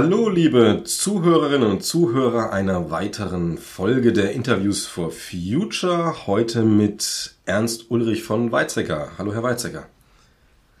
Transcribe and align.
Hallo, 0.00 0.28
liebe 0.28 0.82
Zuhörerinnen 0.84 1.68
und 1.68 1.82
Zuhörer 1.82 2.52
einer 2.52 2.92
weiteren 2.92 3.58
Folge 3.58 4.12
der 4.12 4.30
Interviews 4.30 4.86
for 4.86 5.10
Future. 5.10 6.28
Heute 6.28 6.62
mit 6.62 7.34
Ernst 7.46 7.90
Ulrich 7.90 8.22
von 8.22 8.52
Weizsäcker. 8.52 9.10
Hallo, 9.18 9.34
Herr 9.34 9.42
Weizsäcker. 9.42 9.88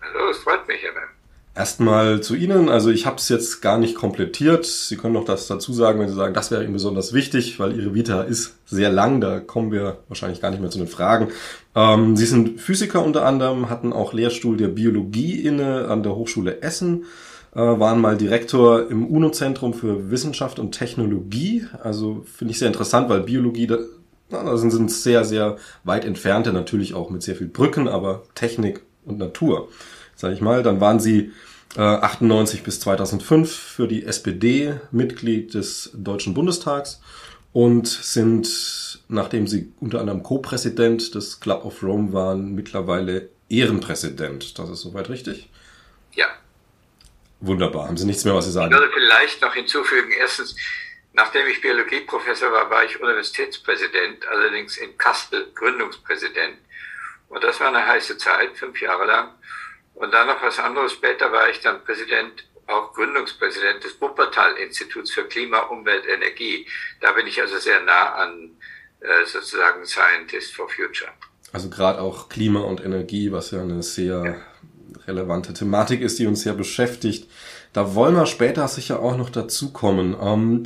Hallo, 0.00 0.30
es 0.30 0.38
freut 0.38 0.68
mich, 0.68 0.80
Herr 0.84 0.92
Mem. 0.92 1.08
Erstmal 1.56 2.20
zu 2.20 2.36
Ihnen. 2.36 2.68
Also 2.68 2.90
ich 2.90 3.06
habe 3.06 3.16
es 3.16 3.28
jetzt 3.28 3.60
gar 3.60 3.78
nicht 3.78 3.96
komplettiert. 3.96 4.64
Sie 4.66 4.96
können 4.96 5.14
noch 5.14 5.24
das 5.24 5.48
dazu 5.48 5.72
sagen, 5.72 5.98
wenn 5.98 6.08
Sie 6.08 6.14
sagen, 6.14 6.32
das 6.32 6.52
wäre 6.52 6.62
Ihnen 6.62 6.74
besonders 6.74 7.12
wichtig, 7.12 7.58
weil 7.58 7.76
Ihre 7.76 7.94
Vita 7.94 8.22
ist 8.22 8.54
sehr 8.66 8.92
lang. 8.92 9.20
Da 9.20 9.40
kommen 9.40 9.72
wir 9.72 9.98
wahrscheinlich 10.06 10.40
gar 10.40 10.52
nicht 10.52 10.60
mehr 10.60 10.70
zu 10.70 10.78
den 10.78 10.86
Fragen. 10.86 11.32
Ähm, 11.74 12.16
Sie 12.16 12.26
sind 12.26 12.60
Physiker 12.60 13.04
unter 13.04 13.26
anderem, 13.26 13.68
hatten 13.68 13.92
auch 13.92 14.12
Lehrstuhl 14.12 14.56
der 14.56 14.68
Biologie 14.68 15.40
inne 15.40 15.88
an 15.88 16.04
der 16.04 16.14
Hochschule 16.14 16.62
Essen, 16.62 17.06
äh, 17.54 17.60
waren 17.60 18.00
mal 18.00 18.16
Direktor 18.16 18.90
im 18.90 19.06
UNO-Zentrum 19.06 19.74
für 19.74 20.10
Wissenschaft 20.10 20.58
und 20.58 20.72
Technologie. 20.72 21.66
Also 21.82 22.24
finde 22.36 22.52
ich 22.52 22.58
sehr 22.58 22.68
interessant, 22.68 23.08
weil 23.08 23.20
Biologie, 23.20 23.66
da, 23.66 23.78
da 24.30 24.56
sind, 24.56 24.70
sind 24.70 24.90
sehr, 24.90 25.24
sehr 25.24 25.56
weit 25.84 26.04
entfernte, 26.04 26.52
natürlich 26.52 26.94
auch 26.94 27.10
mit 27.10 27.22
sehr 27.22 27.36
viel 27.36 27.48
Brücken, 27.48 27.88
aber 27.88 28.22
Technik 28.34 28.82
und 29.04 29.18
Natur, 29.18 29.68
sage 30.16 30.34
ich 30.34 30.40
mal. 30.40 30.62
Dann 30.62 30.80
waren 30.80 31.00
Sie 31.00 31.32
98 31.76 32.60
äh, 32.60 32.62
bis 32.62 32.80
2005 32.80 33.50
für 33.50 33.88
die 33.88 34.04
SPD 34.04 34.74
Mitglied 34.90 35.54
des 35.54 35.90
Deutschen 35.94 36.34
Bundestags 36.34 37.00
und 37.52 37.86
sind, 37.86 39.00
nachdem 39.08 39.46
sie 39.46 39.72
unter 39.80 40.00
anderem 40.00 40.22
Co-Präsident 40.22 41.14
des 41.14 41.40
Club 41.40 41.64
of 41.64 41.82
Rome 41.82 42.12
waren, 42.12 42.54
mittlerweile 42.54 43.30
Ehrenpräsident. 43.48 44.58
Das 44.58 44.70
ist 44.70 44.80
soweit 44.80 45.08
richtig? 45.08 45.48
Ja. 46.14 46.26
Wunderbar. 47.40 47.86
Haben 47.86 47.96
Sie 47.96 48.06
nichts 48.06 48.24
mehr, 48.24 48.34
was 48.34 48.46
Sie 48.46 48.52
sagen? 48.52 48.72
Ich 48.72 48.78
würde 48.78 48.92
vielleicht 48.92 49.40
noch 49.42 49.54
hinzufügen, 49.54 50.10
erstens, 50.18 50.56
nachdem 51.12 51.46
ich 51.46 51.60
Biologieprofessor 51.60 52.50
war, 52.50 52.68
war 52.70 52.84
ich 52.84 53.00
Universitätspräsident, 53.00 54.26
allerdings 54.26 54.76
in 54.76 54.96
Kastel 54.98 55.50
Gründungspräsident. 55.54 56.58
Und 57.28 57.44
das 57.44 57.60
war 57.60 57.68
eine 57.68 57.86
heiße 57.86 58.18
Zeit, 58.18 58.56
fünf 58.56 58.80
Jahre 58.80 59.06
lang. 59.06 59.34
Und 59.94 60.12
dann 60.12 60.26
noch 60.26 60.42
was 60.42 60.58
anderes. 60.58 60.92
Später 60.92 61.30
war 61.30 61.48
ich 61.48 61.60
dann 61.60 61.84
Präsident, 61.84 62.44
auch 62.66 62.92
Gründungspräsident 62.94 63.84
des 63.84 64.00
Wuppertal-Instituts 64.00 65.12
für 65.12 65.24
Klima, 65.24 65.60
Umwelt, 65.60 66.06
Energie. 66.06 66.66
Da 67.00 67.12
bin 67.12 67.26
ich 67.26 67.40
also 67.40 67.58
sehr 67.58 67.80
nah 67.80 68.14
an 68.14 68.56
äh, 69.00 69.26
sozusagen 69.26 69.84
Scientist 69.86 70.54
for 70.54 70.68
Future. 70.68 71.10
Also 71.52 71.70
gerade 71.70 72.00
auch 72.00 72.28
Klima 72.28 72.60
und 72.60 72.84
Energie, 72.84 73.32
was 73.32 73.52
ja 73.52 73.60
eine 73.60 73.82
sehr 73.82 74.22
ja. 74.24 74.36
Relevante 75.08 75.52
Thematik 75.52 76.00
ist, 76.00 76.18
die 76.18 76.26
uns 76.26 76.44
ja 76.44 76.52
beschäftigt. 76.52 77.28
Da 77.72 77.94
wollen 77.94 78.14
wir 78.14 78.26
später 78.26 78.68
sicher 78.68 79.00
auch 79.00 79.16
noch 79.16 79.30
dazukommen. 79.30 80.16
Ähm, 80.20 80.64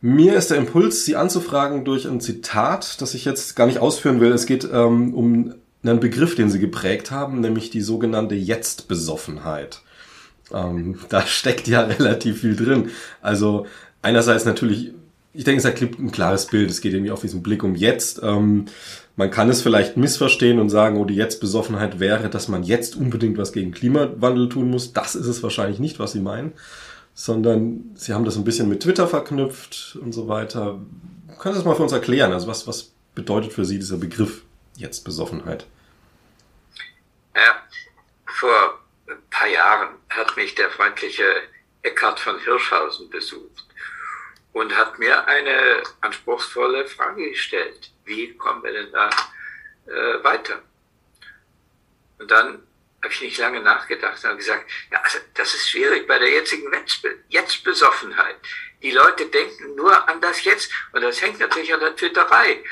mir 0.00 0.34
ist 0.34 0.50
der 0.50 0.58
Impuls, 0.58 1.04
Sie 1.04 1.16
anzufragen 1.16 1.84
durch 1.84 2.06
ein 2.06 2.20
Zitat, 2.20 3.00
das 3.00 3.14
ich 3.14 3.24
jetzt 3.24 3.56
gar 3.56 3.66
nicht 3.66 3.78
ausführen 3.78 4.20
will. 4.20 4.32
Es 4.32 4.46
geht 4.46 4.68
ähm, 4.72 5.14
um 5.14 5.54
einen 5.82 6.00
Begriff, 6.00 6.34
den 6.34 6.50
sie 6.50 6.58
geprägt 6.58 7.10
haben, 7.10 7.40
nämlich 7.40 7.70
die 7.70 7.80
sogenannte 7.80 8.34
Jetzt-Besoffenheit. 8.34 9.80
Ähm, 10.52 10.98
da 11.08 11.22
steckt 11.26 11.66
ja 11.68 11.80
relativ 11.98 12.40
viel 12.40 12.56
drin. 12.56 12.90
Also 13.22 13.66
einerseits 14.02 14.44
natürlich, 14.44 14.92
ich 15.32 15.44
denke, 15.44 15.58
es 15.58 15.64
erklärt 15.64 15.98
ein 15.98 16.12
klares 16.12 16.46
Bild. 16.46 16.70
Es 16.70 16.80
geht 16.80 16.94
irgendwie 16.94 17.12
auf 17.12 17.20
diesen 17.20 17.42
Blick 17.42 17.62
um 17.62 17.74
Jetzt. 17.74 18.20
Ähm, 18.22 18.66
man 19.18 19.32
kann 19.32 19.50
es 19.50 19.62
vielleicht 19.62 19.96
missverstehen 19.96 20.60
und 20.60 20.70
sagen, 20.70 20.96
oh, 20.96 21.04
die 21.04 21.16
Jetzt-Besoffenheit 21.16 21.98
wäre, 21.98 22.30
dass 22.30 22.46
man 22.46 22.62
jetzt 22.62 22.94
unbedingt 22.94 23.36
was 23.36 23.52
gegen 23.52 23.72
Klimawandel 23.72 24.48
tun 24.48 24.70
muss. 24.70 24.92
Das 24.92 25.16
ist 25.16 25.26
es 25.26 25.42
wahrscheinlich 25.42 25.80
nicht, 25.80 25.98
was 25.98 26.12
sie 26.12 26.20
meinen, 26.20 26.52
sondern 27.14 27.96
sie 27.96 28.14
haben 28.14 28.24
das 28.24 28.36
ein 28.36 28.44
bisschen 28.44 28.68
mit 28.68 28.80
Twitter 28.80 29.08
verknüpft 29.08 29.98
und 30.00 30.12
so 30.12 30.28
weiter. 30.28 30.78
Können 31.40 31.54
Sie 31.54 31.58
das 31.58 31.64
mal 31.64 31.74
für 31.74 31.82
uns 31.82 31.90
erklären? 31.90 32.32
Also 32.32 32.46
was, 32.46 32.68
was 32.68 32.92
bedeutet 33.16 33.52
für 33.52 33.64
Sie 33.64 33.80
dieser 33.80 33.96
Begriff 33.96 34.42
jetzt 34.76 35.04
Besoffenheit? 35.04 35.66
Ja, 37.34 37.60
vor 38.24 38.78
ein 39.08 39.16
paar 39.30 39.48
Jahren 39.48 39.96
hat 40.10 40.36
mich 40.36 40.54
der 40.54 40.70
freundliche 40.70 41.24
Eckhard 41.82 42.20
von 42.20 42.38
Hirschhausen 42.38 43.10
besucht 43.10 43.66
und 44.52 44.76
hat 44.76 44.96
mir 45.00 45.26
eine 45.26 45.82
anspruchsvolle 46.02 46.86
Frage 46.86 47.30
gestellt. 47.30 47.90
Wie 48.08 48.36
kommen 48.36 48.62
wir 48.62 48.72
denn 48.72 48.90
da 48.90 49.10
äh, 49.86 50.24
weiter? 50.24 50.62
Und 52.18 52.30
dann 52.30 52.66
habe 53.02 53.12
ich 53.12 53.20
nicht 53.20 53.38
lange 53.38 53.60
nachgedacht 53.60 54.18
und 54.24 54.30
habe 54.30 54.38
gesagt, 54.38 54.68
ja, 54.90 55.00
also 55.00 55.18
das 55.34 55.54
ist 55.54 55.70
schwierig 55.70 56.08
bei 56.08 56.18
der 56.18 56.30
jetzigen 56.30 56.68
Jetzt-Besoffenheit. 57.28 58.36
Die 58.82 58.90
Leute 58.90 59.26
denken 59.26 59.76
nur 59.76 60.08
an 60.08 60.20
das 60.20 60.42
Jetzt 60.42 60.72
und 60.92 61.02
das 61.02 61.22
hängt 61.22 61.38
natürlich 61.38 61.72
an 61.72 61.80
der 61.80 61.94
Twitterei 61.94 62.64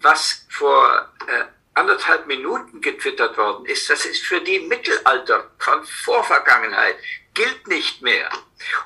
was 0.00 0.46
vor 0.48 1.12
äh, 1.26 1.44
anderthalb 1.74 2.26
Minuten 2.26 2.80
getwittert 2.80 3.36
worden 3.36 3.66
ist, 3.66 3.90
das 3.90 4.06
ist 4.06 4.24
für 4.24 4.40
die 4.40 4.60
Mittelalter 4.60 5.50
von 5.58 5.84
Vorvergangenheit, 5.84 6.96
gilt 7.34 7.66
nicht 7.66 8.02
mehr. 8.02 8.30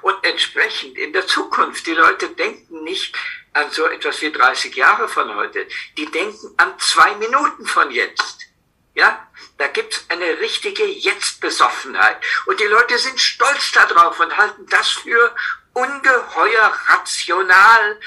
Und 0.02 0.16
entsprechend 0.24 0.98
in 0.98 1.12
der 1.12 1.26
Zukunft, 1.26 1.86
die 1.86 1.94
Leute 1.94 2.30
denken 2.30 2.82
nicht 2.82 3.14
an 3.52 3.70
so 3.70 3.86
etwas 3.86 4.20
wie 4.22 4.32
30 4.32 4.74
Jahre 4.74 5.08
von 5.08 5.34
heute, 5.34 5.66
die 5.96 6.06
denken 6.06 6.54
an 6.56 6.78
zwei 6.78 7.14
Minuten 7.16 7.66
von 7.66 7.90
jetzt. 7.90 8.46
Ja, 8.94 9.26
da 9.58 9.68
gibt's 9.68 10.04
eine 10.08 10.40
richtige 10.40 10.84
Jetzt-Besoffenheit. 10.84 12.16
Und 12.46 12.60
die 12.60 12.64
Leute 12.64 12.98
sind 12.98 13.20
stolz 13.20 13.72
darauf 13.72 14.18
und 14.18 14.36
halten 14.36 14.66
das 14.66 14.88
für 14.88 15.34
ungeheuer 15.72 16.72
rational 16.88 18.00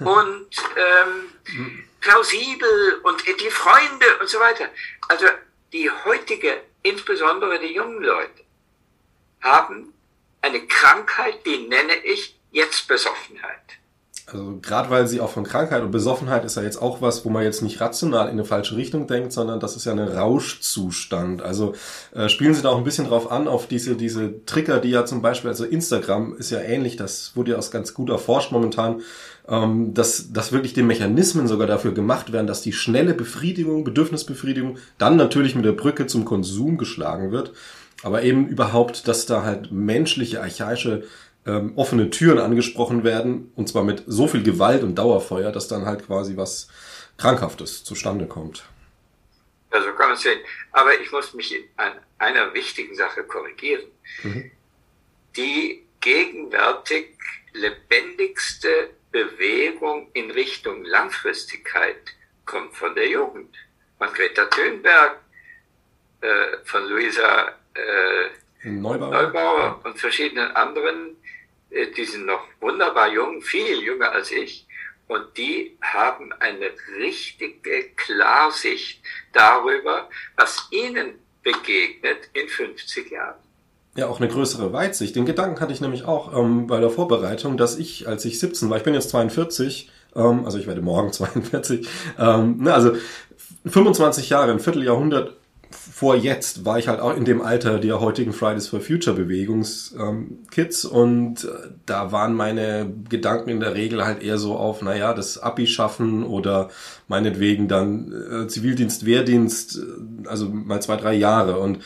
und 0.00 0.48
ähm, 0.76 1.88
plausibel 2.00 3.00
und 3.02 3.22
die 3.26 3.50
Freunde 3.50 4.18
und 4.18 4.28
so 4.28 4.40
weiter. 4.40 4.68
Also 5.08 5.26
die 5.72 5.90
heutige, 5.90 6.62
insbesondere 6.82 7.58
die 7.58 7.74
jungen 7.74 8.02
Leute, 8.02 8.44
haben 9.42 9.92
eine 10.42 10.66
Krankheit, 10.66 11.44
die 11.44 11.68
nenne 11.68 11.96
ich 12.04 12.38
jetzt 12.50 12.88
Besoffenheit. 12.88 13.79
Also 14.32 14.58
gerade 14.62 14.90
weil 14.90 15.06
sie 15.06 15.20
auch 15.20 15.30
von 15.30 15.44
Krankheit 15.44 15.82
und 15.82 15.90
Besoffenheit 15.90 16.44
ist 16.44 16.56
ja 16.56 16.62
jetzt 16.62 16.80
auch 16.80 17.02
was, 17.02 17.24
wo 17.24 17.30
man 17.30 17.42
jetzt 17.42 17.62
nicht 17.62 17.80
rational 17.80 18.26
in 18.26 18.32
eine 18.32 18.44
falsche 18.44 18.76
Richtung 18.76 19.06
denkt, 19.06 19.32
sondern 19.32 19.60
das 19.60 19.76
ist 19.76 19.86
ja 19.86 19.92
ein 19.92 19.98
Rauschzustand. 19.98 21.42
Also 21.42 21.74
äh, 22.14 22.28
spielen 22.28 22.54
Sie 22.54 22.62
da 22.62 22.70
auch 22.70 22.78
ein 22.78 22.84
bisschen 22.84 23.08
drauf 23.08 23.30
an, 23.30 23.48
auf 23.48 23.66
diese, 23.66 23.96
diese 23.96 24.44
Trigger, 24.46 24.78
die 24.78 24.90
ja 24.90 25.04
zum 25.04 25.22
Beispiel, 25.22 25.50
also 25.50 25.64
Instagram 25.64 26.36
ist 26.36 26.50
ja 26.50 26.60
ähnlich, 26.60 26.96
das 26.96 27.32
wurde 27.34 27.52
ja 27.52 27.58
auch 27.58 27.70
ganz 27.70 27.94
gut 27.94 28.10
erforscht 28.10 28.52
momentan, 28.52 29.00
ähm, 29.48 29.94
dass, 29.94 30.32
dass 30.32 30.52
wirklich 30.52 30.74
die 30.74 30.82
Mechanismen 30.82 31.48
sogar 31.48 31.66
dafür 31.66 31.92
gemacht 31.92 32.32
werden, 32.32 32.46
dass 32.46 32.62
die 32.62 32.72
schnelle 32.72 33.14
Befriedigung, 33.14 33.84
Bedürfnisbefriedigung 33.84 34.78
dann 34.98 35.16
natürlich 35.16 35.54
mit 35.54 35.64
der 35.64 35.72
Brücke 35.72 36.06
zum 36.06 36.24
Konsum 36.24 36.78
geschlagen 36.78 37.32
wird. 37.32 37.52
Aber 38.02 38.22
eben 38.22 38.46
überhaupt, 38.46 39.08
dass 39.08 39.26
da 39.26 39.42
halt 39.42 39.72
menschliche, 39.72 40.40
archaische, 40.40 41.02
ähm, 41.46 41.72
offene 41.76 42.10
Türen 42.10 42.38
angesprochen 42.38 43.04
werden, 43.04 43.52
und 43.56 43.68
zwar 43.68 43.84
mit 43.84 44.04
so 44.06 44.26
viel 44.28 44.42
Gewalt 44.42 44.82
und 44.82 44.96
Dauerfeuer, 44.96 45.52
dass 45.52 45.68
dann 45.68 45.86
halt 45.86 46.06
quasi 46.06 46.36
was 46.36 46.68
Krankhaftes 47.16 47.84
zustande 47.84 48.26
kommt. 48.26 48.64
Ja, 49.72 49.82
so 49.82 49.92
kann 49.92 50.08
man 50.08 50.16
es 50.16 50.22
sehen. 50.22 50.40
Aber 50.72 50.98
ich 51.00 51.10
muss 51.12 51.32
mich 51.34 51.54
an 51.76 51.92
einer 52.18 52.52
wichtigen 52.54 52.94
Sache 52.94 53.22
korrigieren. 53.24 53.84
Mhm. 54.22 54.50
Die 55.36 55.84
gegenwärtig 56.00 57.16
lebendigste 57.52 58.90
Bewegung 59.12 60.08
in 60.12 60.30
Richtung 60.30 60.84
Langfristigkeit 60.84 61.96
kommt 62.44 62.74
von 62.74 62.94
der 62.94 63.08
Jugend. 63.08 63.54
Von 63.98 64.08
Greta 64.12 64.46
Thunberg, 64.46 65.20
äh, 66.20 66.56
von 66.64 66.88
Luisa 66.88 67.48
äh, 67.74 68.68
Neubauer. 68.68 69.10
Neubauer 69.10 69.80
und 69.84 69.98
verschiedenen 69.98 70.50
anderen, 70.54 71.16
die 71.70 72.04
sind 72.04 72.26
noch 72.26 72.42
wunderbar 72.60 73.12
jung, 73.12 73.40
viel 73.42 73.82
jünger 73.82 74.12
als 74.12 74.30
ich. 74.30 74.66
Und 75.08 75.36
die 75.36 75.76
haben 75.80 76.32
eine 76.38 76.70
richtige 76.98 77.90
Klarsicht 77.96 79.02
darüber, 79.32 80.08
was 80.36 80.68
ihnen 80.70 81.14
begegnet 81.42 82.30
in 82.32 82.48
50 82.48 83.10
Jahren. 83.10 83.34
Ja, 83.96 84.06
auch 84.06 84.20
eine 84.20 84.28
größere 84.28 84.72
Weitsicht. 84.72 85.16
Den 85.16 85.26
Gedanken 85.26 85.60
hatte 85.60 85.72
ich 85.72 85.80
nämlich 85.80 86.04
auch 86.04 86.36
ähm, 86.36 86.68
bei 86.68 86.78
der 86.78 86.90
Vorbereitung, 86.90 87.56
dass 87.56 87.76
ich, 87.76 88.06
als 88.06 88.24
ich 88.24 88.38
17 88.38 88.70
war, 88.70 88.76
ich 88.76 88.84
bin 88.84 88.94
jetzt 88.94 89.10
42, 89.10 89.90
ähm, 90.14 90.44
also 90.44 90.58
ich 90.58 90.68
werde 90.68 90.80
morgen 90.80 91.12
42, 91.12 91.88
ähm, 92.18 92.58
ne, 92.58 92.72
also 92.72 92.96
25 93.66 94.30
Jahre, 94.30 94.52
ein 94.52 94.60
Vierteljahrhundert 94.60 95.39
vor 95.70 96.16
jetzt 96.16 96.64
war 96.64 96.78
ich 96.78 96.88
halt 96.88 97.00
auch 97.00 97.16
in 97.16 97.24
dem 97.24 97.40
Alter 97.40 97.78
der 97.78 98.00
heutigen 98.00 98.32
Fridays 98.32 98.66
for 98.66 98.80
Future 98.80 99.14
Bewegungskids 99.14 100.84
ähm, 100.84 100.90
und 100.90 101.44
äh, 101.44 101.48
da 101.86 102.10
waren 102.10 102.34
meine 102.34 102.92
Gedanken 103.08 103.50
in 103.50 103.60
der 103.60 103.74
Regel 103.74 104.04
halt 104.04 104.22
eher 104.22 104.38
so 104.38 104.56
auf, 104.56 104.82
naja, 104.82 105.14
das 105.14 105.38
Abi 105.38 105.66
schaffen 105.66 106.24
oder 106.24 106.70
meinetwegen 107.06 107.68
dann 107.68 108.12
äh, 108.12 108.48
Zivildienst, 108.48 109.06
Wehrdienst, 109.06 109.78
äh, 109.78 110.28
also 110.28 110.48
mal 110.48 110.82
zwei, 110.82 110.96
drei 110.96 111.14
Jahre. 111.14 111.60
Und 111.60 111.78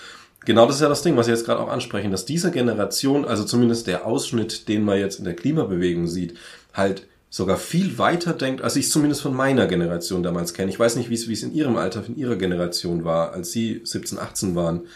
genau 0.44 0.66
das 0.66 0.76
ist 0.76 0.82
ja 0.82 0.88
das 0.88 1.02
Ding, 1.02 1.16
was 1.16 1.26
Sie 1.26 1.32
jetzt 1.32 1.44
gerade 1.44 1.60
auch 1.60 1.68
ansprechen, 1.68 2.10
dass 2.10 2.24
diese 2.24 2.50
Generation, 2.50 3.26
also 3.26 3.44
zumindest 3.44 3.86
der 3.86 4.06
Ausschnitt, 4.06 4.68
den 4.68 4.82
man 4.82 4.98
jetzt 4.98 5.18
in 5.18 5.26
der 5.26 5.36
Klimabewegung 5.36 6.06
sieht, 6.06 6.38
halt 6.72 7.06
sogar 7.34 7.56
viel 7.56 7.98
weiter 7.98 8.32
denkt, 8.32 8.62
als 8.62 8.76
ich 8.76 8.84
es 8.86 8.92
zumindest 8.92 9.20
von 9.20 9.34
meiner 9.34 9.66
Generation 9.66 10.22
damals 10.22 10.54
kenne. 10.54 10.70
Ich 10.70 10.78
weiß 10.78 10.94
nicht, 10.94 11.10
wie 11.10 11.14
es, 11.14 11.26
wie 11.26 11.32
es 11.32 11.42
in 11.42 11.52
Ihrem 11.52 11.74
Alter, 11.74 12.04
in 12.06 12.16
Ihrer 12.16 12.36
Generation 12.36 13.04
war, 13.04 13.32
als 13.32 13.50
Sie 13.50 13.80
17, 13.82 14.20
18 14.20 14.54
waren. 14.54 14.86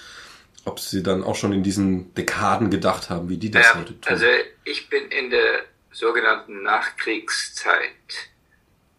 Ob 0.64 0.78
Sie 0.78 1.02
dann 1.02 1.24
auch 1.24 1.34
schon 1.34 1.52
in 1.52 1.64
diesen 1.64 2.14
Dekaden 2.14 2.70
gedacht 2.70 3.10
haben, 3.10 3.28
wie 3.28 3.38
die 3.38 3.50
das 3.50 3.66
ja, 3.66 3.80
heute 3.80 4.00
tun. 4.00 4.12
Also 4.12 4.26
ich 4.62 4.88
bin 4.88 5.10
in 5.10 5.30
der 5.30 5.64
sogenannten 5.90 6.62
Nachkriegszeit 6.62 7.82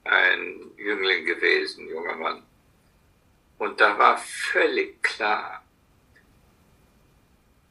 ein 0.03 0.71
Jüngling 0.75 1.25
gewesen, 1.25 1.87
junger 1.87 2.17
Mann. 2.17 2.43
Und 3.57 3.79
da 3.79 3.97
war 3.97 4.17
völlig 4.17 5.01
klar, 5.01 5.63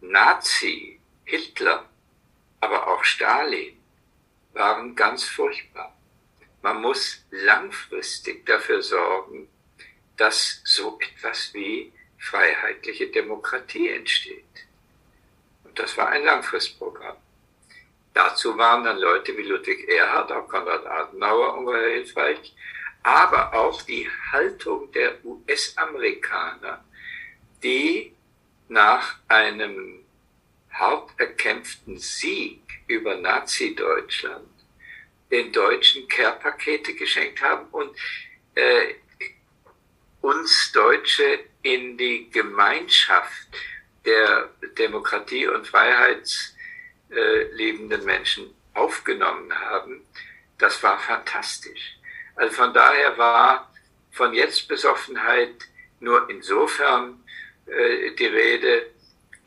Nazi, 0.00 0.98
Hitler, 1.26 1.84
aber 2.60 2.88
auch 2.88 3.04
Stalin 3.04 3.77
waren 4.58 4.94
ganz 4.94 5.24
furchtbar. 5.24 5.96
Man 6.62 6.82
muss 6.82 7.24
langfristig 7.30 8.44
dafür 8.44 8.82
sorgen, 8.82 9.48
dass 10.16 10.60
so 10.64 10.98
etwas 11.00 11.54
wie 11.54 11.92
freiheitliche 12.18 13.06
Demokratie 13.08 13.88
entsteht. 13.88 14.44
Und 15.64 15.78
das 15.78 15.96
war 15.96 16.08
ein 16.08 16.24
Langfristprogramm. 16.24 17.16
Dazu 18.12 18.58
waren 18.58 18.82
dann 18.82 18.98
Leute 18.98 19.36
wie 19.36 19.42
Ludwig 19.42 19.88
Erhard, 19.88 20.32
auch 20.32 20.48
Konrad 20.48 20.84
Adenauer 20.84 21.56
ungeheuer 21.56 21.92
hilfreich, 21.92 22.52
aber 23.04 23.54
auch 23.54 23.80
die 23.82 24.10
Haltung 24.32 24.90
der 24.90 25.24
US-Amerikaner, 25.24 26.84
die 27.62 28.12
nach 28.68 29.18
einem 29.28 29.97
hart 30.78 31.10
erkämpften 31.18 31.98
Sieg 31.98 32.62
über 32.86 33.16
Nazi-Deutschland 33.16 34.48
den 35.30 35.52
Deutschen 35.52 36.08
Care-Pakete 36.08 36.94
geschenkt 36.94 37.42
haben 37.42 37.66
und 37.70 37.94
äh, 38.54 38.94
uns 40.20 40.72
Deutsche 40.72 41.40
in 41.62 41.96
die 41.98 42.30
Gemeinschaft 42.30 43.48
der 44.04 44.50
Demokratie 44.78 45.46
und 45.46 45.66
freiheitslebenden 45.66 48.04
Menschen 48.04 48.54
aufgenommen 48.74 49.52
haben, 49.52 50.06
das 50.56 50.82
war 50.82 50.98
fantastisch. 50.98 51.98
Also 52.36 52.54
von 52.54 52.72
daher 52.72 53.18
war 53.18 53.70
von 54.12 54.32
jetzt 54.32 54.66
Besoffenheit 54.68 55.54
nur 56.00 56.30
insofern 56.30 57.22
äh, 57.66 58.12
die 58.12 58.26
Rede, 58.26 58.86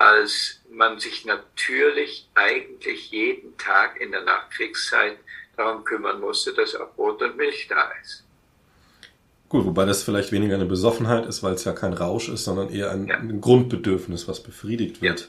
als 0.02 0.62
man 0.72 1.00
sich 1.00 1.26
natürlich 1.26 2.28
eigentlich 2.34 3.12
jeden 3.12 3.56
Tag 3.58 4.02
in 4.02 4.12
der 4.12 4.24
Nachkriegszeit 4.24 5.18
darum 5.56 5.84
kümmern 5.84 6.20
musste, 6.20 6.54
dass 6.54 6.76
auch 6.76 6.92
Brot 6.96 7.22
und 7.22 7.38
Milch 7.38 7.68
da 7.70 7.92
ist. 8.02 8.24
Gut, 9.48 9.66
wobei 9.66 9.86
das 9.86 10.02
vielleicht 10.02 10.32
weniger 10.32 10.56
eine 10.56 10.66
Besoffenheit 10.66 11.26
ist, 11.26 11.44
weil 11.44 11.54
es 11.54 11.66
ja 11.66 11.74
kein 11.74 11.94
Rausch 11.94 12.30
ist, 12.30 12.46
sondern 12.46 12.70
eher 12.70 12.90
ein, 12.90 13.08
ja. 13.08 13.18
ein 13.18 13.42
Grundbedürfnis, 13.42 14.28
was 14.28 14.42
befriedigt 14.42 15.02
wird. 15.02 15.20
Ja. 15.20 15.28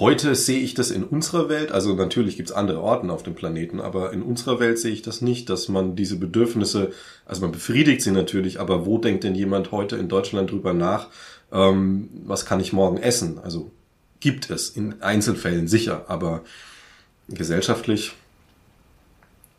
Heute 0.00 0.36
sehe 0.36 0.60
ich 0.60 0.74
das 0.74 0.92
in 0.92 1.02
unserer 1.02 1.48
Welt, 1.48 1.72
also 1.72 1.94
natürlich 1.94 2.36
gibt 2.36 2.50
es 2.50 2.54
andere 2.54 2.80
Orten 2.80 3.10
auf 3.10 3.24
dem 3.24 3.34
Planeten, 3.34 3.80
aber 3.80 4.12
in 4.12 4.22
unserer 4.22 4.60
Welt 4.60 4.78
sehe 4.78 4.92
ich 4.92 5.02
das 5.02 5.22
nicht, 5.22 5.50
dass 5.50 5.68
man 5.68 5.96
diese 5.96 6.18
Bedürfnisse, 6.18 6.92
also 7.26 7.42
man 7.42 7.50
befriedigt 7.50 8.02
sie 8.02 8.12
natürlich, 8.12 8.60
aber 8.60 8.86
wo 8.86 8.98
denkt 8.98 9.24
denn 9.24 9.34
jemand 9.34 9.72
heute 9.72 9.96
in 9.96 10.08
Deutschland 10.08 10.52
drüber 10.52 10.72
nach, 10.72 11.08
ähm, 11.50 12.08
was 12.24 12.46
kann 12.46 12.60
ich 12.60 12.72
morgen 12.72 12.98
essen? 12.98 13.40
Also 13.40 13.72
gibt 14.20 14.50
es 14.50 14.70
in 14.70 15.02
Einzelfällen 15.02 15.68
sicher, 15.68 16.06
aber 16.08 16.42
gesellschaftlich 17.28 18.12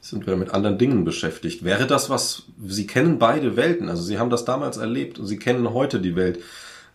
sind 0.01 0.25
wir 0.27 0.35
mit 0.37 0.51
anderen 0.51 0.77
Dingen 0.77 1.03
beschäftigt. 1.03 1.63
Wäre 1.63 1.87
das 1.87 2.09
was, 2.09 2.43
Sie 2.65 2.87
kennen 2.87 3.19
beide 3.19 3.55
Welten, 3.55 3.89
also 3.89 4.01
Sie 4.01 4.17
haben 4.17 4.29
das 4.29 4.45
damals 4.45 4.77
erlebt 4.77 5.19
und 5.19 5.27
Sie 5.27 5.37
kennen 5.37 5.73
heute 5.73 5.99
die 5.99 6.15
Welt. 6.15 6.39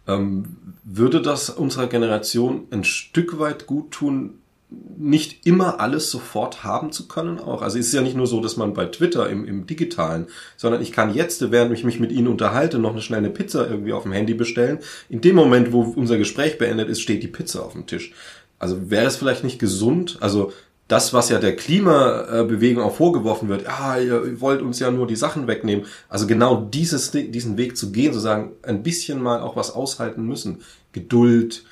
Ähm, 0.07 0.57
würde 0.85 1.23
das 1.23 1.49
unserer 1.49 1.87
Generation 1.87 2.67
ein 2.71 2.85
Stück 2.85 3.39
weit 3.39 3.67
gut 3.67 3.91
tun, 3.91 4.41
nicht 4.71 5.47
immer 5.47 5.81
alles 5.81 6.11
sofort 6.11 6.65
haben 6.65 6.91
zu 6.91 7.07
können 7.07 7.39
auch. 7.39 7.63
Also 7.63 7.79
es 7.79 7.89
ist 7.89 7.93
ja 7.95 8.03
nicht 8.03 8.17
nur 8.17 8.27
so, 8.27 8.41
dass 8.41 8.57
man 8.57 8.75
bei 8.75 8.87
Twitter 8.87 9.29
im, 9.29 9.45
im 9.45 9.67
Digitalen, 9.67 10.27
sondern 10.57 10.83
ich 10.83 10.93
kann 10.93 11.15
jetzt, 11.15 11.51
während 11.51 11.73
ich 11.73 11.85
mich 11.85 12.01
mit 12.01 12.13
Ihnen 12.13 12.29
unterhalte, 12.29 12.79
noch 12.79 12.93
eine 12.93 13.03
schnelle 13.03 13.31
Pizza 13.31 13.69
irgendwie 13.69 13.93
auf 13.93 14.05
dem 14.05 14.13
Handy 14.13 14.35
bestellen. 14.35 14.79
In 15.09 15.21
dem 15.21 15.37
Moment, 15.37 15.73
wo 15.73 15.83
unser 15.83 16.19
Gespräch 16.19 16.59
beendet 16.59 16.89
ist, 16.89 17.01
steht 17.01 17.23
die 17.23 17.29
Pizza 17.29 17.63
auf 17.63 17.73
dem 17.73 17.87
Tisch. 17.87 18.13
Also 18.59 18.91
wäre 18.91 19.07
es 19.07 19.17
vielleicht 19.17 19.45
nicht 19.45 19.59
gesund, 19.59 20.19
also 20.21 20.53
das, 20.89 21.15
was 21.15 21.31
ja 21.31 21.39
der 21.39 21.57
Klimabewegung 21.57 22.83
auch 22.83 22.95
vorgeworfen 22.95 23.49
wird, 23.49 23.63
ja, 23.63 23.99
ihr 23.99 24.41
wollt 24.41 24.61
uns 24.61 24.79
ja 24.81 24.91
nur 24.91 25.07
die 25.07 25.17
Sachen 25.17 25.47
wegnehmen. 25.47 25.87
Also 26.09 26.27
genau 26.27 26.61
dieses, 26.61 27.11
diesen 27.11 27.57
Weg 27.57 27.77
zu 27.77 27.91
gehen, 27.91 28.13
zu 28.13 28.21
sagen, 28.21 28.53
ein 28.63 28.83
bisschen 28.83 29.23
mal 29.23 29.41
auch 29.41 29.57
was 29.57 29.71
aushalten 29.71 30.27
müssen. 30.27 30.61
Geduld, 30.93 31.65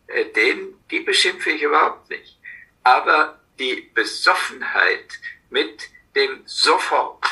äh, 0.06 0.26
den, 0.26 0.74
die 0.90 1.00
beschimpfe 1.00 1.50
ich 1.50 1.62
überhaupt 1.62 2.08
nicht. 2.10 2.38
Aber 2.84 3.40
die 3.58 3.90
Besoffenheit 3.94 5.18
mit 5.50 5.88
dem 6.14 6.42
Sofort. 6.46 7.24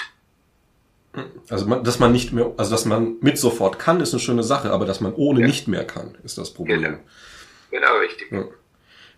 Also, 1.48 1.66
man, 1.66 1.82
dass 1.82 1.98
man 1.98 2.12
nicht 2.12 2.32
mehr, 2.32 2.52
also 2.56 2.70
dass 2.70 2.84
man 2.84 3.16
mit 3.20 3.36
sofort 3.38 3.78
kann, 3.78 4.00
ist 4.00 4.12
eine 4.12 4.20
schöne 4.20 4.42
Sache, 4.42 4.70
aber 4.70 4.84
dass 4.84 5.00
man 5.00 5.12
ohne 5.14 5.40
ja. 5.40 5.46
nicht 5.46 5.66
mehr 5.66 5.84
kann, 5.84 6.16
ist 6.22 6.38
das 6.38 6.50
Problem. 6.50 6.82
Genau, 6.82 6.98
genau 7.70 7.98
richtig. 7.98 8.30
Ja. 8.30 8.44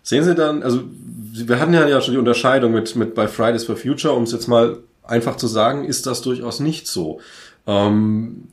Sehen 0.02 0.24
Sie 0.24 0.34
dann, 0.34 0.62
also 0.62 0.82
wir 0.88 1.60
hatten 1.60 1.74
ja 1.74 2.00
schon 2.00 2.14
die 2.14 2.18
Unterscheidung 2.18 2.72
mit, 2.72 2.96
mit 2.96 3.14
bei 3.14 3.28
Fridays 3.28 3.64
for 3.64 3.76
Future, 3.76 4.14
um 4.14 4.24
es 4.24 4.32
jetzt 4.32 4.48
mal 4.48 4.78
einfach 5.02 5.36
zu 5.36 5.46
sagen, 5.46 5.84
ist 5.84 6.06
das 6.06 6.22
durchaus 6.22 6.60
nicht 6.60 6.86
so. 6.86 7.20
Ähm, 7.66 8.48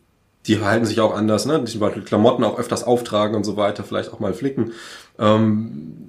die 0.46 0.56
verhalten 0.56 0.86
sich 0.86 1.00
auch 1.00 1.16
anders, 1.16 1.46
ne? 1.46 1.64
Die 1.64 2.02
Klamotten 2.02 2.44
auch 2.44 2.58
öfters 2.58 2.84
auftragen 2.84 3.36
und 3.36 3.44
so 3.44 3.58
weiter, 3.58 3.84
vielleicht 3.84 4.14
auch 4.14 4.20
mal 4.20 4.34
flicken. 4.34 4.74
Ähm, 5.20 6.08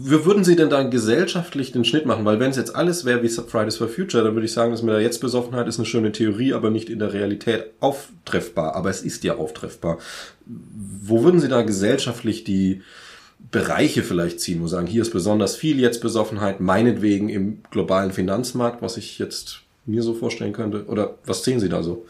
wie 0.00 0.24
würden 0.24 0.44
Sie 0.44 0.56
denn 0.56 0.70
da 0.70 0.82
gesellschaftlich 0.84 1.72
den 1.72 1.84
Schnitt 1.84 2.06
machen? 2.06 2.24
Weil 2.24 2.40
wenn 2.40 2.50
es 2.50 2.56
jetzt 2.56 2.74
alles 2.74 3.04
wäre 3.04 3.22
wie 3.22 3.28
Fridays 3.28 3.76
for 3.76 3.88
Future, 3.88 4.24
dann 4.24 4.34
würde 4.34 4.46
ich 4.46 4.52
sagen, 4.52 4.70
dass 4.70 4.82
mit 4.82 4.94
der 4.94 5.02
Jetzt-Besoffenheit 5.02 5.68
ist 5.68 5.78
eine 5.78 5.86
schöne 5.86 6.12
Theorie, 6.12 6.54
aber 6.54 6.70
nicht 6.70 6.88
in 6.88 6.98
der 6.98 7.12
Realität 7.12 7.72
auftreffbar. 7.80 8.74
Aber 8.74 8.88
es 8.88 9.02
ist 9.02 9.24
ja 9.24 9.36
auftreffbar. 9.36 9.98
Wo 10.46 11.24
würden 11.24 11.40
Sie 11.40 11.48
da 11.48 11.62
gesellschaftlich 11.62 12.44
die 12.44 12.82
Bereiche 13.50 14.02
vielleicht 14.02 14.40
ziehen, 14.40 14.62
wo 14.62 14.66
sagen, 14.66 14.86
hier 14.86 15.02
ist 15.02 15.10
besonders 15.10 15.56
viel 15.56 15.78
Jetzt-Besoffenheit, 15.78 16.60
meinetwegen 16.60 17.28
im 17.28 17.62
globalen 17.70 18.12
Finanzmarkt, 18.12 18.82
was 18.82 18.96
ich 18.96 19.18
jetzt 19.18 19.60
mir 19.84 20.02
so 20.02 20.14
vorstellen 20.14 20.52
könnte? 20.52 20.86
Oder 20.86 21.18
was 21.24 21.44
sehen 21.44 21.60
Sie 21.60 21.68
da 21.68 21.82
so? 21.82 22.06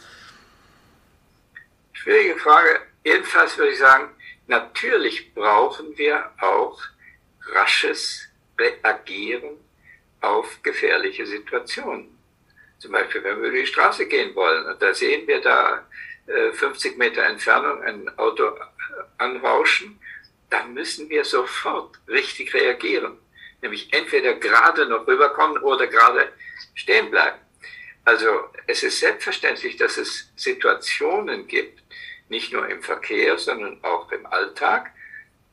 Schwierige 1.93 2.39
Frage. 2.39 2.69
Jedenfalls 3.05 3.57
würde 3.59 3.73
ich 3.73 3.79
sagen, 3.79 4.05
natürlich 4.49 5.35
brauchen 5.35 5.97
wir 5.97 6.31
auch 6.41 6.81
rasches 7.53 8.29
Reagieren 8.59 9.59
auf 10.21 10.63
gefährliche 10.63 11.27
Situationen. 11.27 12.19
Zum 12.79 12.93
Beispiel, 12.93 13.23
wenn 13.25 13.41
wir 13.41 13.49
über 13.49 13.59
die 13.59 13.67
Straße 13.67 14.07
gehen 14.07 14.35
wollen 14.35 14.67
und 14.67 14.83
da 14.83 14.93
sehen 14.95 15.27
wir 15.27 15.41
da 15.41 15.87
äh, 16.27 16.53
50 16.53 16.99
Meter 16.99 17.23
Entfernung 17.25 17.83
ein 17.83 18.19
Auto 18.19 18.53
anrauschen, 19.19 19.99
dann 20.51 20.75
müssen 20.75 21.09
wir 21.09 21.25
sofort 21.25 21.99
richtig 22.09 22.55
reagieren. 22.55 23.19
Nämlich 23.63 23.93
entweder 23.93 24.35
gerade 24.35 24.87
noch 24.87 25.07
rüberkommen 25.07 25.63
oder 25.63 25.87
gerade 25.87 26.33
stehen 26.75 27.11
bleiben. 27.11 27.39
Also 28.05 28.49
es 28.67 28.83
ist 28.83 29.01
selbstverständlich, 29.01 29.77
dass 29.77 29.99
es 29.99 30.31
Situationen 30.37 31.47
gibt, 31.47 31.83
nicht 32.29 32.53
nur 32.53 32.69
im 32.69 32.83
Verkehr, 32.83 33.39
sondern 33.39 33.83
auch 33.83 34.11
im 34.13 34.27
Alltag, 34.27 34.93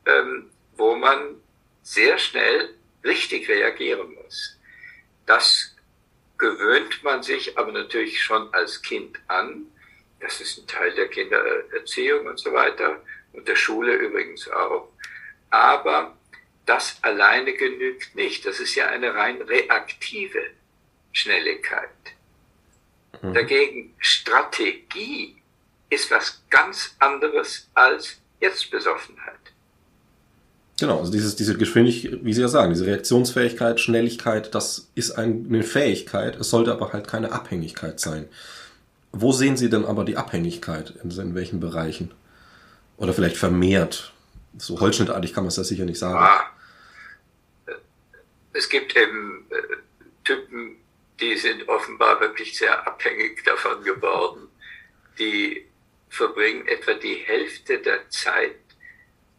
ähm, 0.06 0.50
wo 0.76 0.94
man 0.94 1.40
sehr 1.82 2.18
schnell 2.18 2.74
richtig 3.04 3.48
reagieren 3.48 4.14
muss. 4.14 4.58
Das 5.26 5.74
gewöhnt 6.38 7.02
man 7.02 7.22
sich 7.22 7.56
aber 7.56 7.72
natürlich 7.72 8.22
schon 8.22 8.52
als 8.52 8.82
Kind 8.82 9.18
an. 9.28 9.66
Das 10.20 10.40
ist 10.40 10.58
ein 10.58 10.66
Teil 10.66 10.94
der 10.94 11.08
Kindererziehung 11.08 12.26
und 12.26 12.38
so 12.38 12.52
weiter 12.52 13.02
und 13.32 13.46
der 13.48 13.56
Schule 13.56 13.94
übrigens 13.94 14.48
auch. 14.50 14.88
Aber 15.50 16.16
das 16.66 16.98
alleine 17.02 17.54
genügt 17.54 18.14
nicht. 18.14 18.44
Das 18.44 18.60
ist 18.60 18.74
ja 18.74 18.88
eine 18.88 19.14
rein 19.14 19.40
reaktive 19.42 20.42
Schnelligkeit. 21.12 21.88
Mhm. 23.22 23.34
Dagegen 23.34 23.94
Strategie 23.98 25.35
ist 25.90 26.10
was 26.10 26.42
ganz 26.50 26.96
anderes 26.98 27.68
als 27.74 28.16
Jetzt-Besoffenheit. 28.40 29.34
Genau, 30.78 30.98
also 30.98 31.10
dieses, 31.10 31.36
diese 31.36 31.56
Geschwindigkeit, 31.56 32.18
wie 32.22 32.34
Sie 32.34 32.42
ja 32.42 32.48
sagen, 32.48 32.72
diese 32.72 32.86
Reaktionsfähigkeit, 32.86 33.80
Schnelligkeit, 33.80 34.54
das 34.54 34.90
ist 34.94 35.12
eine 35.12 35.62
Fähigkeit, 35.62 36.36
es 36.36 36.50
sollte 36.50 36.72
aber 36.72 36.92
halt 36.92 37.08
keine 37.08 37.32
Abhängigkeit 37.32 37.98
sein. 37.98 38.28
Wo 39.12 39.32
sehen 39.32 39.56
Sie 39.56 39.70
denn 39.70 39.86
aber 39.86 40.04
die 40.04 40.18
Abhängigkeit? 40.18 40.92
In, 41.02 41.10
in 41.10 41.34
welchen 41.34 41.60
Bereichen? 41.60 42.12
Oder 42.98 43.14
vielleicht 43.14 43.38
vermehrt? 43.38 44.12
So 44.58 44.78
holzschnittartig 44.80 45.32
kann 45.32 45.44
man 45.44 45.48
es 45.48 45.54
das 45.54 45.68
sicher 45.68 45.86
nicht 45.86 45.98
sagen. 45.98 46.18
Ah, 46.18 46.50
es 48.52 48.68
gibt 48.68 48.96
eben 48.96 49.46
äh, 49.50 49.76
Typen, 50.24 50.76
die 51.20 51.36
sind 51.36 51.68
offenbar 51.68 52.20
wirklich 52.20 52.56
sehr 52.56 52.86
abhängig 52.86 53.42
davon 53.44 53.82
geworden. 53.82 54.48
Die 55.18 55.65
verbringen 56.16 56.66
etwa 56.66 56.94
die 56.94 57.14
Hälfte 57.14 57.78
der 57.78 58.08
Zeit 58.10 58.56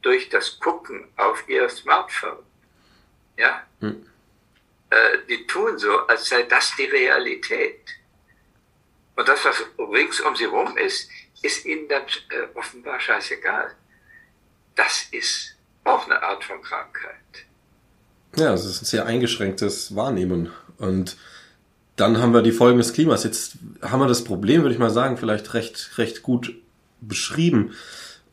durch 0.02 0.30
das 0.30 0.60
Gucken 0.60 1.08
auf 1.18 1.48
ihr 1.50 1.68
Smartphone. 1.70 2.44
Ja? 3.38 3.64
Hm. 3.82 4.06
Äh, 4.90 5.18
die 5.28 5.46
tun 5.48 5.78
so, 5.78 6.00
als 6.08 6.30
sei 6.30 6.44
das 6.44 6.76
die 6.78 6.86
Realität. 6.86 7.82
Und 9.16 9.28
das, 9.28 9.44
was 9.44 9.64
rings 9.78 10.22
um 10.22 10.36
sie 10.36 10.46
rum 10.46 10.78
ist, 10.78 11.10
ist 11.42 11.66
ihnen 11.66 11.88
dann 11.88 12.04
äh, 12.04 12.56
offenbar 12.56 13.00
scheißegal. 13.00 13.76
Das 14.76 15.08
ist 15.12 15.56
auch 15.84 16.06
eine 16.06 16.22
Art 16.22 16.44
von 16.44 16.62
Krankheit. 16.62 17.16
Ja, 18.36 18.54
es 18.54 18.66
ist 18.66 18.82
ein 18.82 18.86
sehr 18.86 19.06
eingeschränktes 19.06 19.96
Wahrnehmen. 19.96 20.54
Und 20.78 21.18
dann 21.96 22.20
haben 22.20 22.34
wir 22.34 22.44
die 22.44 22.52
Folgen 22.52 22.78
des 22.78 22.94
Klimas. 22.94 23.24
Jetzt 23.24 23.58
haben 23.82 24.00
wir 24.00 24.08
das 24.08 24.24
Problem, 24.24 24.62
würde 24.62 24.74
ich 24.74 24.80
mal 24.80 24.92
sagen, 24.92 25.18
vielleicht 25.18 25.54
recht, 25.56 25.98
recht 25.98 26.22
gut 26.22 26.54
beschrieben. 27.02 27.76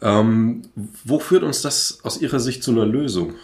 Ähm, 0.01 0.69
wo 1.05 1.19
führt 1.19 1.43
uns 1.43 1.63
das 1.63 2.01
aus 2.05 2.21
Ihrer 2.21 2.41
Sicht 2.41 2.63
zu 2.63 2.71
einer 2.73 2.87
Lösung? 2.87 3.35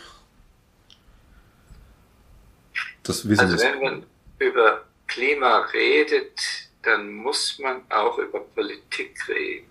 Das 3.03 3.29
wissen 3.29 3.41
also 3.41 3.59
wenn 3.59 3.81
man 3.81 4.07
über 4.39 4.85
Klima 5.07 5.61
redet, 5.73 6.39
dann 6.83 7.13
muss 7.13 7.59
man 7.59 7.83
auch 7.91 8.19
über 8.19 8.41
Politik 8.41 9.17
reden. 9.29 9.67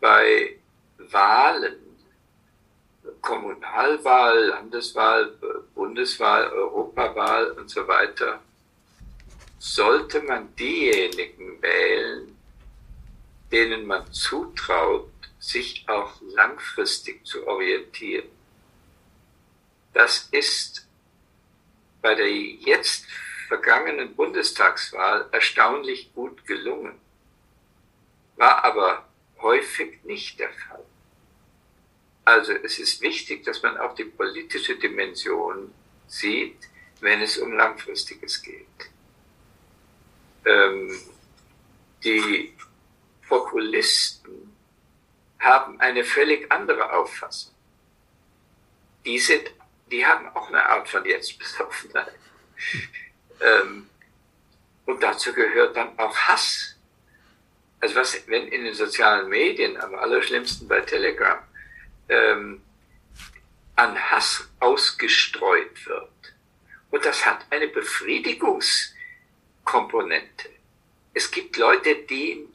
Bei 0.00 0.56
Wahlen, 0.98 1.76
Kommunalwahl, 3.20 4.46
Landeswahl, 4.46 5.32
Bundeswahl, 5.74 6.48
Europawahl 6.48 7.52
und 7.52 7.70
so 7.70 7.86
weiter, 7.86 8.40
sollte 9.58 10.20
man 10.22 10.54
diejenigen 10.56 11.62
wählen, 11.62 12.31
denen 13.52 13.86
man 13.86 14.10
zutraut, 14.12 15.10
sich 15.38 15.84
auch 15.88 16.20
langfristig 16.22 17.24
zu 17.26 17.46
orientieren. 17.46 18.28
Das 19.92 20.28
ist 20.30 20.86
bei 22.00 22.14
der 22.14 22.30
jetzt 22.30 23.06
vergangenen 23.48 24.16
Bundestagswahl 24.16 25.28
erstaunlich 25.30 26.12
gut 26.14 26.46
gelungen, 26.46 26.98
war 28.36 28.64
aber 28.64 29.06
häufig 29.40 30.02
nicht 30.04 30.40
der 30.40 30.50
Fall. 30.52 30.84
Also 32.24 32.52
es 32.52 32.78
ist 32.78 33.02
wichtig, 33.02 33.44
dass 33.44 33.62
man 33.62 33.76
auch 33.76 33.94
die 33.94 34.04
politische 34.04 34.76
Dimension 34.76 35.74
sieht, 36.06 36.56
wenn 37.00 37.20
es 37.20 37.36
um 37.38 37.52
Langfristiges 37.52 38.42
geht. 38.42 38.66
Ähm, 40.44 40.98
die 42.04 42.54
Populisten 43.32 44.52
haben 45.38 45.80
eine 45.80 46.04
völlig 46.04 46.52
andere 46.52 46.92
Auffassung. 46.92 47.54
Die 49.06 49.18
sind, 49.18 49.50
die 49.90 50.04
haben 50.04 50.28
auch 50.36 50.48
eine 50.48 50.68
Art 50.68 50.86
von 50.86 51.02
Jetzt-Besoffenheit. 51.02 52.12
ähm, 53.40 53.88
und 54.84 55.02
dazu 55.02 55.32
gehört 55.32 55.74
dann 55.76 55.98
auch 55.98 56.14
Hass. 56.14 56.76
Also 57.80 57.94
was, 57.94 58.28
wenn 58.28 58.48
in 58.48 58.64
den 58.64 58.74
sozialen 58.74 59.30
Medien, 59.30 59.80
am 59.80 59.94
allerschlimmsten 59.94 60.68
bei 60.68 60.82
Telegram, 60.82 61.38
ähm, 62.10 62.60
an 63.76 64.10
Hass 64.10 64.46
ausgestreut 64.60 65.86
wird. 65.86 66.34
Und 66.90 67.02
das 67.06 67.24
hat 67.24 67.46
eine 67.48 67.68
Befriedigungskomponente. 67.68 70.50
Es 71.14 71.30
gibt 71.30 71.56
Leute, 71.56 71.96
die 71.96 72.46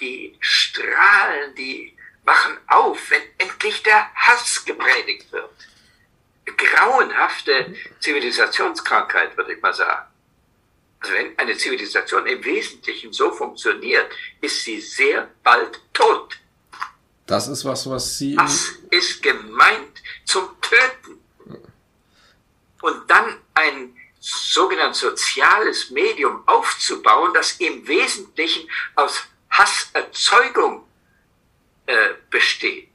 die 0.00 0.36
strahlen, 0.40 1.54
die 1.54 1.96
wachen 2.24 2.56
auf, 2.68 3.10
wenn 3.10 3.22
endlich 3.38 3.82
der 3.82 4.12
Hass 4.14 4.64
gepredigt 4.64 5.30
wird. 5.32 5.50
Grauenhafte 6.56 7.74
Zivilisationskrankheit, 8.00 9.36
würde 9.36 9.54
ich 9.54 9.62
mal 9.62 9.74
sagen. 9.74 10.06
Also 11.00 11.14
wenn 11.14 11.38
eine 11.38 11.56
Zivilisation 11.56 12.26
im 12.26 12.44
Wesentlichen 12.44 13.12
so 13.12 13.32
funktioniert, 13.32 14.10
ist 14.40 14.62
sie 14.62 14.80
sehr 14.80 15.28
bald 15.42 15.80
tot. 15.92 16.38
Das 17.26 17.48
ist 17.48 17.64
was, 17.64 17.88
was 17.88 18.18
Sie. 18.18 18.36
Das 18.36 18.72
ist 18.90 19.22
gemeint 19.22 20.02
zum 20.24 20.48
Töten. 20.60 21.20
Und 22.80 23.10
dann 23.10 23.38
ein 23.54 23.96
sogenanntes 24.20 25.00
soziales 25.00 25.90
Medium 25.90 26.46
aufzubauen, 26.46 27.32
das 27.34 27.52
im 27.52 27.86
Wesentlichen 27.86 28.68
aus 28.94 29.24
Hasserzeugung 29.52 30.84
äh, 31.86 31.94
besteht, 32.30 32.88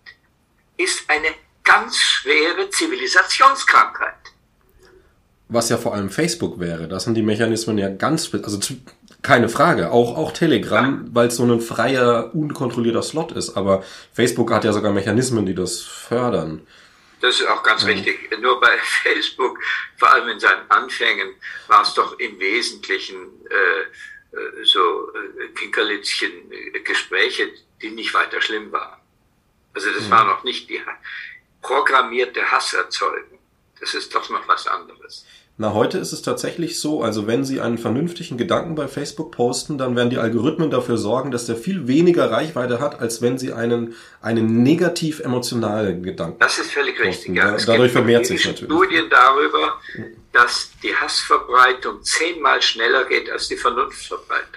ist 0.78 1.10
eine 1.10 1.30
ganz 1.64 1.98
schwere 1.98 2.70
Zivilisationskrankheit. 2.70 4.14
Was 5.50 5.70
ja 5.70 5.78
vor 5.78 5.94
allem 5.94 6.10
Facebook 6.10 6.60
wäre. 6.60 6.88
Da 6.88 7.00
sind 7.00 7.14
die 7.14 7.22
Mechanismen 7.22 7.78
ja 7.78 7.90
ganz, 7.90 8.34
also 8.34 8.60
keine 9.22 9.50
Frage. 9.50 9.92
Auch, 9.92 10.18
auch 10.18 10.32
Telegram, 10.32 11.06
ja. 11.06 11.10
weil 11.14 11.28
es 11.28 11.38
so 11.38 11.44
ein 11.44 11.62
freier, 11.62 12.32
unkontrollierter 12.34 13.02
Slot 13.02 13.32
ist. 13.32 13.56
Aber 13.56 13.84
Facebook 14.14 14.52
hat 14.52 14.66
ja 14.66 14.74
sogar 14.74 14.92
Mechanismen, 14.92 15.46
die 15.46 15.56
das 15.56 15.82
fördern. 15.82 16.68
Das 17.22 17.40
ist 17.40 17.48
auch 17.48 17.64
ganz 17.64 17.84
ja. 17.84 17.90
richtig. 17.90 18.30
Nur 18.42 18.60
bei 18.60 18.78
Facebook, 19.04 19.60
vor 19.96 20.12
allem 20.12 20.30
in 20.30 20.40
seinen 20.40 20.70
Anfängen, 20.70 21.30
war 21.68 21.82
es 21.82 21.94
doch 21.94 22.20
im 22.20 22.40
Wesentlichen 22.40 23.18
äh, 23.46 24.16
so 24.63 25.13
äh, 25.13 25.48
Kinkerlitzchen 25.50 26.51
äh, 26.51 26.79
Gespräche, 26.82 27.51
die 27.82 27.91
nicht 27.91 28.13
weiter 28.13 28.41
schlimm 28.41 28.72
waren. 28.72 29.00
Also 29.74 29.91
das 29.91 30.06
mhm. 30.06 30.12
war 30.12 30.25
noch 30.25 30.44
nicht 30.44 30.70
die 30.70 30.82
programmierte 31.62 32.50
Hasserzeugung. 32.50 33.39
Das 33.79 33.94
ist 33.94 34.13
doch 34.13 34.29
noch 34.29 34.48
was 34.48 34.67
anderes. 34.67 35.25
Na, 35.60 35.74
heute 35.74 35.98
ist 35.98 36.12
es 36.12 36.22
tatsächlich 36.22 36.80
so, 36.80 37.02
also 37.02 37.26
wenn 37.26 37.44
Sie 37.44 37.62
einen 37.62 37.80
vernünftigen 37.80 38.38
Gedanken 38.38 38.76
bei 38.76 38.88
Facebook 38.88 39.32
posten, 39.32 39.80
dann 39.80 39.96
werden 39.96 40.12
die 40.12 40.20
Algorithmen 40.20 40.70
dafür 40.70 40.98
sorgen, 40.98 41.32
dass 41.32 41.48
der 41.48 41.56
viel 41.56 41.88
weniger 41.88 42.30
Reichweite 42.30 42.80
hat, 42.80 43.00
als 43.00 43.24
wenn 43.24 43.40
Sie 43.40 43.54
einen, 43.54 43.96
einen 44.22 44.62
negativ 44.62 45.20
emotionalen 45.20 46.04
Gedanken 46.04 46.38
Das 46.38 46.60
ist 46.60 46.72
völlig 46.72 46.96
posten. 46.98 47.10
richtig, 47.10 47.36
ja. 47.36 47.56
Es 47.56 47.66
Dadurch 47.66 47.92
vermehrt 47.92 48.28
sich 48.28 48.46
natürlich. 48.46 48.72
Studien 48.72 49.06
darüber, 49.10 49.82
dass 50.32 50.70
die 50.84 50.94
Hassverbreitung 50.94 52.04
zehnmal 52.04 52.62
schneller 52.62 53.06
geht 53.06 53.28
als 53.32 53.48
die 53.48 53.58
Vernunftverbreitung. 53.58 54.57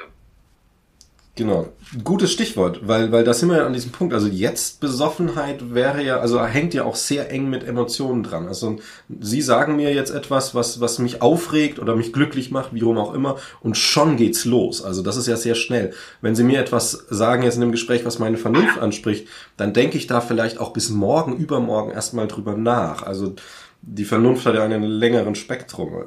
Genau. 1.36 1.68
Gutes 2.04 2.32
Stichwort, 2.32 2.86
weil, 2.86 3.12
weil 3.12 3.24
da 3.24 3.32
sind 3.32 3.48
wir 3.48 3.58
ja 3.58 3.66
an 3.66 3.72
diesem 3.72 3.92
Punkt. 3.92 4.12
Also 4.12 4.26
jetzt 4.26 4.80
Besoffenheit 4.80 5.72
wäre 5.72 6.02
ja, 6.02 6.18
also 6.18 6.44
hängt 6.44 6.74
ja 6.74 6.84
auch 6.84 6.96
sehr 6.96 7.30
eng 7.30 7.48
mit 7.48 7.64
Emotionen 7.64 8.22
dran. 8.22 8.48
Also 8.48 8.78
Sie 9.20 9.40
sagen 9.40 9.76
mir 9.76 9.94
jetzt 9.94 10.10
etwas, 10.10 10.54
was, 10.54 10.80
was 10.80 10.98
mich 10.98 11.22
aufregt 11.22 11.78
oder 11.78 11.94
mich 11.96 12.12
glücklich 12.12 12.50
macht, 12.50 12.74
wie 12.74 12.80
rum 12.80 12.98
auch 12.98 13.14
immer, 13.14 13.38
und 13.60 13.76
schon 13.76 14.16
geht's 14.16 14.44
los. 14.44 14.82
Also 14.82 15.02
das 15.02 15.16
ist 15.16 15.28
ja 15.28 15.36
sehr 15.36 15.54
schnell. 15.54 15.94
Wenn 16.20 16.34
Sie 16.34 16.44
mir 16.44 16.58
etwas 16.58 17.06
sagen 17.10 17.44
jetzt 17.44 17.54
in 17.54 17.62
dem 17.62 17.72
Gespräch, 17.72 18.04
was 18.04 18.18
meine 18.18 18.36
Vernunft 18.36 18.78
anspricht, 18.78 19.28
dann 19.56 19.72
denke 19.72 19.96
ich 19.98 20.06
da 20.06 20.20
vielleicht 20.20 20.58
auch 20.58 20.72
bis 20.72 20.90
morgen, 20.90 21.36
übermorgen 21.36 21.92
erstmal 21.92 22.26
drüber 22.26 22.56
nach. 22.56 23.04
Also 23.04 23.34
die 23.82 24.04
Vernunft 24.04 24.44
hat 24.46 24.56
ja 24.56 24.64
einen 24.64 24.82
längeren 24.82 25.36
Spektrum. 25.36 26.04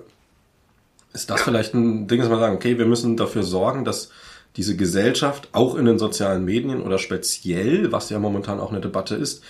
Ist 1.13 1.29
das 1.29 1.41
vielleicht 1.41 1.73
ein 1.73 2.07
Ding, 2.07 2.19
dass 2.19 2.29
man 2.29 2.39
sagen, 2.39 2.55
okay, 2.55 2.77
wir 2.77 2.85
müssen 2.85 3.17
dafür 3.17 3.43
sorgen, 3.43 3.85
dass 3.85 4.09
diese 4.55 4.75
Gesellschaft 4.75 5.49
auch 5.51 5.75
in 5.75 5.85
den 5.85 5.97
sozialen 5.97 6.45
Medien 6.45 6.81
oder 6.81 6.99
speziell, 6.99 7.91
was 7.91 8.09
ja 8.09 8.19
momentan 8.19 8.59
auch 8.59 8.71
eine 8.71 8.81
Debatte 8.81 9.15
ist, 9.15 9.43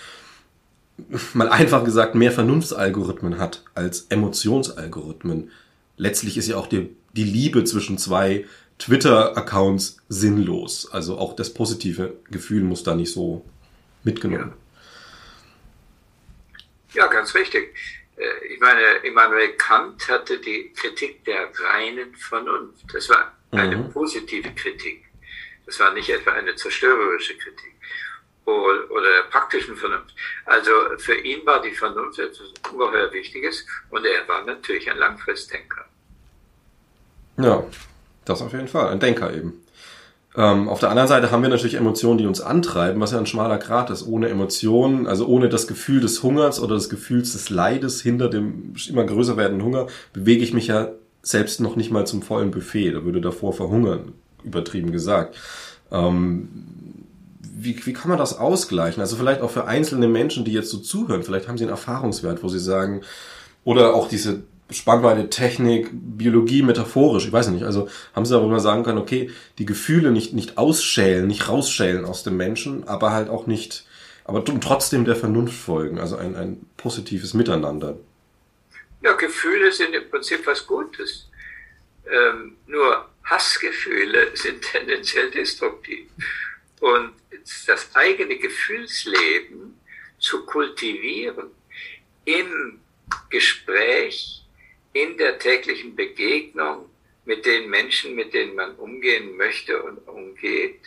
mal 1.32 1.48
einfach 1.48 1.84
gesagt 1.84 2.14
mehr 2.14 2.32
Vernunftsalgorithmen 2.32 3.38
hat 3.38 3.62
als 3.74 4.06
Emotionsalgorithmen. 4.08 5.50
Letztlich 5.96 6.36
ist 6.36 6.48
ja 6.48 6.56
auch 6.56 6.66
die, 6.66 6.94
die 7.12 7.24
Liebe 7.24 7.64
zwischen 7.64 7.98
zwei 7.98 8.46
Twitter-Accounts 8.78 9.98
sinnlos. 10.08 10.90
Also 10.90 11.18
auch 11.18 11.36
das 11.36 11.52
positive 11.52 12.16
Gefühl 12.30 12.62
muss 12.62 12.82
da 12.82 12.94
nicht 12.94 13.12
so 13.12 13.44
mitgenommen. 14.02 14.54
Ja, 16.94 17.04
ja 17.04 17.12
ganz 17.12 17.34
richtig. 17.34 17.74
Äh, 18.16 18.52
ich 18.52 18.60
meine, 18.60 18.80
Immanuel 19.04 19.52
Kant 19.56 20.08
hatte 20.08 20.38
die 20.38 20.72
Kritik 20.74 21.24
der 21.24 21.50
reinen 21.68 22.14
Vernunft. 22.16 22.84
Das 22.92 23.08
war 23.08 23.32
eine 23.56 23.76
mhm. 23.76 23.92
positive 23.92 24.50
Kritik. 24.54 25.04
Das 25.66 25.80
war 25.80 25.92
nicht 25.92 26.08
etwa 26.08 26.32
eine 26.32 26.54
zerstörerische 26.54 27.36
Kritik 27.36 27.74
oder, 28.44 28.90
oder 28.90 29.22
praktischen 29.30 29.76
Vernunft. 29.76 30.14
Also 30.44 30.70
für 30.98 31.14
ihn 31.14 31.44
war 31.46 31.62
die 31.62 31.72
Vernunft 31.72 32.18
etwas 32.18 32.52
ungeheuer 32.70 33.12
Wichtiges 33.12 33.66
und 33.90 34.04
er 34.04 34.28
war 34.28 34.44
natürlich 34.44 34.90
ein 34.90 34.98
Langfristdenker. 34.98 35.84
Ja, 37.38 37.64
das 38.24 38.42
auf 38.42 38.52
jeden 38.52 38.68
Fall. 38.68 38.88
Ein 38.88 39.00
Denker 39.00 39.32
eben. 39.34 39.64
Ähm, 40.36 40.68
auf 40.68 40.80
der 40.80 40.90
anderen 40.90 41.08
Seite 41.08 41.30
haben 41.30 41.42
wir 41.42 41.48
natürlich 41.48 41.74
Emotionen, 41.74 42.18
die 42.18 42.26
uns 42.26 42.40
antreiben, 42.40 43.00
was 43.00 43.12
ja 43.12 43.18
ein 43.18 43.26
schmaler 43.26 43.58
Grat 43.58 43.90
ist. 43.90 44.06
Ohne 44.06 44.28
Emotionen, 44.28 45.06
also 45.06 45.26
ohne 45.26 45.48
das 45.48 45.66
Gefühl 45.68 46.00
des 46.00 46.22
Hungers 46.22 46.60
oder 46.60 46.74
des 46.74 46.88
Gefühls 46.88 47.32
des 47.32 47.50
Leides 47.50 48.02
hinter 48.02 48.28
dem 48.28 48.74
immer 48.88 49.04
größer 49.04 49.36
werdenden 49.36 49.64
Hunger, 49.64 49.86
bewege 50.12 50.42
ich 50.42 50.52
mich 50.52 50.66
ja 50.66 50.90
selbst 51.24 51.60
noch 51.60 51.74
nicht 51.74 51.90
mal 51.90 52.06
zum 52.06 52.22
vollen 52.22 52.50
Buffet. 52.50 52.92
Da 52.92 53.04
würde 53.04 53.20
davor 53.20 53.52
verhungern, 53.52 54.12
übertrieben 54.44 54.92
gesagt. 54.92 55.36
Ähm, 55.90 56.48
wie, 57.40 57.84
wie 57.86 57.92
kann 57.92 58.10
man 58.10 58.18
das 58.18 58.38
ausgleichen? 58.38 59.00
Also 59.00 59.16
vielleicht 59.16 59.40
auch 59.40 59.50
für 59.50 59.66
einzelne 59.66 60.08
Menschen, 60.08 60.44
die 60.44 60.52
jetzt 60.52 60.70
so 60.70 60.78
zuhören, 60.78 61.22
vielleicht 61.22 61.48
haben 61.48 61.58
sie 61.58 61.64
einen 61.64 61.70
Erfahrungswert, 61.70 62.42
wo 62.42 62.48
sie 62.48 62.58
sagen, 62.58 63.00
oder 63.64 63.94
auch 63.94 64.08
diese 64.08 64.42
Spannweite 64.70 65.30
Technik, 65.30 65.90
Biologie, 65.92 66.62
metaphorisch, 66.62 67.26
ich 67.26 67.32
weiß 67.32 67.48
nicht, 67.48 67.64
also 67.64 67.88
haben 68.14 68.24
sie 68.24 68.40
wo 68.40 68.48
man 68.48 68.60
sagen 68.60 68.82
kann, 68.82 68.98
okay, 68.98 69.30
die 69.58 69.66
Gefühle 69.66 70.10
nicht, 70.10 70.32
nicht 70.32 70.58
ausschälen, 70.58 71.26
nicht 71.26 71.48
rausschälen 71.48 72.04
aus 72.04 72.22
dem 72.22 72.36
Menschen, 72.36 72.88
aber 72.88 73.12
halt 73.12 73.28
auch 73.28 73.46
nicht, 73.46 73.86
aber 74.24 74.44
trotzdem 74.44 75.04
der 75.04 75.16
Vernunft 75.16 75.54
folgen, 75.54 75.98
also 75.98 76.16
ein, 76.16 76.34
ein 76.34 76.66
positives 76.76 77.34
Miteinander. 77.34 77.96
Ja, 79.04 79.12
Gefühle 79.12 79.70
sind 79.70 79.94
im 79.94 80.08
Prinzip 80.08 80.46
was 80.46 80.66
Gutes. 80.66 81.28
Ähm, 82.10 82.56
nur 82.66 83.10
Hassgefühle 83.24 84.30
sind 84.34 84.62
tendenziell 84.62 85.30
destruktiv. 85.30 86.08
Und 86.80 87.12
das 87.66 87.94
eigene 87.94 88.38
Gefühlsleben 88.38 89.78
zu 90.18 90.46
kultivieren 90.46 91.50
im 92.24 92.80
Gespräch, 93.28 94.42
in 94.94 95.18
der 95.18 95.38
täglichen 95.38 95.94
Begegnung 95.94 96.88
mit 97.26 97.44
den 97.44 97.68
Menschen, 97.68 98.14
mit 98.14 98.32
denen 98.32 98.54
man 98.54 98.74
umgehen 98.76 99.36
möchte 99.36 99.82
und 99.82 99.98
umgeht, 100.08 100.80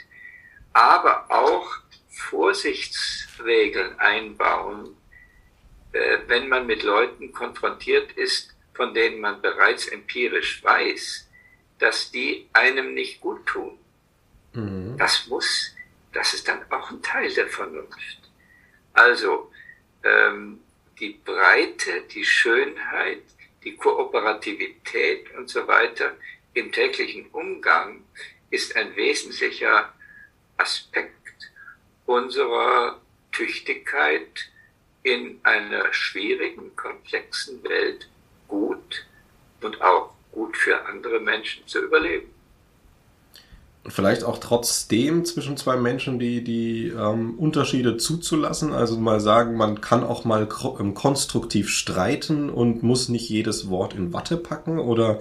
aber 0.73 1.30
auch 1.30 1.71
Vorsichtsregeln 2.10 3.99
einbauen, 3.99 4.96
wenn 6.27 6.47
man 6.47 6.65
mit 6.67 6.83
Leuten 6.83 7.31
konfrontiert 7.31 8.12
ist, 8.13 8.55
von 8.73 8.93
denen 8.93 9.19
man 9.19 9.41
bereits 9.41 9.88
empirisch 9.88 10.63
weiß, 10.63 11.27
dass 11.79 12.12
die 12.12 12.47
einem 12.53 12.93
nicht 12.93 13.21
gut 13.21 13.45
tun. 13.45 13.77
Mhm. 14.53 14.97
Das 14.97 15.27
muss, 15.27 15.75
das 16.13 16.33
ist 16.33 16.47
dann 16.47 16.60
auch 16.71 16.91
ein 16.91 17.01
Teil 17.01 17.33
der 17.33 17.47
Vernunft. 17.47 18.19
Also 18.93 19.51
ähm, 20.03 20.60
die 20.99 21.19
Breite, 21.23 22.01
die 22.12 22.25
Schönheit, 22.25 23.23
die 23.63 23.75
Kooperativität 23.75 25.33
und 25.36 25.49
so 25.49 25.67
weiter 25.67 26.15
im 26.53 26.71
täglichen 26.71 27.27
Umgang 27.31 28.03
ist 28.49 28.75
ein 28.75 28.95
wesentlicher 28.95 29.93
Aspekt 30.57 31.13
unserer 32.05 33.01
Tüchtigkeit 33.31 34.49
in 35.08 35.39
einer 35.43 35.93
schwierigen, 35.93 36.76
komplexen 36.76 37.63
Welt 37.63 38.10
gut 38.48 39.06
und 39.62 39.82
auch 39.82 40.12
gut 40.34 40.58
für 40.58 40.86
andere 40.86 41.20
Menschen 41.22 41.65
zu 41.65 41.80
überleben. 41.80 42.28
Und 43.86 43.91
vielleicht 43.91 44.26
auch 44.26 44.38
trotzdem 44.39 45.24
zwischen 45.24 45.56
zwei 45.56 45.78
Menschen 45.78 46.20
die, 46.20 46.43
die 46.43 46.89
ähm, 46.89 47.39
Unterschiede 47.39 47.96
zuzulassen. 47.96 48.74
Also 48.74 49.00
mal 49.00 49.22
sagen, 49.22 49.56
man 49.56 49.80
kann 49.80 50.04
auch 50.04 50.26
mal 50.26 50.50
ähm, 50.78 50.93
konstruktiv 50.93 51.70
streiten 51.70 52.50
und 52.50 52.84
muss 52.84 53.08
nicht 53.08 53.30
jedes 53.30 53.70
Wort 53.70 53.93
in 53.93 54.12
Watte 54.12 54.36
packen 54.36 54.78
oder. 54.78 55.20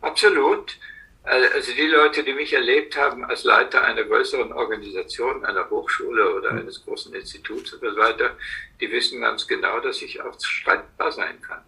Absolut. 0.00 0.78
Also 1.24 1.72
die 1.72 1.86
Leute, 1.86 2.22
die 2.22 2.34
mich 2.34 2.52
erlebt 2.52 2.96
haben 2.96 3.24
als 3.24 3.44
Leiter 3.44 3.82
einer 3.82 4.04
größeren 4.04 4.52
Organisation, 4.52 5.44
einer 5.44 5.68
Hochschule 5.70 6.34
oder 6.34 6.50
hm. 6.50 6.58
eines 6.58 6.84
großen 6.84 7.14
Instituts 7.14 7.74
oder 7.74 7.92
so 7.92 7.98
weiter, 7.98 8.36
die 8.80 8.90
wissen 8.92 9.20
ganz 9.22 9.46
genau, 9.46 9.80
dass 9.80 10.02
ich 10.02 10.20
auch 10.20 10.38
streitbar 10.38 11.12
sein 11.12 11.40
kann 11.40 11.64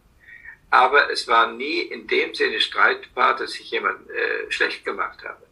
aber 0.71 1.11
es 1.11 1.29
war 1.29 1.53
nie 1.53 1.81
in 1.81 2.07
dem 2.07 2.35
Sinne 2.35 2.61
streitbar, 2.61 3.37
dass 3.37 3.55
ich 3.55 3.71
jemand 3.71 4.09
äh, 4.11 4.51
schlecht 4.51 4.85
gemacht 4.85 5.23
habe, 5.25 5.47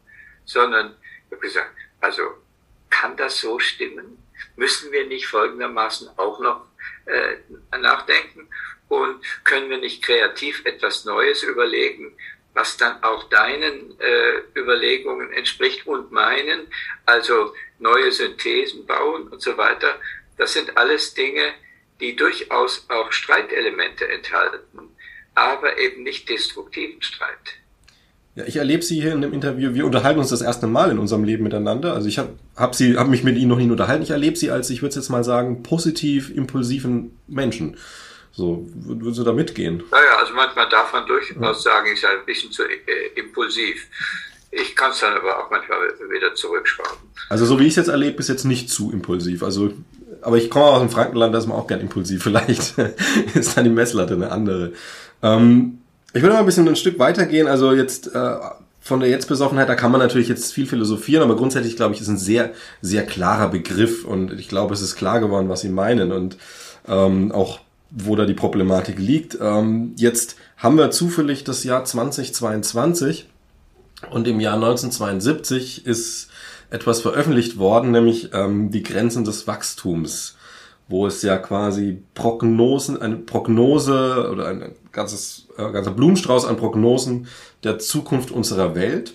sondern 0.44 0.96
ich 1.26 1.32
habe 1.32 1.40
gesagt, 1.40 1.70
also 2.00 2.22
kann 2.90 3.16
das 3.16 3.40
so 3.40 3.58
stimmen? 3.58 4.18
Müssen 4.56 4.92
wir 4.92 5.06
nicht 5.06 5.26
folgendermaßen 5.26 6.10
auch 6.18 6.40
noch 6.40 6.66
äh, 7.06 7.36
nachdenken 7.78 8.48
und 8.88 9.24
können 9.44 9.70
wir 9.70 9.78
nicht 9.78 10.02
kreativ 10.02 10.64
etwas 10.64 11.04
Neues 11.04 11.42
überlegen, 11.42 12.16
was 12.54 12.76
dann 12.76 13.02
auch 13.02 13.28
deinen 13.28 13.98
äh, 14.00 14.58
Überlegungen 14.58 15.32
entspricht 15.32 15.86
und 15.86 16.12
meinen, 16.12 16.68
also 17.04 17.54
neue 17.78 18.10
Synthesen 18.12 18.86
bauen 18.86 19.28
und 19.28 19.42
so 19.42 19.56
weiter. 19.56 19.98
Das 20.38 20.52
sind 20.52 20.76
alles 20.76 21.14
Dinge, 21.14 21.52
die 22.00 22.16
durchaus 22.16 22.86
auch 22.88 23.12
Streitelemente 23.12 24.08
enthalten 24.08 24.94
aber 25.34 25.78
eben 25.78 26.02
nicht 26.02 26.28
destruktiven 26.28 27.02
Streit. 27.02 27.28
Ja, 28.36 28.44
ich 28.46 28.56
erlebe 28.56 28.82
Sie 28.82 29.00
hier 29.00 29.12
in 29.12 29.20
dem 29.20 29.32
Interview. 29.32 29.74
Wir 29.74 29.86
unterhalten 29.86 30.18
uns 30.18 30.30
das 30.30 30.42
erste 30.42 30.66
Mal 30.66 30.90
in 30.90 30.98
unserem 30.98 31.22
Leben 31.22 31.44
miteinander. 31.44 31.94
Also 31.94 32.08
ich 32.08 32.18
habe 32.18 32.30
hab 32.56 32.74
Sie, 32.74 32.96
hab 32.96 33.08
mich 33.08 33.22
mit 33.22 33.36
Ihnen 33.36 33.48
noch 33.48 33.58
nie 33.58 33.70
unterhalten. 33.70 34.02
Ich 34.02 34.10
erlebe 34.10 34.36
Sie 34.36 34.50
als, 34.50 34.70
ich 34.70 34.82
würde 34.82 34.96
jetzt 34.96 35.08
mal 35.08 35.22
sagen, 35.22 35.62
positiv 35.62 36.34
impulsiven 36.34 37.16
Menschen. 37.28 37.76
So, 38.36 38.66
würden 38.74 39.14
Sie 39.14 39.24
da 39.24 39.32
mitgehen? 39.32 39.82
Naja, 39.92 40.18
also 40.18 40.34
manchmal 40.34 40.68
darf 40.68 40.92
man 40.92 41.06
durchaus 41.06 41.62
sagen, 41.62 41.88
ich 41.92 42.00
sei 42.00 42.08
ein 42.08 42.26
bisschen 42.26 42.50
zu 42.50 42.64
äh, 42.64 42.76
impulsiv. 43.14 43.86
Ich 44.50 44.74
kann 44.74 44.90
es 44.90 45.00
dann 45.00 45.14
aber 45.14 45.38
auch 45.38 45.50
manchmal 45.50 45.78
wieder 46.10 46.34
zurückschrauben. 46.34 46.98
Also 47.28 47.46
so 47.46 47.58
wie 47.58 47.64
ich 47.64 47.70
es 47.70 47.76
jetzt 47.76 47.88
erlebe, 47.88 48.18
ist 48.18 48.28
jetzt 48.28 48.44
nicht 48.44 48.70
zu 48.70 48.90
impulsiv. 48.92 49.42
Also, 49.42 49.72
aber 50.20 50.36
ich 50.36 50.50
komme 50.50 50.66
aus 50.66 50.80
dem 50.80 50.90
Frankenland, 50.90 51.34
da 51.34 51.38
ist 51.38 51.46
man 51.46 51.58
auch 51.58 51.66
gern 51.66 51.80
impulsiv. 51.80 52.22
Vielleicht 52.24 52.74
ist 53.34 53.56
dann 53.56 53.64
die 53.64 53.70
Messlatte 53.70 54.14
eine 54.14 54.32
andere. 54.32 54.72
Ähm, 55.22 55.78
ich 56.12 56.22
will 56.22 56.30
noch 56.30 56.38
ein 56.38 56.46
bisschen 56.46 56.68
ein 56.68 56.76
Stück 56.76 56.98
weitergehen. 56.98 57.46
Also 57.46 57.72
jetzt 57.72 58.14
äh, 58.14 58.36
von 58.80 59.00
der 59.00 59.10
Jetzt-Besoffenheit, 59.10 59.68
da 59.68 59.76
kann 59.76 59.92
man 59.92 60.00
natürlich 60.00 60.28
jetzt 60.28 60.52
viel 60.52 60.66
philosophieren, 60.66 61.22
aber 61.22 61.36
grundsätzlich 61.36 61.76
glaube 61.76 61.94
ich, 61.94 62.00
ist 62.00 62.08
ein 62.08 62.18
sehr, 62.18 62.52
sehr 62.82 63.06
klarer 63.06 63.48
Begriff 63.48 64.04
und 64.04 64.32
ich 64.32 64.48
glaube, 64.48 64.74
es 64.74 64.82
ist 64.82 64.96
klar 64.96 65.20
geworden, 65.20 65.48
was 65.48 65.62
sie 65.62 65.70
meinen 65.70 66.12
und 66.12 66.36
ähm, 66.86 67.32
auch 67.32 67.60
wo 67.96 68.16
da 68.16 68.26
die 68.26 68.34
Problematik 68.34 68.98
liegt. 68.98 69.38
Ähm, 69.40 69.92
jetzt 69.96 70.36
haben 70.56 70.76
wir 70.76 70.90
zufällig 70.90 71.44
das 71.44 71.64
Jahr 71.64 71.84
2022 71.84 73.28
und 74.10 74.26
im 74.28 74.40
Jahr 74.40 74.54
1972 74.54 75.86
ist 75.86 76.28
etwas 76.70 77.00
veröffentlicht 77.00 77.58
worden, 77.58 77.92
nämlich 77.92 78.30
ähm, 78.32 78.70
die 78.70 78.82
Grenzen 78.82 79.24
des 79.24 79.46
Wachstums 79.46 80.36
wo 80.88 81.06
es 81.06 81.22
ja 81.22 81.38
quasi 81.38 82.02
Prognosen, 82.14 83.00
eine 83.00 83.16
Prognose 83.16 84.28
oder 84.30 84.48
ein 84.48 84.72
ganzes, 84.92 85.48
äh, 85.56 85.70
ganzer 85.72 85.92
Blumenstrauß 85.92 86.44
an 86.44 86.56
Prognosen 86.56 87.26
der 87.62 87.78
Zukunft 87.78 88.30
unserer 88.30 88.74
Welt. 88.74 89.14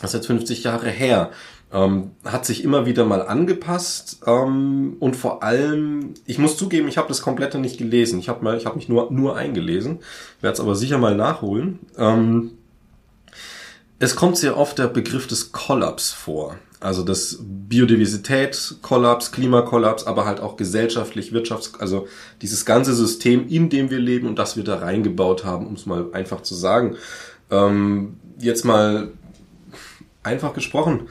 Das 0.00 0.10
ist 0.10 0.20
jetzt 0.20 0.26
50 0.26 0.64
Jahre 0.64 0.90
her. 0.90 1.30
Ähm, 1.70 2.12
hat 2.24 2.46
sich 2.46 2.64
immer 2.64 2.86
wieder 2.86 3.04
mal 3.04 3.20
angepasst 3.20 4.20
ähm, 4.26 4.96
und 5.00 5.16
vor 5.16 5.42
allem, 5.42 6.14
ich 6.24 6.38
muss 6.38 6.56
zugeben, 6.56 6.88
ich 6.88 6.96
habe 6.96 7.08
das 7.08 7.20
komplette 7.20 7.58
nicht 7.58 7.76
gelesen. 7.76 8.18
Ich 8.20 8.30
habe 8.30 8.42
mal, 8.42 8.56
ich 8.56 8.64
habe 8.64 8.76
mich 8.76 8.88
nur 8.88 9.10
nur 9.12 9.36
eingelesen, 9.36 9.98
werde 10.40 10.54
es 10.54 10.60
aber 10.60 10.74
sicher 10.74 10.96
mal 10.96 11.14
nachholen. 11.14 11.78
Ähm, 11.98 12.52
es 13.98 14.16
kommt 14.16 14.38
sehr 14.38 14.56
oft 14.56 14.78
der 14.78 14.86
Begriff 14.86 15.26
des 15.26 15.52
Kollaps 15.52 16.10
vor. 16.10 16.56
Also 16.80 17.02
das 17.02 17.38
Biodiversitätskollaps, 17.40 19.32
Klimakollaps, 19.32 20.04
aber 20.04 20.24
halt 20.24 20.38
auch 20.38 20.56
gesellschaftlich, 20.56 21.32
wirtschafts-, 21.32 21.80
also 21.80 22.06
dieses 22.40 22.64
ganze 22.64 22.94
System, 22.94 23.48
in 23.48 23.68
dem 23.68 23.90
wir 23.90 23.98
leben 23.98 24.28
und 24.28 24.38
das 24.38 24.56
wir 24.56 24.62
da 24.62 24.76
reingebaut 24.76 25.44
haben, 25.44 25.66
um 25.66 25.74
es 25.74 25.86
mal 25.86 26.06
einfach 26.12 26.42
zu 26.42 26.54
sagen. 26.54 26.96
Ähm, 27.50 28.16
jetzt 28.38 28.64
mal 28.64 29.08
einfach 30.22 30.54
gesprochen, 30.54 31.08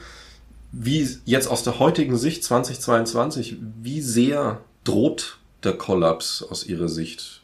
wie 0.72 1.18
jetzt 1.24 1.48
aus 1.48 1.62
der 1.62 1.78
heutigen 1.78 2.16
Sicht 2.16 2.44
2022, 2.44 3.56
wie 3.82 4.00
sehr 4.00 4.62
droht 4.84 5.38
der 5.64 5.76
Kollaps 5.76 6.42
aus 6.42 6.64
Ihrer 6.64 6.88
Sicht? 6.88 7.42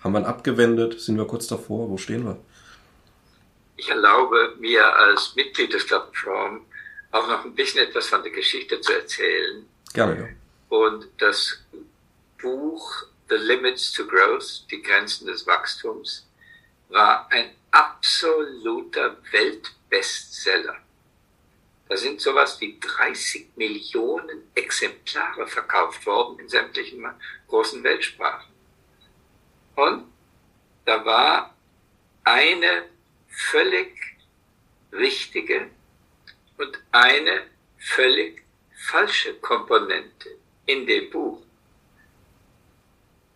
Haben 0.00 0.12
wir 0.12 0.20
ihn 0.20 0.26
abgewendet? 0.26 1.00
Sind 1.00 1.16
wir 1.16 1.26
kurz 1.26 1.46
davor? 1.46 1.90
Wo 1.90 1.96
stehen 1.96 2.24
wir? 2.24 2.38
Ich 3.76 3.88
erlaube 3.88 4.54
mir 4.60 4.84
als 4.96 5.34
Mitglied 5.36 5.72
des 5.72 5.86
Club 5.86 6.14
From 6.14 6.62
auch 7.12 7.28
noch 7.28 7.44
ein 7.44 7.54
bisschen 7.54 7.86
etwas 7.86 8.08
von 8.08 8.22
der 8.22 8.32
Geschichte 8.32 8.80
zu 8.80 8.92
erzählen. 8.92 9.66
Gerne, 9.92 10.20
ja. 10.20 10.26
Und 10.68 11.08
das 11.18 11.62
Buch 12.40 13.06
The 13.28 13.36
Limits 13.36 13.92
to 13.92 14.06
Growth, 14.06 14.64
die 14.70 14.82
Grenzen 14.82 15.26
des 15.26 15.46
Wachstums, 15.46 16.26
war 16.88 17.26
ein 17.30 17.50
absoluter 17.70 19.16
Weltbestseller. 19.32 20.76
Da 21.88 21.96
sind 21.96 22.20
sowas 22.20 22.60
wie 22.60 22.78
30 22.80 23.56
Millionen 23.56 24.50
Exemplare 24.54 25.46
verkauft 25.46 26.04
worden 26.04 26.40
in 26.40 26.48
sämtlichen 26.48 27.06
großen 27.46 27.82
Weltsprachen. 27.84 28.52
Und 29.76 30.10
da 30.84 31.04
war 31.04 31.54
eine 32.24 32.86
völlig 33.28 34.16
richtige 34.92 35.70
und 36.56 36.78
eine 36.90 37.42
völlig 37.78 38.42
falsche 38.74 39.34
Komponente 39.34 40.30
in 40.64 40.86
dem 40.86 41.10
Buch. 41.10 41.42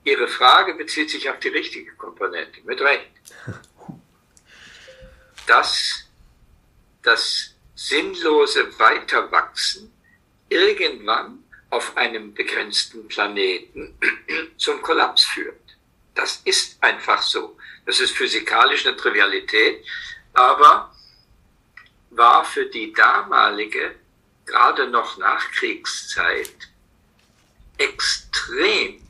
Ihre 0.04 0.26
Frage 0.26 0.74
bezieht 0.74 1.10
sich 1.10 1.28
auf 1.28 1.38
die 1.38 1.48
richtige 1.48 1.92
Komponente, 1.94 2.60
mit 2.64 2.80
Recht. 2.80 3.10
Dass 5.46 6.08
das 7.02 7.49
sinnlose 7.81 8.79
Weiterwachsen 8.79 9.90
irgendwann 10.51 11.43
auf 11.71 11.97
einem 11.97 12.35
begrenzten 12.35 13.09
Planeten 13.09 13.99
zum 14.59 14.83
Kollaps 14.83 15.25
führt. 15.25 15.79
Das 16.14 16.43
ist 16.45 16.83
einfach 16.83 17.23
so. 17.23 17.57
Das 17.87 18.01
ist 18.01 18.14
physikalisch 18.14 18.87
eine 18.87 18.97
Trivialität, 18.97 19.83
aber 20.35 20.95
war 22.11 22.45
für 22.45 22.66
die 22.66 22.93
damalige, 22.93 23.95
gerade 24.45 24.87
noch 24.88 25.16
Nachkriegszeit, 25.16 26.69
extrem 27.79 29.01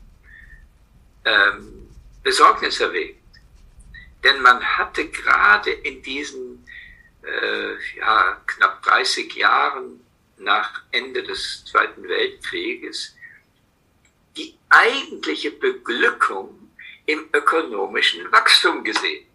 ähm, 1.25 1.89
besorgniserregend. 2.23 3.19
Denn 4.23 4.41
man 4.41 4.63
hatte 4.63 5.09
gerade 5.09 5.71
in 5.71 6.01
diesen 6.03 6.65
äh, 7.23 7.97
ja, 7.97 8.41
knapp 8.45 8.81
30 8.83 9.33
Jahren 9.35 10.05
nach 10.37 10.81
Ende 10.91 11.23
des 11.23 11.65
Zweiten 11.65 12.07
Weltkrieges 12.07 13.15
die 14.35 14.57
eigentliche 14.69 15.51
Beglückung 15.51 16.71
im 17.05 17.29
ökonomischen 17.33 18.31
Wachstum 18.31 18.83
gesehen. 18.83 19.27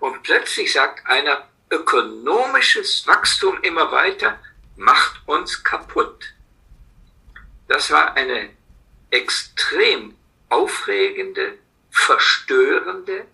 Und 0.00 0.22
plötzlich 0.22 0.72
sagt 0.72 1.06
einer, 1.06 1.48
ökonomisches 1.70 3.06
Wachstum 3.06 3.60
immer 3.62 3.90
weiter 3.90 4.38
macht 4.76 5.20
uns 5.26 5.62
kaputt. 5.62 6.34
Das 7.68 7.90
war 7.90 8.14
eine 8.14 8.50
extrem 9.10 10.16
aufregende, 10.48 11.58
verstörende, 11.90 13.26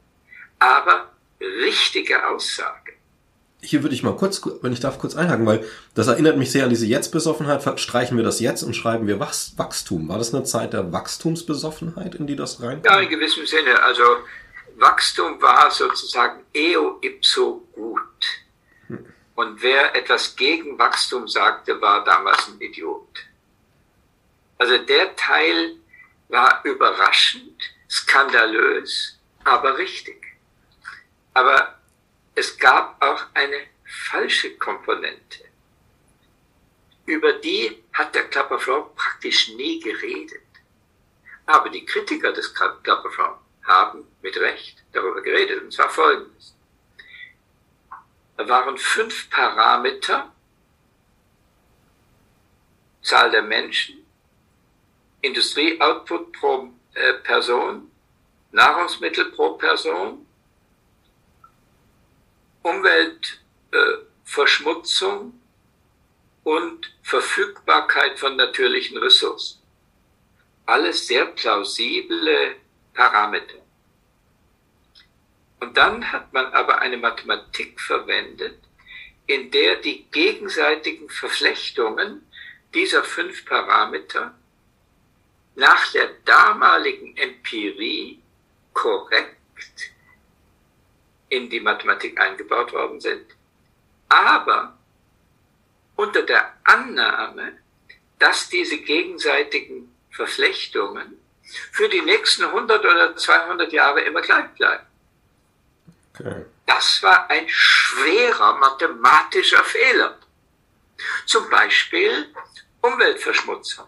aber 0.59 1.13
richtige 1.41 2.27
Aussage. 2.29 2.80
Hier 3.62 3.83
würde 3.83 3.94
ich 3.94 4.03
mal 4.03 4.16
kurz, 4.16 4.40
wenn 4.62 4.73
ich 4.73 4.81
darf, 4.81 4.99
kurz 4.99 5.14
einhaken, 5.14 5.44
weil 5.44 5.64
das 5.94 6.07
erinnert 6.07 6.38
mich 6.38 6.51
sehr 6.51 6.64
an 6.64 6.70
diese 6.70 6.87
Jetzt-Besoffenheit. 6.87 7.79
Streichen 7.79 8.16
wir 8.16 8.25
das 8.25 8.40
jetzt 8.40 8.62
und 8.62 8.75
schreiben 8.75 9.07
wir 9.07 9.20
Wachstum. 9.20 10.09
War 10.09 10.18
das 10.18 10.35
eine 10.35 10.44
Zeit 10.44 10.73
der 10.73 10.92
Wachstumsbesoffenheit, 10.92 12.14
in 12.14 12.27
die 12.27 12.37
das 12.37 12.62
rein? 12.62 12.81
Ja, 12.85 12.99
in 13.01 13.09
gewissem 13.11 13.44
Sinne. 13.44 13.83
Also 13.83 14.03
Wachstum 14.77 15.40
war 15.42 15.70
sozusagen 15.70 16.40
eo 16.55 16.99
ipso 17.03 17.66
gut. 17.73 18.01
Und 19.35 19.62
wer 19.62 19.94
etwas 19.94 20.37
gegen 20.37 20.79
Wachstum 20.79 21.29
sagte, 21.29 21.81
war 21.81 22.05
damals 22.05 22.49
ein 22.49 22.61
Idiot. 22.61 23.09
Also 24.59 24.77
der 24.77 25.16
Teil 25.16 25.77
war 26.29 26.61
überraschend, 26.64 27.59
skandalös, 27.88 29.18
aber 29.44 29.79
richtig. 29.79 30.23
Aber 31.33 31.80
es 32.40 32.57
gab 32.57 33.03
auch 33.03 33.22
eine 33.35 33.66
falsche 33.85 34.57
Komponente. 34.57 35.44
Über 37.05 37.35
die 37.35 37.85
hat 37.92 38.14
der 38.14 38.29
Klapperfrau 38.29 38.92
praktisch 38.96 39.48
nie 39.48 39.79
geredet. 39.79 40.40
Aber 41.44 41.68
die 41.68 41.85
Kritiker 41.85 42.33
des 42.33 42.55
Klapperfrau 42.55 43.38
haben 43.64 44.07
mit 44.22 44.37
Recht 44.38 44.83
darüber 44.92 45.20
geredet, 45.20 45.62
und 45.62 45.72
zwar 45.72 45.90
folgendes. 45.90 46.55
Da 48.38 48.48
waren 48.48 48.79
fünf 48.79 49.29
Parameter, 49.29 50.33
Zahl 53.03 53.31
der 53.31 53.42
Menschen, 53.42 54.07
Industrieoutput 55.20 56.33
pro 56.33 56.72
äh, 56.94 57.14
Person, 57.14 57.90
Nahrungsmittel 58.53 59.26
pro 59.33 59.59
Person, 59.59 60.26
Umweltverschmutzung 62.62 65.29
äh, 65.29 65.33
und 66.49 66.92
Verfügbarkeit 67.03 68.18
von 68.18 68.37
natürlichen 68.37 68.96
Ressourcen. 68.99 69.61
Alles 70.66 71.07
sehr 71.07 71.27
plausible 71.27 72.57
Parameter. 72.94 73.61
Und 75.61 75.77
dann 75.77 76.11
hat 76.11 76.33
man 76.33 76.46
aber 76.53 76.81
eine 76.81 76.96
Mathematik 76.96 77.81
verwendet, 77.81 78.59
in 79.27 79.51
der 79.51 79.77
die 79.77 80.05
gegenseitigen 80.11 81.09
Verflechtungen 81.11 82.27
dieser 82.75 83.05
fünf 83.05 83.44
Parameter 83.44 84.35
nach 85.55 85.92
der 85.92 86.09
damaligen 86.25 87.16
Empirie 87.16 88.20
korrekt 88.73 89.37
in 91.31 91.49
die 91.49 91.61
Mathematik 91.61 92.21
eingebaut 92.21 92.73
worden 92.73 93.01
sind, 93.01 93.25
aber 94.09 94.77
unter 95.97 96.23
der 96.23 96.55
Annahme, 96.64 97.59
dass 98.19 98.49
diese 98.49 98.79
gegenseitigen 98.79 99.95
Verflechtungen 100.11 101.19
für 101.73 101.88
die 101.88 102.03
nächsten 102.03 102.45
100 102.45 102.85
oder 102.85 103.16
200 103.16 103.73
Jahre 103.73 104.03
immer 104.03 104.21
gleich 104.21 104.49
bleiben. 104.51 104.87
Okay. 106.19 106.45
Das 106.66 107.03
war 107.03 107.29
ein 107.31 107.49
schwerer 107.49 108.57
mathematischer 108.59 109.64
Fehler. 109.64 110.19
Zum 111.27 111.49
Beispiel 111.51 112.33
Umweltverschmutzung. 112.81 113.87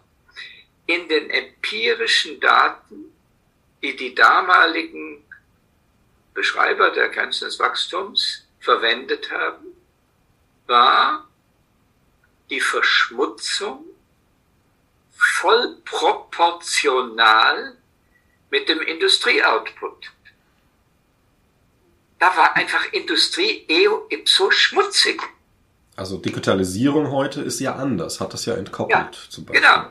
In 0.86 1.08
den 1.08 1.30
empirischen 1.30 2.40
Daten, 2.40 3.14
die 3.82 3.94
die 3.94 4.14
damaligen 4.14 5.24
Beschreiber 6.34 6.90
der 6.90 7.08
Grenzen 7.08 7.44
des 7.44 7.58
Wachstums 7.58 8.46
verwendet 8.60 9.30
haben, 9.30 9.66
war 10.66 11.28
die 12.50 12.60
Verschmutzung 12.60 13.84
voll 15.10 15.76
proportional 15.84 17.76
mit 18.50 18.68
dem 18.68 18.80
Industrieoutput. 18.80 20.10
Da 22.18 22.36
war 22.36 22.54
einfach 22.54 22.92
Industrie 22.92 23.64
eo 23.68 24.06
ipso 24.08 24.50
schmutzig. 24.50 25.20
Also 25.96 26.18
Digitalisierung 26.18 27.10
heute 27.10 27.42
ist 27.42 27.60
ja 27.60 27.74
anders, 27.74 28.20
hat 28.20 28.32
das 28.32 28.46
ja 28.46 28.54
entkoppelt 28.54 29.14
ja, 29.14 29.30
zum 29.30 29.44
Beispiel. 29.44 29.60
Genau. 29.60 29.90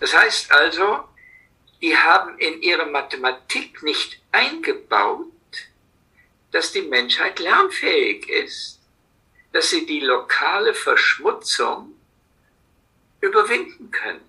Das 0.00 0.16
heißt 0.16 0.52
also, 0.52 1.04
die 1.80 1.96
haben 1.96 2.38
in 2.38 2.62
ihre 2.62 2.86
Mathematik 2.86 3.82
nicht 3.82 4.20
eingebaut, 4.32 5.26
dass 6.52 6.72
die 6.72 6.82
Menschheit 6.82 7.38
lernfähig 7.38 8.28
ist, 8.28 8.80
dass 9.52 9.70
sie 9.70 9.84
die 9.86 10.00
lokale 10.00 10.74
Verschmutzung 10.74 11.94
überwinden 13.20 13.90
können. 13.90 14.20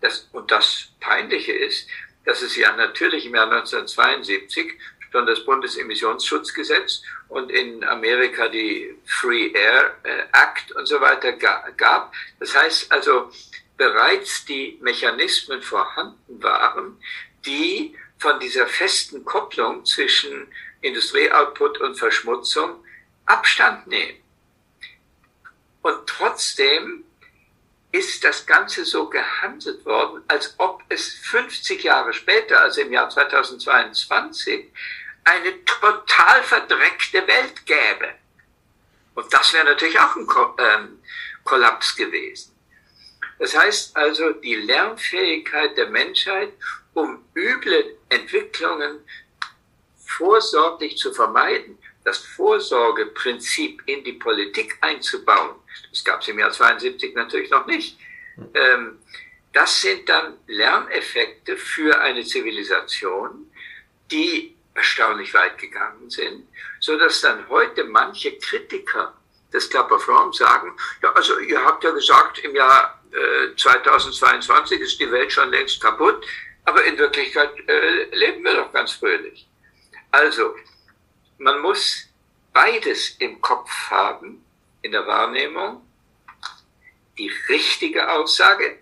Das, 0.00 0.28
und 0.32 0.50
das 0.50 0.88
Peinliche 1.00 1.52
ist, 1.52 1.88
dass 2.24 2.42
es 2.42 2.56
ja 2.56 2.76
natürlich 2.76 3.26
im 3.26 3.34
Jahr 3.34 3.50
1972 3.50 4.74
schon 5.12 5.26
das 5.26 5.44
Bundesemissionsschutzgesetz 5.44 7.02
und 7.28 7.50
in 7.50 7.84
Amerika 7.84 8.48
die 8.48 8.94
Free 9.06 9.48
Air 9.52 9.96
äh, 10.02 10.24
Act 10.32 10.72
und 10.72 10.86
so 10.86 11.00
weiter 11.00 11.32
gab. 11.32 12.12
Das 12.40 12.54
heißt 12.54 12.92
also, 12.92 13.30
bereits 13.76 14.44
die 14.44 14.78
Mechanismen 14.82 15.62
vorhanden 15.62 16.42
waren, 16.42 17.00
die 17.44 17.96
von 18.18 18.40
dieser 18.40 18.66
festen 18.66 19.24
Kopplung 19.24 19.84
zwischen 19.84 20.48
Industrieoutput 20.86 21.78
und 21.80 21.96
Verschmutzung 21.96 22.84
Abstand 23.26 23.86
nehmen. 23.86 24.22
Und 25.82 26.06
trotzdem 26.06 27.04
ist 27.92 28.24
das 28.24 28.46
Ganze 28.46 28.84
so 28.84 29.08
gehandelt 29.08 29.84
worden, 29.84 30.22
als 30.28 30.54
ob 30.58 30.82
es 30.88 31.14
50 31.14 31.82
Jahre 31.82 32.12
später, 32.12 32.60
also 32.60 32.80
im 32.80 32.92
Jahr 32.92 33.08
2022, 33.08 34.70
eine 35.24 35.64
total 35.64 36.42
verdreckte 36.42 37.26
Welt 37.26 37.64
gäbe. 37.64 38.14
Und 39.14 39.32
das 39.32 39.52
wäre 39.54 39.64
natürlich 39.64 39.98
auch 39.98 40.14
ein 40.14 40.28
ähm, 40.58 41.02
Kollaps 41.44 41.96
gewesen. 41.96 42.54
Das 43.38 43.56
heißt 43.56 43.96
also, 43.96 44.32
die 44.32 44.54
Lernfähigkeit 44.54 45.76
der 45.76 45.88
Menschheit, 45.88 46.52
um 46.94 47.24
üble 47.34 47.96
Entwicklungen 48.08 49.00
vorsorglich 50.06 50.96
zu 50.96 51.12
vermeiden, 51.12 51.78
das 52.04 52.18
Vorsorgeprinzip 52.18 53.82
in 53.86 54.04
die 54.04 54.12
Politik 54.12 54.78
einzubauen, 54.80 55.56
das 55.90 56.04
gab 56.04 56.20
es 56.20 56.28
im 56.28 56.38
Jahr 56.38 56.52
72 56.52 57.14
natürlich 57.14 57.50
noch 57.50 57.66
nicht. 57.66 57.98
Ähm, 58.54 58.98
das 59.52 59.80
sind 59.80 60.08
dann 60.08 60.36
Lerneffekte 60.46 61.56
für 61.56 61.98
eine 62.00 62.24
Zivilisation, 62.24 63.50
die 64.10 64.54
erstaunlich 64.74 65.32
weit 65.34 65.58
gegangen 65.58 66.10
sind, 66.10 66.46
so 66.80 66.96
dass 66.98 67.22
dann 67.22 67.48
heute 67.48 67.84
manche 67.84 68.38
Kritiker 68.38 69.14
des 69.52 69.70
Club 69.70 69.90
of 69.90 70.06
Rome 70.06 70.32
sagen, 70.32 70.76
ja, 71.02 71.10
also 71.12 71.38
ihr 71.38 71.64
habt 71.64 71.82
ja 71.82 71.90
gesagt, 71.90 72.38
im 72.40 72.54
Jahr 72.54 73.02
äh, 73.12 73.56
2022 73.56 74.80
ist 74.80 75.00
die 75.00 75.10
Welt 75.10 75.32
schon 75.32 75.50
längst 75.50 75.80
kaputt, 75.80 76.26
aber 76.64 76.84
in 76.84 76.98
Wirklichkeit 76.98 77.50
äh, 77.66 78.14
leben 78.14 78.44
wir 78.44 78.54
doch 78.54 78.72
ganz 78.72 78.92
fröhlich. 78.92 79.48
Also, 80.10 80.54
man 81.38 81.60
muss 81.60 82.08
beides 82.52 83.16
im 83.18 83.40
Kopf 83.40 83.70
haben, 83.90 84.44
in 84.82 84.92
der 84.92 85.06
Wahrnehmung. 85.06 85.82
Die 87.18 87.30
richtige 87.48 88.10
Aussage, 88.10 88.78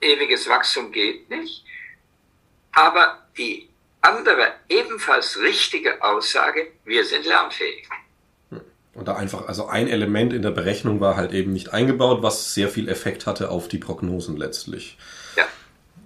ewiges 0.00 0.48
Wachstum 0.48 0.92
geht 0.92 1.28
nicht, 1.28 1.64
aber 2.72 3.26
die 3.36 3.68
andere, 4.00 4.54
ebenfalls 4.68 5.38
richtige 5.38 6.02
Aussage, 6.02 6.72
wir 6.84 7.04
sind 7.04 7.26
lernfähig. 7.26 7.88
Und 8.94 9.06
da 9.06 9.14
einfach, 9.14 9.46
also 9.46 9.66
ein 9.66 9.86
Element 9.86 10.32
in 10.32 10.42
der 10.42 10.50
Berechnung 10.50 11.00
war 11.00 11.16
halt 11.16 11.32
eben 11.32 11.52
nicht 11.52 11.72
eingebaut, 11.72 12.22
was 12.22 12.54
sehr 12.54 12.68
viel 12.68 12.88
Effekt 12.88 13.26
hatte 13.26 13.50
auf 13.50 13.68
die 13.68 13.78
Prognosen 13.78 14.36
letztlich. 14.36 14.98
Ja. 15.36 15.44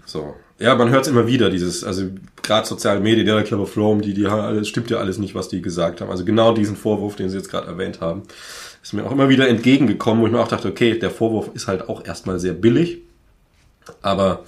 So. 0.05 0.37
Ja, 0.62 0.77
man 0.77 0.90
hört 0.90 1.03
es 1.03 1.11
immer 1.11 1.27
wieder, 1.27 1.51
dieses, 1.51 1.83
also 1.83 2.05
gerade 2.40 2.68
soziale 2.68 3.01
Medien, 3.01 3.27
der 3.27 3.42
Club 3.42 3.61
of 3.61 3.77
Rome, 3.77 4.01
die, 4.01 4.14
die 4.14 4.27
alles, 4.27 4.68
stimmt 4.68 4.90
ja 4.90 4.98
alles 4.98 5.18
nicht, 5.18 5.35
was 5.35 5.48
die 5.48 5.61
gesagt 5.61 6.01
haben. 6.01 6.09
Also 6.09 6.25
genau 6.25 6.55
diesen 6.55 6.77
Vorwurf, 6.77 7.16
den 7.16 7.29
sie 7.31 7.37
jetzt 7.37 7.51
gerade 7.51 7.66
erwähnt 7.66 8.01
haben, 8.01 8.22
ist 8.81 8.92
mir 8.92 9.05
auch 9.05 9.11
immer 9.11 9.29
wieder 9.29 9.48
entgegengekommen, 9.48 10.22
wo 10.22 10.27
ich 10.27 10.33
mir 10.33 10.38
auch 10.38 10.46
dachte, 10.46 10.68
okay, 10.68 10.96
der 10.96 11.11
Vorwurf 11.11 11.51
ist 11.55 11.66
halt 11.66 11.88
auch 11.88 12.05
erstmal 12.05 12.38
sehr 12.38 12.53
billig. 12.53 12.98
Aber 14.03 14.44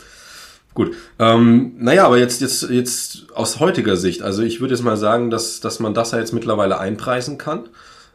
gut. 0.73 0.95
Ähm, 1.19 1.75
naja, 1.79 2.07
aber 2.07 2.19
jetzt, 2.19 2.41
jetzt, 2.41 2.71
jetzt 2.71 3.27
aus 3.35 3.59
heutiger 3.59 3.97
Sicht, 3.97 4.23
also 4.23 4.43
ich 4.43 4.61
würde 4.61 4.75
jetzt 4.75 4.85
mal 4.85 4.97
sagen, 4.97 5.31
dass, 5.31 5.59
dass 5.59 5.81
man 5.81 5.95
das 5.95 6.13
ja 6.13 6.21
jetzt 6.21 6.33
mittlerweile 6.33 6.79
einpreisen 6.79 7.39
kann. 7.39 7.69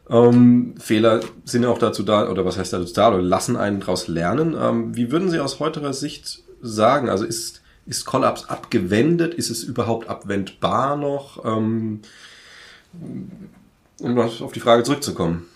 Ähm, 0.08 0.74
Fehler 0.78 1.20
sind 1.44 1.64
ja 1.64 1.68
auch 1.68 1.78
dazu 1.78 2.02
da, 2.02 2.30
oder 2.30 2.46
was 2.46 2.56
heißt 2.56 2.72
dazu 2.72 2.94
da, 2.94 3.08
oder 3.10 3.20
lassen 3.20 3.56
einen 3.56 3.80
daraus 3.80 4.08
lernen. 4.08 4.56
Ähm, 4.58 4.96
wie 4.96 5.12
würden 5.12 5.28
Sie 5.28 5.38
aus 5.38 5.60
heutiger 5.60 5.92
Sicht 5.92 6.42
sagen? 6.62 7.10
Also 7.10 7.26
ist 7.26 7.59
ist 7.86 8.04
Kollaps 8.04 8.44
abgewendet? 8.48 9.34
Ist 9.34 9.50
es 9.50 9.62
überhaupt 9.62 10.08
abwendbar 10.08 10.96
noch? 10.96 11.44
Ähm, 11.44 12.02
um 14.00 14.18
auf 14.18 14.52
die 14.52 14.60
Frage 14.60 14.82
zurückzukommen. 14.82 15.48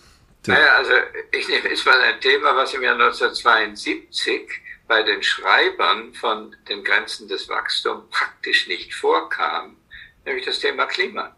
Naja, 0.47 0.75
also 0.77 0.91
ich 1.31 1.47
nehme 1.47 1.69
jetzt 1.69 1.85
mal 1.85 1.99
ein 1.99 2.19
Thema, 2.21 2.55
was 2.55 2.73
im 2.73 2.83
Jahr 2.83 2.93
1972 2.93 4.47
bei 4.87 5.01
den 5.01 5.23
Schreibern 5.23 6.13
von 6.13 6.55
den 6.69 6.83
Grenzen 6.83 7.27
des 7.27 7.49
Wachstums 7.49 8.03
praktisch 8.11 8.67
nicht 8.67 8.93
vorkam, 8.93 9.77
nämlich 10.25 10.45
das 10.45 10.59
Thema 10.59 10.85
Klima. 10.85 11.35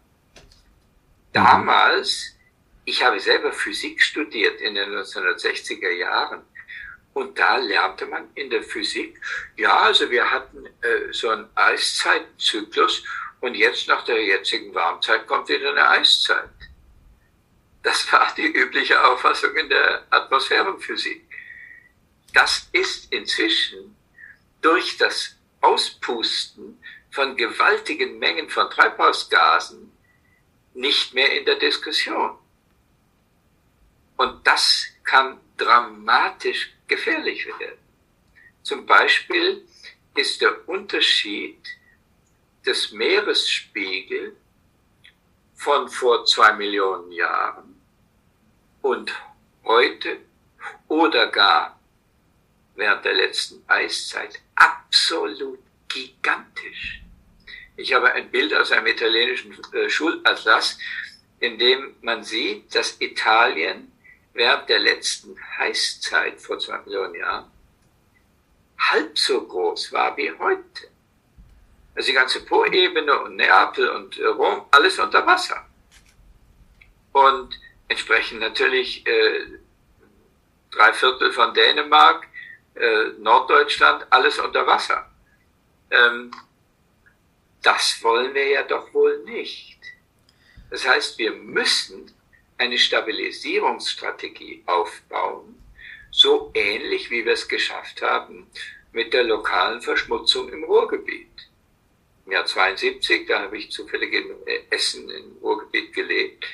Damals, 1.32 2.36
ich 2.84 3.02
habe 3.02 3.20
selber 3.20 3.52
Physik 3.52 4.02
studiert 4.02 4.60
in 4.60 4.74
den 4.74 4.90
1960er 4.90 5.90
Jahren, 5.90 6.42
und 7.18 7.36
da 7.36 7.56
lernte 7.56 8.06
man 8.06 8.30
in 8.34 8.48
der 8.48 8.62
Physik, 8.62 9.20
ja, 9.56 9.76
also 9.76 10.08
wir 10.08 10.30
hatten 10.30 10.66
äh, 10.66 11.12
so 11.12 11.30
einen 11.30 11.48
Eiszeitzyklus 11.56 13.02
und 13.40 13.54
jetzt 13.54 13.88
nach 13.88 14.04
der 14.04 14.24
jetzigen 14.24 14.72
Warmzeit 14.72 15.26
kommt 15.26 15.48
wieder 15.48 15.70
eine 15.70 15.88
Eiszeit. 15.88 16.48
Das 17.82 18.10
war 18.12 18.32
die 18.36 18.46
übliche 18.46 19.04
Auffassung 19.04 19.56
in 19.56 19.68
der 19.68 20.04
Atmosphärenphysik. 20.10 21.24
Das 22.34 22.68
ist 22.70 23.12
inzwischen 23.12 23.96
durch 24.60 24.96
das 24.96 25.34
Auspusten 25.60 26.80
von 27.10 27.36
gewaltigen 27.36 28.18
Mengen 28.20 28.48
von 28.48 28.70
Treibhausgasen 28.70 29.90
nicht 30.74 31.14
mehr 31.14 31.36
in 31.36 31.44
der 31.44 31.56
Diskussion. 31.56 32.38
Und 34.16 34.46
das 34.46 34.86
kann 35.02 35.40
dramatisch 35.58 36.72
gefährlich 36.86 37.46
werden. 37.46 37.78
Zum 38.62 38.86
Beispiel 38.86 39.66
ist 40.16 40.40
der 40.40 40.68
Unterschied 40.68 41.58
des 42.64 42.92
Meeresspiegels 42.92 44.34
von 45.54 45.88
vor 45.88 46.24
zwei 46.24 46.52
Millionen 46.52 47.12
Jahren 47.12 47.80
und 48.82 49.12
heute 49.64 50.18
oder 50.86 51.28
gar 51.28 51.78
während 52.74 53.04
der 53.04 53.14
letzten 53.14 53.62
Eiszeit 53.66 54.40
absolut 54.54 55.58
gigantisch. 55.88 57.02
Ich 57.76 57.92
habe 57.92 58.12
ein 58.12 58.30
Bild 58.30 58.54
aus 58.54 58.72
einem 58.72 58.86
italienischen 58.86 59.56
äh, 59.72 59.88
Schulatlas, 59.88 60.78
in 61.40 61.58
dem 61.58 61.96
man 62.02 62.22
sieht, 62.24 62.74
dass 62.74 63.00
Italien 63.00 63.92
während 64.38 64.68
der 64.68 64.78
letzten 64.78 65.36
Heißzeit 65.58 66.40
vor 66.40 66.60
zwei 66.60 66.78
Millionen 66.78 67.16
Jahren 67.16 67.50
halb 68.78 69.18
so 69.18 69.44
groß 69.44 69.92
war 69.92 70.16
wie 70.16 70.30
heute. 70.38 70.88
Also 71.96 72.06
die 72.06 72.14
ganze 72.14 72.44
Po-Ebene 72.44 73.20
und 73.20 73.34
Neapel 73.34 73.88
und 73.90 74.16
Rom, 74.20 74.64
alles 74.70 74.96
unter 75.00 75.26
Wasser. 75.26 75.66
Und 77.10 77.58
entsprechend 77.88 78.38
natürlich 78.38 79.04
äh, 79.08 79.58
drei 80.70 80.92
Viertel 80.92 81.32
von 81.32 81.52
Dänemark, 81.52 82.28
äh, 82.76 83.08
Norddeutschland, 83.18 84.06
alles 84.10 84.38
unter 84.38 84.64
Wasser. 84.68 85.10
Ähm, 85.90 86.30
das 87.62 88.00
wollen 88.04 88.32
wir 88.34 88.46
ja 88.46 88.62
doch 88.62 88.94
wohl 88.94 89.18
nicht. 89.24 89.80
Das 90.70 90.86
heißt, 90.86 91.18
wir 91.18 91.32
müssen 91.32 92.14
eine 92.58 92.78
Stabilisierungsstrategie 92.78 94.62
aufbauen, 94.66 95.54
so 96.10 96.50
ähnlich 96.54 97.10
wie 97.10 97.24
wir 97.24 97.32
es 97.32 97.48
geschafft 97.48 98.02
haben 98.02 98.48
mit 98.92 99.12
der 99.12 99.24
lokalen 99.24 99.80
Verschmutzung 99.80 100.48
im 100.50 100.64
Ruhrgebiet. 100.64 101.28
Im 102.26 102.32
Jahr 102.32 102.44
72, 102.44 103.26
da 103.26 103.40
habe 103.42 103.56
ich 103.56 103.70
zufällig 103.70 104.12
in 104.12 104.26
Essen 104.70 105.08
im 105.08 105.38
Ruhrgebiet 105.40 105.92
gelebt, 105.94 106.44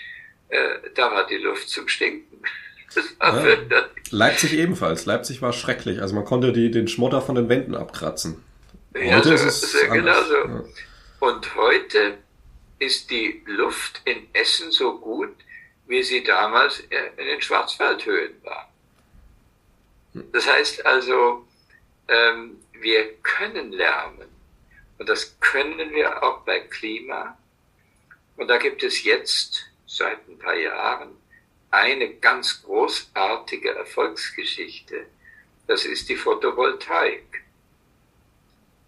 äh, 0.49 0.91
da 0.95 1.11
war 1.11 1.27
die 1.27 1.39
Luft 1.39 1.69
zum 1.69 1.89
Stinken. 1.89 2.43
Ja, 3.21 3.57
Leipzig 4.11 4.53
ebenfalls. 4.53 5.05
Leipzig 5.05 5.43
war 5.43 5.53
schrecklich. 5.53 6.01
Also 6.01 6.15
man 6.15 6.25
konnte 6.25 6.53
die, 6.53 6.71
den 6.71 6.87
Schmutter 6.87 7.23
von 7.23 7.35
den 7.35 7.49
Wänden 7.49 7.75
abkratzen. 7.75 8.45
Heute 8.95 9.05
ja, 9.05 9.23
so, 9.23 9.33
ist 9.33 9.65
es 9.65 9.91
genau 9.91 10.23
so. 10.23 10.35
Ja. 10.35 10.65
Und 11.19 11.57
heute 11.57 12.19
ist 12.79 13.11
die 13.11 13.43
Luft 13.47 14.03
in 14.05 14.29
Essen 14.33 14.71
so 14.71 14.99
gut, 14.99 15.35
wie 15.87 16.03
sie 16.03 16.23
damals 16.23 16.81
in 16.81 17.17
den 17.17 17.41
Schwarzwaldhöhen 17.41 18.43
war. 18.43 18.73
Das 20.33 20.49
heißt 20.49 20.87
also, 20.87 21.47
ähm, 22.09 22.61
wir 22.73 23.15
können 23.23 23.73
lernen. 23.73 24.29
Und 24.99 25.09
das 25.09 25.39
können 25.41 25.91
wir 25.93 26.23
auch 26.23 26.43
bei 26.43 26.61
Klima. 26.61 27.37
Und 28.37 28.49
da 28.49 28.59
gibt 28.59 28.83
es 28.83 29.03
jetzt 29.05 29.67
seit 29.87 30.27
ein 30.29 30.39
paar 30.39 30.55
Jahren 30.55 31.17
eine 31.71 32.15
ganz 32.15 32.63
großartige 32.63 33.75
Erfolgsgeschichte. 33.75 35.07
Das 35.67 35.85
ist 35.85 36.09
die 36.09 36.17
Photovoltaik. 36.17 37.43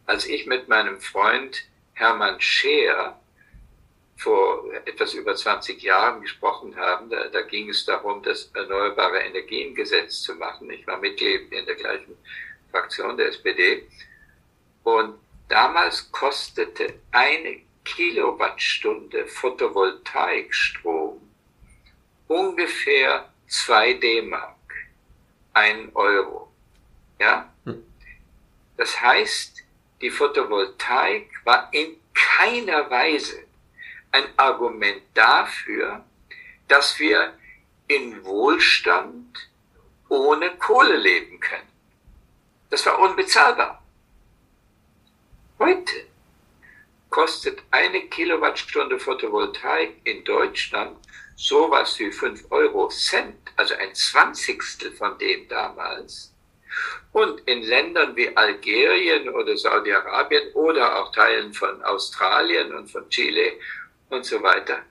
Als 0.06 0.26
ich 0.26 0.46
mit 0.46 0.68
meinem 0.68 1.00
Freund 1.00 1.64
Hermann 1.94 2.40
Scheer 2.40 3.20
vor 4.16 4.72
etwas 4.85 5.14
über 5.14 5.35
20 5.35 5.83
Jahren 5.83 6.22
gesprochen 6.22 6.74
haben. 6.76 7.11
Da, 7.11 7.29
da 7.29 7.42
ging 7.42 7.68
es 7.68 7.85
darum, 7.85 8.22
das 8.22 8.50
Erneuerbare 8.55 9.20
Energiengesetz 9.20 10.22
zu 10.22 10.35
machen. 10.35 10.70
Ich 10.70 10.87
war 10.87 10.98
Mitglied 10.98 11.52
in 11.52 11.66
der 11.66 11.74
gleichen 11.74 12.16
Fraktion 12.70 13.16
der 13.16 13.29
SPD. 13.29 13.87
Und 14.85 15.18
damals 15.48 16.11
kostete 16.12 16.94
eine 17.12 17.61
Kilowattstunde 17.85 19.26
Photovoltaikstrom 19.26 21.20
ungefähr 22.29 23.33
zwei 23.46 23.94
D-Mark, 23.94 24.57
ein 25.52 25.90
Euro. 25.94 26.52
Ja? 27.18 27.52
Hm. 27.64 27.85
Das 28.76 29.00
heißt, 29.00 29.62
die 30.00 30.11
Photovoltaik 30.11 31.31
war 31.44 31.68
in 31.72 31.96
keiner 32.12 32.90
Weise 32.90 33.45
ein 34.12 34.25
Argument 34.37 35.03
dafür, 35.14 36.05
dass 36.69 36.99
wir 36.99 37.35
in 37.88 38.25
Wohlstand 38.25 39.51
ohne 40.09 40.51
Kohle 40.57 40.97
leben 40.97 41.40
können. 41.40 41.69
Das 42.71 42.85
war 42.87 42.99
unbezahlbar. 42.99 43.83
Heute 45.59 46.07
kostet 47.11 47.62
eine 47.71 48.03
Kilowattstunde 48.09 48.99
Photovoltaik 48.99 50.01
in 50.05 50.25
Deutschland 50.25 50.99
sowas 51.37 51.99
wie 51.99 52.11
5 52.11 52.51
Euro 52.51 52.88
Cent, 52.88 53.37
also 53.57 53.75
ein 53.75 53.95
Zwanzigstel 53.95 54.92
von 54.92 55.16
dem 55.19 55.49
damals. 55.49 56.33
Und 57.12 57.40
in 57.47 57.62
Ländern 57.62 58.16
wie 58.16 58.37
Algerien 58.37 59.29
oder 59.31 59.57
Saudi-Arabien 59.57 60.53
oder 60.53 60.99
auch 60.99 61.12
Teilen 61.12 61.55
von 61.55 61.83
Australien 61.83 62.75
und 62.75 62.90
von 62.90 63.09
Chile 63.09 63.53
und 64.11 64.25
so 64.25 64.42
weiter 64.42 64.85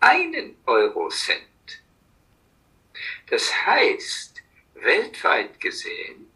einen 0.00 0.56
Eurocent. 0.66 1.42
Das 3.28 3.52
heißt, 3.66 4.42
weltweit 4.74 5.58
gesehen 5.60 6.30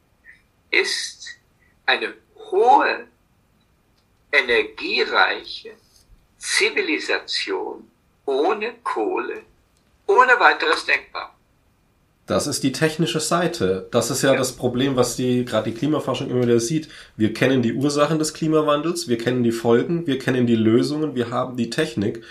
ist 0.70 1.38
eine 1.86 2.14
hohe, 2.36 3.08
energiereiche 4.32 5.76
Zivilisation 6.38 7.90
ohne 8.24 8.74
Kohle, 8.84 9.44
ohne 10.06 10.38
weiteres 10.38 10.84
denkbar. 10.84 11.37
Das 12.28 12.46
ist 12.46 12.62
die 12.62 12.72
technische 12.72 13.20
Seite. 13.20 13.88
Das 13.90 14.10
ist 14.10 14.22
ja, 14.22 14.32
ja. 14.32 14.38
das 14.38 14.52
Problem, 14.52 14.96
was 14.96 15.16
die 15.16 15.46
gerade 15.46 15.70
die 15.70 15.76
Klimaforschung 15.76 16.30
immer 16.30 16.42
wieder 16.42 16.60
sieht. 16.60 16.88
Wir 17.16 17.32
kennen 17.32 17.62
die 17.62 17.72
Ursachen 17.72 18.18
des 18.18 18.34
Klimawandels, 18.34 19.08
wir 19.08 19.16
kennen 19.16 19.42
die 19.42 19.50
Folgen, 19.50 20.06
wir 20.06 20.18
kennen 20.18 20.46
die 20.46 20.54
Lösungen, 20.54 21.14
wir 21.14 21.30
haben 21.30 21.56
die 21.56 21.70
Technik, 21.70 22.22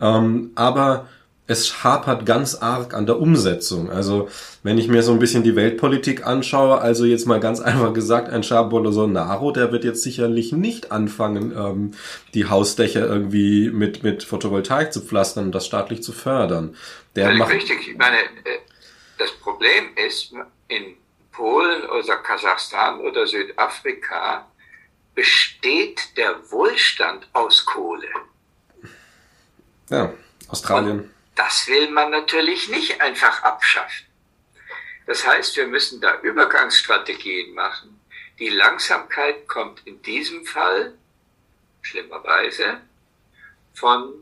ähm, 0.00 0.50
aber 0.56 1.06
es 1.46 1.84
hapert 1.84 2.26
ganz 2.26 2.56
arg 2.56 2.94
an 2.94 3.06
der 3.06 3.20
Umsetzung. 3.20 3.90
Also 3.90 4.28
wenn 4.64 4.76
ich 4.76 4.88
mir 4.88 5.04
so 5.04 5.12
ein 5.12 5.20
bisschen 5.20 5.44
die 5.44 5.54
Weltpolitik 5.54 6.26
anschaue, 6.26 6.80
also 6.80 7.04
jetzt 7.04 7.26
mal 7.26 7.38
ganz 7.38 7.60
einfach 7.60 7.92
gesagt, 7.92 8.30
ein 8.30 8.42
Jair 8.42 8.64
Bolsonaro, 8.64 9.52
der 9.52 9.70
wird 9.70 9.84
jetzt 9.84 10.02
sicherlich 10.02 10.52
nicht 10.52 10.90
anfangen, 10.90 11.52
ähm, 11.56 11.90
die 12.34 12.46
Hausdächer 12.46 13.06
irgendwie 13.06 13.70
mit 13.70 14.02
mit 14.02 14.24
Photovoltaik 14.24 14.92
zu 14.92 15.00
pflastern 15.00 15.46
und 15.46 15.54
das 15.54 15.64
staatlich 15.64 16.02
zu 16.02 16.10
fördern. 16.10 16.74
Der 17.14 17.32
macht 17.34 17.52
richtig. 17.52 17.76
Ich 17.88 17.96
meine, 17.96 18.16
äh, 18.16 18.73
das 19.18 19.32
Problem 19.32 19.96
ist, 19.96 20.32
in 20.68 20.96
Polen 21.32 21.88
oder 21.90 22.16
Kasachstan 22.18 23.00
oder 23.00 23.26
Südafrika 23.26 24.46
besteht 25.14 26.16
der 26.16 26.50
Wohlstand 26.50 27.28
aus 27.32 27.64
Kohle. 27.64 28.08
Ja, 29.90 30.12
Australien. 30.48 31.00
Und 31.00 31.14
das 31.34 31.66
will 31.66 31.90
man 31.90 32.10
natürlich 32.10 32.68
nicht 32.68 33.00
einfach 33.00 33.42
abschaffen. 33.42 34.06
Das 35.06 35.26
heißt, 35.26 35.56
wir 35.56 35.66
müssen 35.66 36.00
da 36.00 36.20
Übergangsstrategien 36.20 37.54
machen. 37.54 38.00
Die 38.38 38.48
Langsamkeit 38.48 39.46
kommt 39.46 39.86
in 39.86 40.00
diesem 40.02 40.44
Fall, 40.46 40.96
schlimmerweise, 41.82 42.80
von 43.74 44.14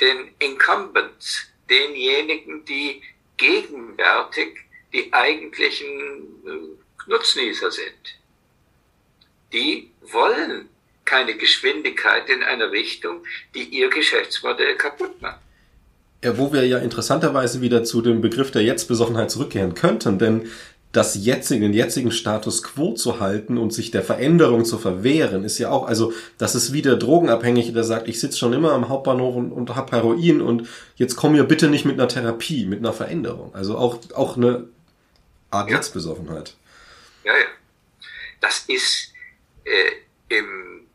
den 0.00 0.34
Incumbents, 0.38 1.46
denjenigen, 1.70 2.64
die 2.64 3.02
gegenwärtig 3.36 4.58
die 4.92 5.12
eigentlichen 5.12 5.86
äh, 6.46 7.10
Nutznießer 7.10 7.70
sind. 7.70 8.18
Die 9.52 9.90
wollen 10.02 10.68
keine 11.04 11.36
Geschwindigkeit 11.36 12.28
in 12.28 12.42
einer 12.42 12.70
Richtung, 12.72 13.22
die 13.54 13.62
ihr 13.62 13.88
Geschäftsmodell 13.88 14.76
kaputt 14.76 15.20
macht. 15.22 15.40
Ja, 16.24 16.36
wo 16.36 16.52
wir 16.52 16.66
ja 16.66 16.78
interessanterweise 16.78 17.60
wieder 17.60 17.84
zu 17.84 18.02
dem 18.02 18.20
Begriff 18.20 18.50
der 18.50 18.62
Jetztbesoffenheit 18.62 19.30
zurückkehren 19.30 19.74
könnten, 19.74 20.18
denn 20.18 20.50
das 20.96 21.14
jetzige, 21.14 21.60
den 21.60 21.74
jetzigen 21.74 22.10
Status 22.10 22.62
quo 22.62 22.94
zu 22.94 23.20
halten 23.20 23.58
und 23.58 23.72
sich 23.72 23.90
der 23.90 24.02
Veränderung 24.02 24.64
zu 24.64 24.78
verwehren, 24.78 25.44
ist 25.44 25.58
ja 25.58 25.70
auch, 25.70 25.86
also 25.86 26.14
das 26.38 26.54
ist 26.54 26.72
wie 26.72 26.80
der 26.80 26.96
Drogenabhängige, 26.96 27.72
der 27.72 27.84
sagt, 27.84 28.08
ich 28.08 28.18
sitze 28.18 28.38
schon 28.38 28.54
immer 28.54 28.72
am 28.72 28.88
Hauptbahnhof 28.88 29.36
und, 29.36 29.52
und 29.52 29.76
hab 29.76 29.92
Heroin 29.92 30.40
und 30.40 30.68
jetzt 30.96 31.16
komm 31.16 31.32
mir 31.32 31.44
bitte 31.44 31.68
nicht 31.68 31.84
mit 31.84 32.00
einer 32.00 32.08
Therapie, 32.08 32.64
mit 32.64 32.78
einer 32.78 32.94
Veränderung. 32.94 33.54
Also 33.54 33.76
auch, 33.76 33.98
auch 34.14 34.38
eine 34.38 34.68
Art 35.50 35.68
ja. 35.68 35.76
Jetztbesoffenheit. 35.76 36.54
Ja, 37.24 37.32
ja. 37.32 37.46
Das 38.40 38.64
ist 38.66 39.12
äh, 39.64 40.36
im 40.36 40.86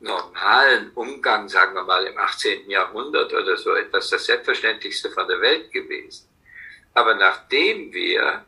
normalen 0.00 0.90
Umgang, 0.94 1.48
sagen 1.48 1.74
wir 1.74 1.84
mal 1.84 2.04
im 2.04 2.18
18. 2.18 2.68
Jahrhundert 2.68 3.32
oder 3.32 3.56
so 3.56 3.72
etwas 3.74 4.10
das 4.10 4.26
Selbstverständlichste 4.26 5.10
von 5.10 5.28
der 5.28 5.40
Welt 5.40 5.70
gewesen. 5.70 6.28
Aber 6.92 7.14
nachdem 7.14 7.92
wir 7.92 8.44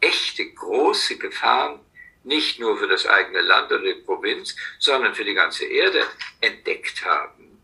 echte 0.00 0.50
große 0.50 1.18
Gefahren 1.18 1.80
nicht 2.24 2.60
nur 2.60 2.76
für 2.76 2.88
das 2.88 3.06
eigene 3.06 3.40
Land 3.40 3.72
oder 3.72 3.82
die 3.82 4.00
Provinz, 4.00 4.54
sondern 4.78 5.14
für 5.14 5.24
die 5.24 5.34
ganze 5.34 5.64
Erde 5.64 6.02
entdeckt 6.40 7.04
haben, 7.04 7.58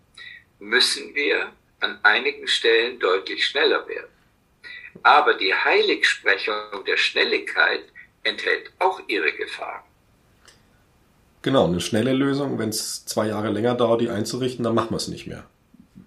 müssen 0.59 1.14
wir 1.14 1.53
an 1.81 1.99
einigen 2.03 2.49
Stellen 2.49 2.99
deutlich 2.99 3.46
schneller 3.46 3.87
werden. 3.87 4.11
Aber 5.03 5.35
die 5.35 5.53
Heiligsprechung 5.53 6.85
der 6.87 6.96
Schnelligkeit 6.96 7.85
enthält 8.22 8.70
auch 8.79 9.01
ihre 9.09 9.33
Gefahren. 9.33 9.83
Genau, 11.42 11.66
eine 11.66 11.81
schnelle 11.81 12.12
Lösung, 12.12 12.59
wenn 12.59 12.70
es 12.70 13.05
zwei 13.05 13.29
Jahre 13.29 13.51
länger 13.51 13.75
dauert, 13.75 14.01
die 14.01 14.11
einzurichten, 14.11 14.64
dann 14.64 14.75
machen 14.75 14.90
wir 14.90 14.96
es 14.96 15.09
nicht 15.09 15.27
mehr. 15.27 15.44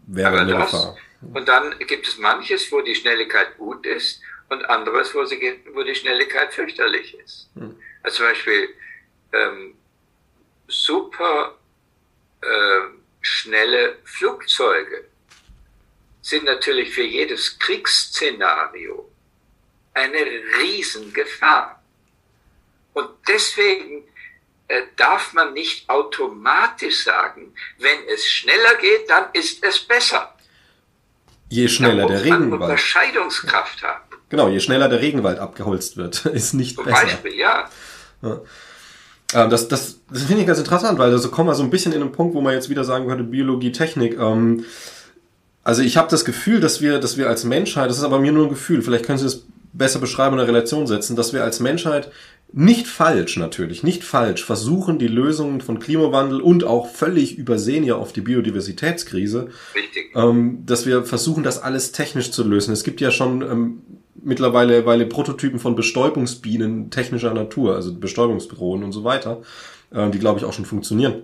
Wäre 0.08 0.30
Aber 0.30 0.42
eine 0.42 0.52
das, 0.52 0.72
Gefahr. 0.72 0.98
Und 1.34 1.48
dann 1.48 1.78
gibt 1.88 2.08
es 2.08 2.18
manches, 2.18 2.72
wo 2.72 2.82
die 2.82 2.96
Schnelligkeit 2.96 3.58
gut 3.58 3.86
ist 3.86 4.22
und 4.50 4.66
anderes, 4.66 5.14
wo, 5.14 5.24
sie, 5.26 5.60
wo 5.74 5.84
die 5.84 5.96
Schnelligkeit 5.96 6.54
fürchterlich 6.54 7.18
ist. 7.20 7.50
Hm. 7.56 7.80
Also 8.04 8.18
zum 8.18 8.26
Beispiel 8.28 8.70
ähm, 9.34 9.76
super 10.68 11.58
äh, 12.42 12.48
schnelle 13.22 13.98
Flugzeuge 14.04 15.06
sind 16.22 16.46
natürlich 16.46 16.94
für 16.94 17.04
jedes 17.04 17.58
Kriegsszenario 17.60 19.10
eine 19.94 20.26
Riesengefahr. 20.62 21.82
Und 22.94 23.10
deswegen 23.28 24.04
äh, 24.68 24.84
darf 24.96 25.34
man 25.34 25.54
nicht 25.54 25.90
automatisch 25.90 27.04
sagen, 27.04 27.54
wenn 27.78 28.08
es 28.08 28.26
schneller 28.26 28.76
geht, 28.76 29.10
dann 29.10 29.26
ist 29.34 29.64
es 29.64 29.80
besser. 29.80 30.36
Je 31.50 31.68
schneller 31.68 32.08
der 32.08 32.24
Regenwald. 32.24 32.62
Unterscheidungskraft 32.62 33.82
haben. 33.82 34.09
Genau, 34.30 34.48
je 34.48 34.60
schneller 34.60 34.90
der 34.90 35.02
Regenwald 35.02 35.40
abgeholzt 35.40 35.98
wird, 35.98 36.26
ist 36.26 36.54
nicht 36.54 36.76
Zum 36.76 36.86
besser. 36.86 37.04
Beispiel, 37.04 37.34
ja. 37.36 37.70
ja. 38.22 38.42
Ähm, 39.34 39.50
das, 39.50 39.68
das, 39.68 40.00
das 40.12 40.24
finde 40.24 40.42
ich 40.42 40.48
ganz 40.48 40.60
interessant, 40.60 40.98
weil 40.98 41.10
so 41.10 41.18
also 41.18 41.30
kommen 41.30 41.50
wir 41.50 41.56
so 41.56 41.64
ein 41.64 41.70
bisschen 41.70 41.92
in 41.92 42.02
einen 42.02 42.12
Punkt, 42.12 42.36
wo 42.36 42.42
man 42.42 42.54
jetzt 42.54 42.70
wieder 42.70 42.84
sagen 42.84 43.08
könnte, 43.08 43.24
Biologie, 43.24 43.72
Technik. 43.72 44.18
Ähm, 44.20 44.66
also 45.64 45.82
ich 45.82 45.98
habe 45.98 46.10
das 46.10 46.26
Gefühl, 46.26 46.60
dass 46.60 46.82
wir, 46.82 47.00
dass 47.00 47.18
wir 47.18 47.28
als 47.28 47.44
Menschheit, 47.44 47.90
das 47.90 47.98
ist 47.98 48.04
aber 48.04 48.20
mir 48.20 48.32
nur 48.32 48.46
ein 48.46 48.50
Gefühl, 48.50 48.82
vielleicht 48.82 49.06
können 49.06 49.20
Sie 49.20 49.26
das 49.26 49.44
besser 49.74 50.00
beschreiben 50.00 50.34
in 50.34 50.40
der 50.40 50.48
Relation 50.48 50.88
setzen, 50.88 51.16
dass 51.16 51.34
wir 51.34 51.44
als 51.44 51.60
Menschheit 51.60 52.12
nicht 52.52 52.88
falsch 52.88 53.38
natürlich, 53.38 53.84
nicht 53.84 54.04
falsch 54.04 54.44
versuchen, 54.44 54.98
die 54.98 55.08
Lösungen 55.08 55.62
von 55.62 55.80
Klimawandel 55.80 56.42
und 56.42 56.64
auch 56.64 56.88
völlig 56.90 57.38
übersehen 57.38 57.84
ja 57.84 57.96
auf 57.96 58.12
die 58.12 58.22
Biodiversitätskrise, 58.22 59.50
ähm, 60.16 60.64
dass 60.66 60.88
wir 60.88 61.04
versuchen, 61.04 61.44
das 61.44 61.62
alles 61.62 61.92
technisch 61.92 62.32
zu 62.32 62.44
lösen. 62.44 62.74
Es 62.74 62.84
gibt 62.84 63.02
ja 63.02 63.12
schon 63.12 63.44
ähm, 63.44 63.82
mittlerweile 64.24 64.86
weil 64.86 65.06
Prototypen 65.06 65.60
von 65.60 65.76
Bestäubungsbienen 65.76 66.90
technischer 66.90 67.34
Natur, 67.34 67.76
also 67.76 67.94
Bestäubungsbüroen 67.94 68.84
und 68.84 68.92
so 68.92 69.04
weiter, 69.04 69.42
äh, 69.92 70.10
die 70.10 70.20
glaube 70.20 70.40
ich 70.40 70.46
auch 70.46 70.54
schon 70.54 70.66
funktionieren. 70.66 71.24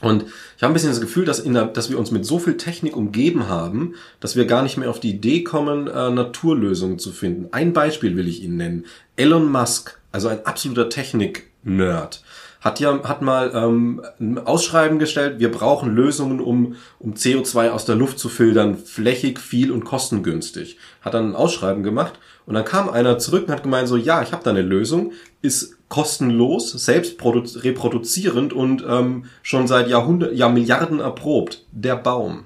Und 0.00 0.24
ich 0.56 0.62
habe 0.62 0.72
ein 0.72 0.74
bisschen 0.74 0.90
das 0.90 1.00
Gefühl, 1.00 1.24
dass, 1.24 1.42
der, 1.42 1.64
dass 1.66 1.88
wir 1.88 1.98
uns 1.98 2.10
mit 2.10 2.26
so 2.26 2.38
viel 2.38 2.56
Technik 2.56 2.96
umgeben 2.96 3.48
haben, 3.48 3.94
dass 4.20 4.36
wir 4.36 4.44
gar 4.44 4.62
nicht 4.62 4.76
mehr 4.76 4.90
auf 4.90 5.00
die 5.00 5.10
Idee 5.10 5.44
kommen, 5.44 5.86
äh, 5.86 6.10
Naturlösungen 6.10 6.98
zu 6.98 7.12
finden. 7.12 7.48
Ein 7.52 7.72
Beispiel 7.72 8.16
will 8.16 8.28
ich 8.28 8.42
Ihnen 8.42 8.56
nennen. 8.56 8.86
Elon 9.16 9.50
Musk, 9.50 9.98
also 10.12 10.28
ein 10.28 10.44
absoluter 10.44 10.88
Technik-Nerd, 10.88 12.22
hat 12.64 12.80
ja 12.80 12.98
hat 13.04 13.20
mal 13.20 13.52
ähm, 13.54 14.02
ein 14.18 14.38
Ausschreiben 14.38 14.98
gestellt, 14.98 15.38
wir 15.38 15.50
brauchen 15.50 15.94
Lösungen, 15.94 16.40
um, 16.40 16.76
um 16.98 17.12
CO2 17.12 17.68
aus 17.68 17.84
der 17.84 17.94
Luft 17.94 18.18
zu 18.18 18.30
filtern, 18.30 18.78
flächig, 18.78 19.38
viel 19.38 19.70
und 19.70 19.84
kostengünstig. 19.84 20.78
Hat 21.02 21.12
dann 21.12 21.32
ein 21.32 21.36
Ausschreiben 21.36 21.82
gemacht 21.82 22.14
und 22.46 22.54
dann 22.54 22.64
kam 22.64 22.88
einer 22.88 23.18
zurück 23.18 23.44
und 23.46 23.52
hat 23.52 23.64
gemeint 23.64 23.86
so, 23.86 23.98
ja, 23.98 24.22
ich 24.22 24.32
habe 24.32 24.42
da 24.42 24.48
eine 24.50 24.62
Lösung, 24.62 25.12
ist 25.42 25.76
kostenlos, 25.90 26.70
selbst 26.72 27.22
reproduzierend 27.22 28.54
und 28.54 28.82
ähm, 28.88 29.26
schon 29.42 29.68
seit 29.68 29.88
Jahrhundert, 29.88 30.32
ja 30.32 30.48
Milliarden 30.48 31.00
erprobt. 31.00 31.66
Der 31.70 31.96
Baum. 31.96 32.44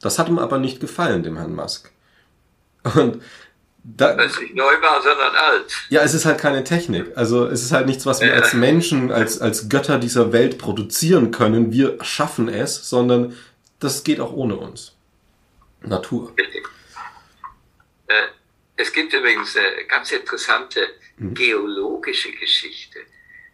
Das 0.00 0.18
hat 0.18 0.28
ihm 0.28 0.40
aber 0.40 0.58
nicht 0.58 0.80
gefallen, 0.80 1.22
dem 1.22 1.36
Herrn 1.36 1.54
Musk. 1.54 1.92
Und 2.96 3.18
da, 3.88 4.16
Weil 4.18 4.26
es 4.26 4.40
nicht 4.40 4.54
neu 4.56 4.82
war, 4.82 5.00
sondern 5.00 5.36
alt. 5.36 5.72
Ja, 5.90 6.02
es 6.02 6.12
ist 6.12 6.24
halt 6.24 6.40
keine 6.40 6.64
Technik. 6.64 7.16
Also 7.16 7.46
es 7.46 7.62
ist 7.62 7.70
halt 7.70 7.86
nichts, 7.86 8.04
was 8.04 8.20
wir 8.20 8.34
als 8.34 8.52
Menschen, 8.52 9.12
als, 9.12 9.40
als 9.40 9.68
Götter 9.68 9.98
dieser 9.98 10.32
Welt 10.32 10.58
produzieren 10.58 11.30
können. 11.30 11.70
Wir 11.70 11.96
schaffen 12.02 12.48
es, 12.48 12.90
sondern 12.90 13.36
das 13.78 14.02
geht 14.02 14.18
auch 14.18 14.32
ohne 14.32 14.56
uns. 14.56 14.96
Natur. 15.82 16.32
Richtig. 16.36 16.66
Äh, 18.08 18.14
es 18.74 18.92
gibt 18.92 19.12
übrigens 19.12 19.56
eine 19.56 19.84
ganz 19.86 20.10
interessante 20.10 20.80
mhm. 21.18 21.34
geologische 21.34 22.32
Geschichte. 22.32 22.98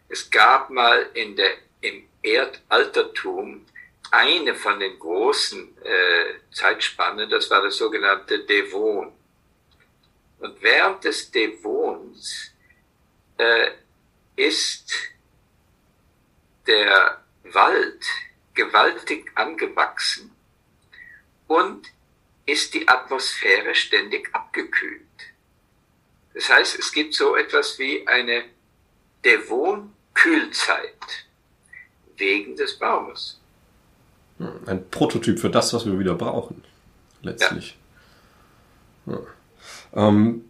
Es 0.09 0.31
gab 0.31 0.71
mal 0.71 1.09
in 1.13 1.35
der, 1.35 1.51
im 1.81 2.05
Erdaltertum 2.23 3.65
eine 4.09 4.55
von 4.55 4.79
den 4.79 4.97
großen 4.97 5.77
äh, 5.83 6.51
Zeitspannen, 6.51 7.29
das 7.29 7.51
war 7.51 7.61
das 7.61 7.77
sogenannte 7.77 8.39
Devon. 8.39 9.11
Und 10.43 10.61
während 10.61 11.05
des 11.05 11.31
Devons 11.31 12.51
äh, 13.37 13.71
ist 14.35 14.91
der 16.67 17.23
Wald 17.43 18.03
gewaltig 18.53 19.31
angewachsen 19.35 20.31
und 21.47 21.87
ist 22.45 22.73
die 22.73 22.85
Atmosphäre 22.85 23.73
ständig 23.73 24.35
abgekühlt. 24.35 24.99
Das 26.33 26.49
heißt, 26.49 26.77
es 26.77 26.91
gibt 26.91 27.13
so 27.13 27.37
etwas 27.37 27.79
wie 27.79 28.05
eine 28.05 28.43
Devon-Kühlzeit 29.23 31.25
wegen 32.17 32.57
des 32.57 32.77
Baumes. 32.77 33.39
Ein 34.65 34.89
Prototyp 34.89 35.39
für 35.39 35.49
das, 35.49 35.73
was 35.73 35.85
wir 35.85 35.97
wieder 35.97 36.15
brauchen, 36.15 36.65
letztlich. 37.21 37.77
Ja. 39.05 39.13
Ja. 39.13 39.19
Ähm, 39.95 40.41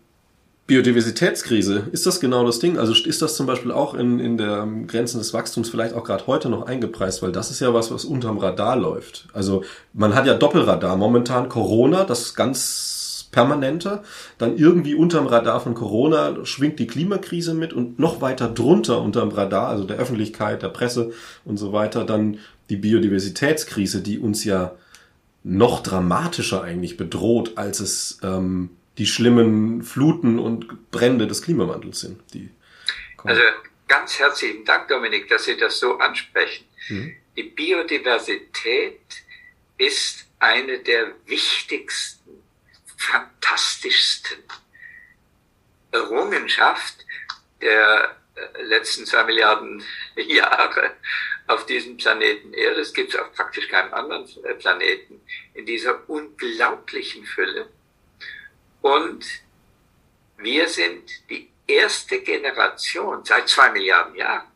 Biodiversitätskrise, 0.66 1.90
ist 1.92 2.06
das 2.06 2.22
genau 2.22 2.46
das 2.46 2.60
Ding? 2.60 2.78
Also 2.78 2.94
ist 2.94 3.22
das 3.22 3.36
zum 3.36 3.46
Beispiel 3.46 3.72
auch 3.72 3.96
in, 3.96 4.20
in 4.20 4.38
der 4.38 4.66
Grenzen 4.88 5.18
des 5.18 5.34
Wachstums 5.34 5.70
vielleicht 5.70 5.94
auch 5.94 6.06
gerade 6.06 6.26
heute 6.26 6.48
noch 6.48 6.68
eingepreist, 6.68 7.22
weil 7.22 7.34
das 7.34 7.52
ist 7.52 7.60
ja 7.60 7.74
was, 7.74 7.92
was 7.92 8.06
unterm 8.06 8.38
Radar 8.38 8.78
läuft. 8.78 9.28
Also 9.34 9.64
man 9.92 10.16
hat 10.16 10.26
ja 10.26 10.36
Doppelradar 10.36 10.96
momentan, 10.96 11.50
Corona, 11.50 12.06
das 12.06 12.34
ganz 12.34 13.28
permanente, 13.34 14.04
dann 14.38 14.58
irgendwie 14.58 14.96
unterm 14.96 15.28
Radar 15.28 15.60
von 15.60 15.74
Corona 15.74 16.46
schwingt 16.46 16.80
die 16.80 16.88
Klimakrise 16.88 17.54
mit 17.54 17.74
und 17.74 18.00
noch 18.00 18.22
weiter 18.22 18.48
drunter 18.48 19.02
unterm 19.02 19.30
Radar, 19.30 19.68
also 19.68 19.84
der 19.84 19.98
Öffentlichkeit, 19.98 20.62
der 20.62 20.70
Presse 20.70 21.12
und 21.44 21.58
so 21.58 21.74
weiter, 21.74 22.06
dann 22.06 22.38
die 22.70 22.78
Biodiversitätskrise, 22.78 24.02
die 24.02 24.18
uns 24.18 24.46
ja 24.46 24.76
noch 25.44 25.84
dramatischer 25.84 26.64
eigentlich 26.64 26.96
bedroht, 26.96 27.54
als 27.58 27.82
es 27.82 28.20
ähm, 28.24 28.70
die 28.98 29.08
schlimmen 29.08 29.82
Fluten 29.84 30.40
und 30.40 30.92
Brände 30.92 31.28
des 31.28 31.42
Klimawandels 31.42 32.00
sind. 32.02 32.22
Die 32.34 32.50
also 33.24 33.42
ganz 33.88 34.20
herzlichen 34.20 34.66
Dank, 34.66 34.88
Dominik, 34.90 35.28
dass 35.30 35.46
Sie 35.46 35.58
das 35.58 35.80
so 35.80 35.98
ansprechen. 35.98 36.66
Mhm. 36.90 37.16
Die 37.36 37.44
Biodiversität 37.44 39.00
ist 39.78 40.26
eine 40.40 40.80
der 40.80 41.14
wichtigsten, 41.26 42.44
fantastischsten 42.98 44.38
Errungenschaft 45.92 47.06
der 47.62 48.16
äh, 48.36 48.62
letzten 48.64 49.06
zwei 49.06 49.24
Milliarden 49.24 49.84
Jahre 50.16 50.92
auf 51.48 51.66
diesem 51.66 51.98
Planeten 51.98 52.54
Erde. 52.54 52.82
Es 52.82 52.94
gibt 52.94 53.14
es 53.14 53.20
auf 53.20 53.32
praktisch 53.34 53.68
keinem 53.68 53.94
anderen 53.94 54.28
äh, 54.44 54.54
Planeten 54.56 55.22
in 55.54 55.66
dieser 55.66 56.08
unglaublichen 56.10 57.26
Fülle. 57.26 57.70
Und 58.84 59.26
wir 60.38 60.68
sind 60.68 61.10
die 61.30 61.50
erste 61.66 62.20
Generation 62.20 63.24
seit 63.24 63.48
zwei 63.48 63.72
Milliarden 63.72 64.14
Jahren, 64.14 64.52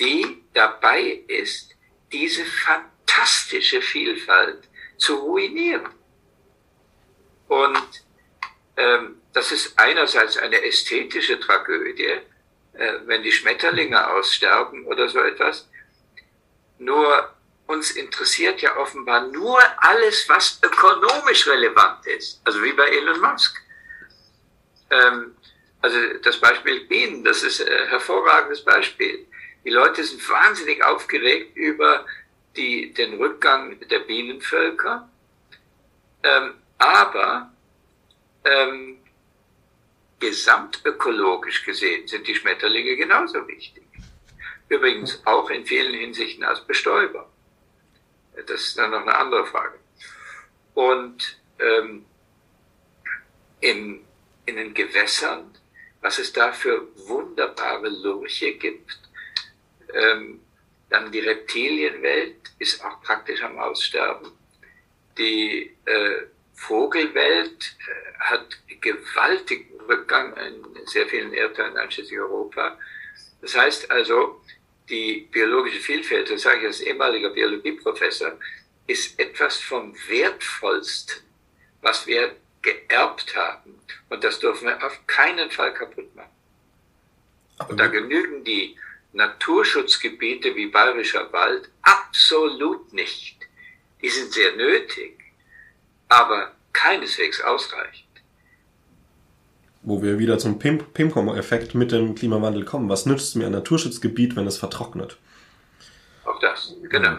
die 0.00 0.42
dabei 0.52 1.22
ist, 1.28 1.76
diese 2.10 2.44
fantastische 2.44 3.80
Vielfalt 3.80 4.68
zu 4.96 5.14
ruinieren. 5.14 5.88
Und 7.46 8.04
ähm, 8.76 9.22
das 9.32 9.52
ist 9.52 9.78
einerseits 9.78 10.36
eine 10.36 10.60
ästhetische 10.64 11.38
Tragödie, 11.38 12.18
äh, 12.72 12.94
wenn 13.04 13.22
die 13.22 13.30
Schmetterlinge 13.30 14.10
aussterben 14.10 14.86
oder 14.86 15.08
so 15.08 15.20
etwas. 15.20 15.68
Nur 16.78 17.32
uns 17.66 17.92
interessiert 17.92 18.60
ja 18.60 18.76
offenbar 18.76 19.28
nur 19.28 19.58
alles, 19.78 20.28
was 20.28 20.60
ökonomisch 20.62 21.46
relevant 21.46 22.06
ist. 22.06 22.40
Also 22.44 22.62
wie 22.62 22.72
bei 22.72 22.88
Elon 22.88 23.20
Musk. 23.20 23.56
Ähm, 24.90 25.36
also 25.80 25.98
das 26.22 26.40
Beispiel 26.40 26.86
Bienen, 26.86 27.24
das 27.24 27.42
ist 27.42 27.60
ein 27.60 27.88
hervorragendes 27.88 28.64
Beispiel. 28.64 29.26
Die 29.64 29.70
Leute 29.70 30.04
sind 30.04 30.26
wahnsinnig 30.28 30.82
aufgeregt 30.84 31.56
über 31.56 32.04
die, 32.56 32.92
den 32.92 33.14
Rückgang 33.14 33.80
der 33.88 34.00
Bienenvölker. 34.00 35.08
Ähm, 36.22 36.54
aber 36.78 37.50
ähm, 38.44 38.98
gesamtökologisch 40.20 41.64
gesehen 41.64 42.06
sind 42.06 42.26
die 42.26 42.34
Schmetterlinge 42.34 42.96
genauso 42.96 43.46
wichtig. 43.48 43.84
Übrigens 44.68 45.20
auch 45.26 45.50
in 45.50 45.66
vielen 45.66 45.94
Hinsichten 45.94 46.44
als 46.44 46.60
Bestäuber. 46.66 47.30
Das 48.46 48.60
ist 48.60 48.78
dann 48.78 48.90
noch 48.90 49.02
eine 49.02 49.16
andere 49.16 49.46
Frage. 49.46 49.78
Und 50.74 51.38
ähm, 51.58 52.04
in, 53.60 54.04
in 54.46 54.56
den 54.56 54.74
Gewässern, 54.74 55.56
was 56.00 56.18
es 56.18 56.32
da 56.32 56.52
für 56.52 56.86
wunderbare 57.08 57.88
Lurche 57.88 58.54
gibt, 58.54 58.98
ähm, 59.92 60.40
dann 60.90 61.10
die 61.10 61.20
Reptilienwelt 61.20 62.36
ist 62.58 62.84
auch 62.84 63.00
praktisch 63.02 63.42
am 63.42 63.58
Aussterben. 63.58 64.30
Die 65.16 65.76
äh, 65.86 66.26
Vogelwelt 66.54 67.76
äh, 67.88 68.18
hat 68.20 68.58
gewaltigen 68.80 69.80
Rückgang 69.80 70.36
in 70.36 70.86
sehr 70.86 71.06
vielen 71.06 71.32
Erdteilen, 71.32 71.76
einschließlich 71.76 72.18
Europa. 72.18 72.78
Das 73.40 73.56
heißt 73.56 73.90
also, 73.90 74.40
die 74.88 75.28
biologische 75.30 75.80
Vielfalt, 75.80 76.30
das 76.30 76.42
sage 76.42 76.60
ich 76.60 76.66
als 76.66 76.80
ehemaliger 76.80 77.30
Biologieprofessor, 77.30 78.38
ist 78.86 79.18
etwas 79.18 79.58
vom 79.60 79.94
Wertvollsten, 80.08 81.22
was 81.80 82.06
wir 82.06 82.36
geerbt 82.62 83.34
haben. 83.36 83.80
Und 84.10 84.24
das 84.24 84.38
dürfen 84.38 84.68
wir 84.68 84.84
auf 84.84 85.06
keinen 85.06 85.50
Fall 85.50 85.72
kaputt 85.72 86.14
machen. 86.14 86.30
Und 87.68 87.78
da 87.78 87.86
genügen 87.86 88.44
die 88.44 88.76
Naturschutzgebiete 89.12 90.54
wie 90.56 90.66
Bayerischer 90.66 91.32
Wald 91.32 91.70
absolut 91.82 92.92
nicht. 92.92 93.38
Die 94.02 94.08
sind 94.08 94.32
sehr 94.32 94.54
nötig, 94.56 95.18
aber 96.08 96.54
keineswegs 96.72 97.40
ausreichend 97.40 98.03
wo 99.84 100.02
wir 100.02 100.18
wieder 100.18 100.38
zum 100.38 100.58
Pimcom-Effekt 100.58 101.74
mit 101.74 101.92
dem 101.92 102.14
Klimawandel 102.14 102.64
kommen. 102.64 102.88
Was 102.88 103.04
nützt 103.06 103.36
mir 103.36 103.46
ein 103.46 103.52
Naturschutzgebiet, 103.52 104.36
wenn 104.36 104.46
es 104.46 104.56
vertrocknet? 104.56 105.18
Auch 106.24 106.40
das, 106.40 106.74
genau. 106.88 107.18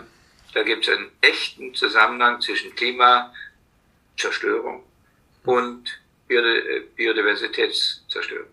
Da 0.53 0.63
gibt 0.63 0.87
es 0.87 0.95
einen 0.95 1.11
echten 1.21 1.73
Zusammenhang 1.73 2.41
zwischen 2.41 2.73
Klimazerstörung 2.75 4.83
und 5.45 5.83
Biodiversitätszerstörung. 6.27 8.47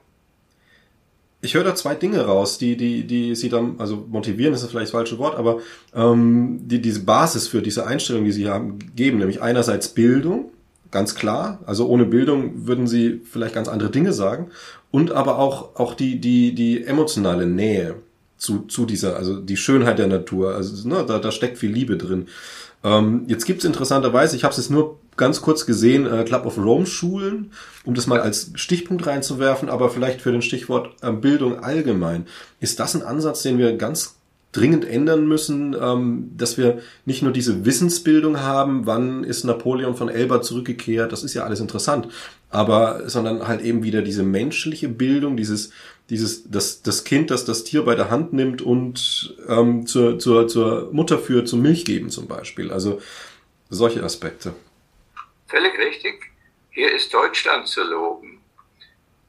Ich 1.44 1.54
höre 1.54 1.64
da 1.64 1.74
zwei 1.74 1.96
Dinge 1.96 2.24
raus, 2.24 2.58
die, 2.58 2.76
die, 2.76 3.04
die 3.04 3.34
Sie 3.34 3.48
dann, 3.48 3.80
also 3.80 4.06
motivieren 4.08 4.54
ist 4.54 4.62
das 4.62 4.70
vielleicht 4.70 4.86
das 4.86 4.92
falsche 4.92 5.18
Wort, 5.18 5.36
aber 5.36 5.60
ähm, 5.92 6.60
die, 6.68 6.80
diese 6.80 7.04
Basis 7.04 7.48
für 7.48 7.62
diese 7.62 7.84
Einstellung, 7.84 8.24
die 8.24 8.30
Sie 8.30 8.48
haben, 8.48 8.78
geben, 8.94 9.18
nämlich 9.18 9.42
einerseits 9.42 9.88
Bildung, 9.88 10.52
ganz 10.92 11.16
klar. 11.16 11.58
Also 11.66 11.88
ohne 11.88 12.04
Bildung 12.04 12.66
würden 12.66 12.86
sie 12.86 13.20
vielleicht 13.24 13.54
ganz 13.54 13.68
andere 13.68 13.90
Dinge 13.90 14.12
sagen. 14.12 14.50
Und 14.92 15.10
aber 15.10 15.38
auch, 15.38 15.74
auch 15.76 15.94
die, 15.94 16.20
die, 16.20 16.54
die 16.54 16.84
emotionale 16.84 17.46
Nähe 17.46 17.96
zu, 18.36 18.60
zu 18.60 18.86
dieser, 18.86 19.16
also 19.16 19.40
die 19.40 19.56
Schönheit 19.56 19.98
der 19.98 20.06
Natur. 20.06 20.54
Also 20.54 20.88
ne, 20.88 21.04
da, 21.06 21.18
da 21.18 21.32
steckt 21.32 21.58
viel 21.58 21.72
Liebe 21.72 21.96
drin. 21.96 22.28
Ähm, 22.84 23.24
jetzt 23.28 23.46
gibt's 23.46 23.64
interessanterweise, 23.64 24.36
ich 24.36 24.44
habe 24.44 24.52
es 24.52 24.58
jetzt 24.58 24.70
nur 24.70 24.98
ganz 25.16 25.40
kurz 25.40 25.66
gesehen 25.66 26.06
äh, 26.06 26.24
Club 26.24 26.46
of 26.46 26.58
Rome 26.58 26.86
Schulen, 26.86 27.52
um 27.84 27.94
das 27.94 28.06
mal 28.06 28.20
als 28.20 28.50
Stichpunkt 28.54 29.06
reinzuwerfen, 29.06 29.68
aber 29.68 29.90
vielleicht 29.90 30.20
für 30.20 30.32
den 30.32 30.42
Stichwort 30.42 30.90
äh, 31.00 31.12
Bildung 31.12 31.60
allgemein. 31.62 32.26
Ist 32.60 32.80
das 32.80 32.94
ein 32.94 33.02
Ansatz, 33.02 33.42
den 33.42 33.58
wir 33.58 33.76
ganz 33.76 34.16
dringend 34.52 34.84
ändern 34.84 35.26
müssen, 35.26 35.74
ähm, 35.80 36.30
dass 36.36 36.58
wir 36.58 36.82
nicht 37.06 37.22
nur 37.22 37.32
diese 37.32 37.64
Wissensbildung 37.64 38.40
haben, 38.40 38.86
wann 38.86 39.24
ist 39.24 39.44
Napoleon 39.44 39.96
von 39.96 40.10
Elba 40.10 40.42
zurückgekehrt, 40.42 41.10
das 41.10 41.24
ist 41.24 41.32
ja 41.34 41.44
alles 41.44 41.60
interessant, 41.60 42.08
aber 42.50 43.08
sondern 43.08 43.48
halt 43.48 43.62
eben 43.62 43.82
wieder 43.82 44.02
diese 44.02 44.22
menschliche 44.22 44.88
Bildung, 44.88 45.36
dieses 45.36 45.72
dieses 46.10 46.50
das 46.50 46.82
das 46.82 47.04
Kind, 47.04 47.30
das 47.30 47.46
das 47.46 47.64
Tier 47.64 47.82
bei 47.84 47.94
der 47.94 48.10
Hand 48.10 48.34
nimmt 48.34 48.60
und 48.60 49.34
ähm, 49.48 49.86
zur 49.86 50.18
zur 50.18 50.46
zur 50.48 50.90
Mutter 50.92 51.18
führt, 51.18 51.48
zum 51.48 51.62
Milch 51.62 51.86
geben 51.86 52.10
zum 52.10 52.28
Beispiel. 52.28 52.70
Also 52.70 53.00
solche 53.70 54.02
Aspekte. 54.02 54.52
Völlig 55.48 55.78
richtig. 55.78 56.30
Hier 56.70 56.94
ist 56.94 57.12
Deutschland 57.12 57.66
zu 57.66 57.82
loben. 57.82 58.40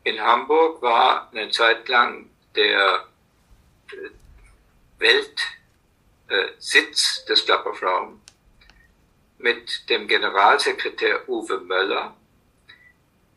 In 0.04 0.20
Hamburg 0.20 0.82
war 0.82 1.30
eine 1.32 1.50
Zeit 1.50 1.88
lang 1.88 2.26
der 2.58 3.06
Weltsitz 5.04 7.20
äh, 7.20 7.28
des 7.28 7.46
Club 7.46 7.66
of 7.66 7.84
Rome 7.84 8.20
mit 9.38 9.90
dem 9.90 10.08
Generalsekretär 10.08 11.28
Uwe 11.28 11.60
Möller. 11.60 12.16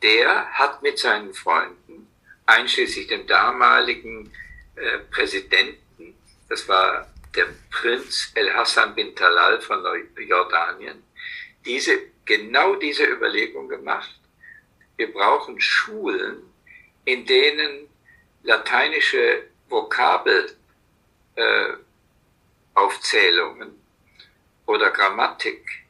Der 0.03 0.47
hat 0.53 0.83
mit 0.83 0.99
seinen 0.99 1.35
Freunden, 1.35 2.07
einschließlich 2.47 3.09
dem 3.09 3.27
damaligen 3.27 4.33
äh, 4.77 4.99
Präsidenten, 5.11 6.15
das 6.49 6.69
war 6.69 7.13
der 7.35 7.49
Prinz 7.71 8.31
El 8.35 8.55
Hassan 8.55 8.95
bin 8.95 9.17
Talal 9.17 9.61
von 9.61 9.85
Jordanien, 10.17 11.03
diese, 11.65 11.99
genau 12.25 12.77
diese 12.77 13.05
Überlegung 13.05 13.69
gemacht. 13.69 14.21
Wir 14.97 15.13
brauchen 15.13 15.61
Schulen, 15.61 16.45
in 17.05 17.27
denen 17.27 17.89
lateinische 18.45 19.49
Vokabel 19.69 20.57
äh, 21.37 21.75
Aufzählungen 22.75 23.81
oder 24.67 24.91
Grammatik 24.91 25.85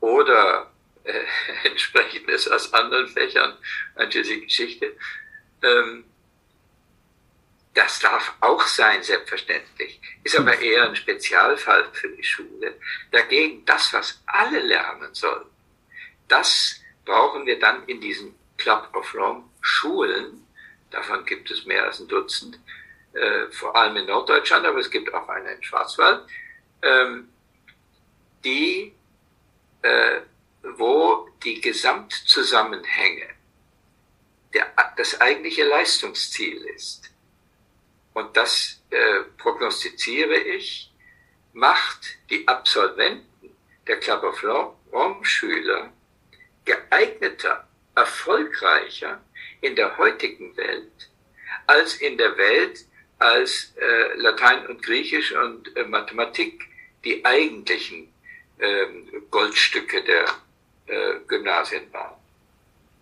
oder 0.00 0.70
äh, 1.04 1.24
entsprechendes 1.68 2.48
aus 2.48 2.72
anderen 2.72 3.08
Fächern, 3.08 3.56
einschließlich 3.94 4.44
Geschichte, 4.44 4.96
ähm, 5.62 6.04
das 7.74 7.98
darf 7.98 8.34
auch 8.40 8.62
sein, 8.66 9.02
selbstverständlich. 9.02 10.00
Ist 10.22 10.38
aber 10.38 10.56
eher 10.58 10.88
ein 10.88 10.94
Spezialfall 10.94 11.88
für 11.92 12.08
die 12.08 12.22
Schule. 12.22 12.78
Dagegen 13.10 13.64
das, 13.64 13.92
was 13.92 14.22
alle 14.26 14.60
lernen 14.60 15.12
sollen, 15.12 15.46
das 16.28 16.80
brauchen 17.04 17.46
wir 17.46 17.58
dann 17.58 17.84
in 17.86 18.00
diesen 18.00 18.34
Club 18.56 18.88
of 18.94 19.12
Rome 19.14 19.44
Schulen. 19.60 20.46
Davon 20.90 21.26
gibt 21.26 21.50
es 21.50 21.66
mehr 21.66 21.84
als 21.84 21.98
ein 21.98 22.06
Dutzend 22.06 22.58
äh, 23.14 23.50
vor 23.50 23.74
allem 23.76 23.96
in 23.96 24.06
Norddeutschland, 24.06 24.66
aber 24.66 24.78
es 24.78 24.90
gibt 24.90 25.12
auch 25.12 25.28
eine 25.28 25.52
in 25.52 25.62
Schwarzwald, 25.62 26.26
ähm, 26.82 27.28
die, 28.44 28.94
äh, 29.82 30.20
wo 30.62 31.28
die 31.42 31.60
Gesamtzusammenhänge 31.60 33.28
der, 34.52 34.72
das 34.96 35.20
eigentliche 35.20 35.64
Leistungsziel 35.64 36.64
ist. 36.74 37.10
Und 38.14 38.36
das 38.36 38.82
äh, 38.90 39.20
prognostiziere 39.38 40.36
ich, 40.36 40.92
macht 41.52 42.18
die 42.30 42.46
Absolventen 42.46 43.56
der 43.86 43.98
Club 44.00 44.22
of 44.22 44.42
Rome 44.92 45.24
Schüler 45.24 45.92
geeigneter, 46.64 47.68
erfolgreicher 47.94 49.20
in 49.60 49.76
der 49.76 49.98
heutigen 49.98 50.56
Welt 50.56 51.10
als 51.66 51.96
in 51.96 52.18
der 52.18 52.36
Welt, 52.36 52.84
als 53.18 53.74
äh, 53.76 54.20
Latein 54.20 54.66
und 54.66 54.82
Griechisch 54.82 55.34
und 55.34 55.76
äh, 55.76 55.84
Mathematik 55.84 56.68
die 57.04 57.24
eigentlichen 57.24 58.08
äh, 58.58 58.86
Goldstücke 59.30 60.02
der 60.04 60.24
äh, 60.86 61.20
Gymnasien 61.26 61.82
waren. 61.92 62.14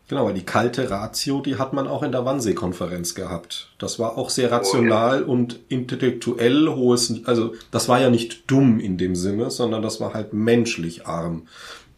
Genau, 0.08 0.26
weil 0.26 0.34
die 0.34 0.44
kalte 0.44 0.90
Ratio, 0.90 1.40
die 1.40 1.56
hat 1.56 1.72
man 1.72 1.88
auch 1.88 2.02
in 2.02 2.12
der 2.12 2.24
Wannsee-Konferenz 2.26 3.14
gehabt. 3.14 3.70
Das 3.78 3.98
war 3.98 4.18
auch 4.18 4.28
sehr 4.28 4.50
rational 4.50 5.22
oh, 5.22 5.26
ja. 5.26 5.32
und 5.32 5.60
intellektuell 5.68 6.68
hohes, 6.68 7.24
also 7.24 7.54
das 7.70 7.88
war 7.88 8.00
ja 8.00 8.10
nicht 8.10 8.50
dumm 8.50 8.78
in 8.78 8.98
dem 8.98 9.14
Sinne, 9.14 9.50
sondern 9.50 9.80
das 9.80 10.00
war 10.00 10.12
halt 10.12 10.34
menschlich 10.34 11.06
arm 11.06 11.48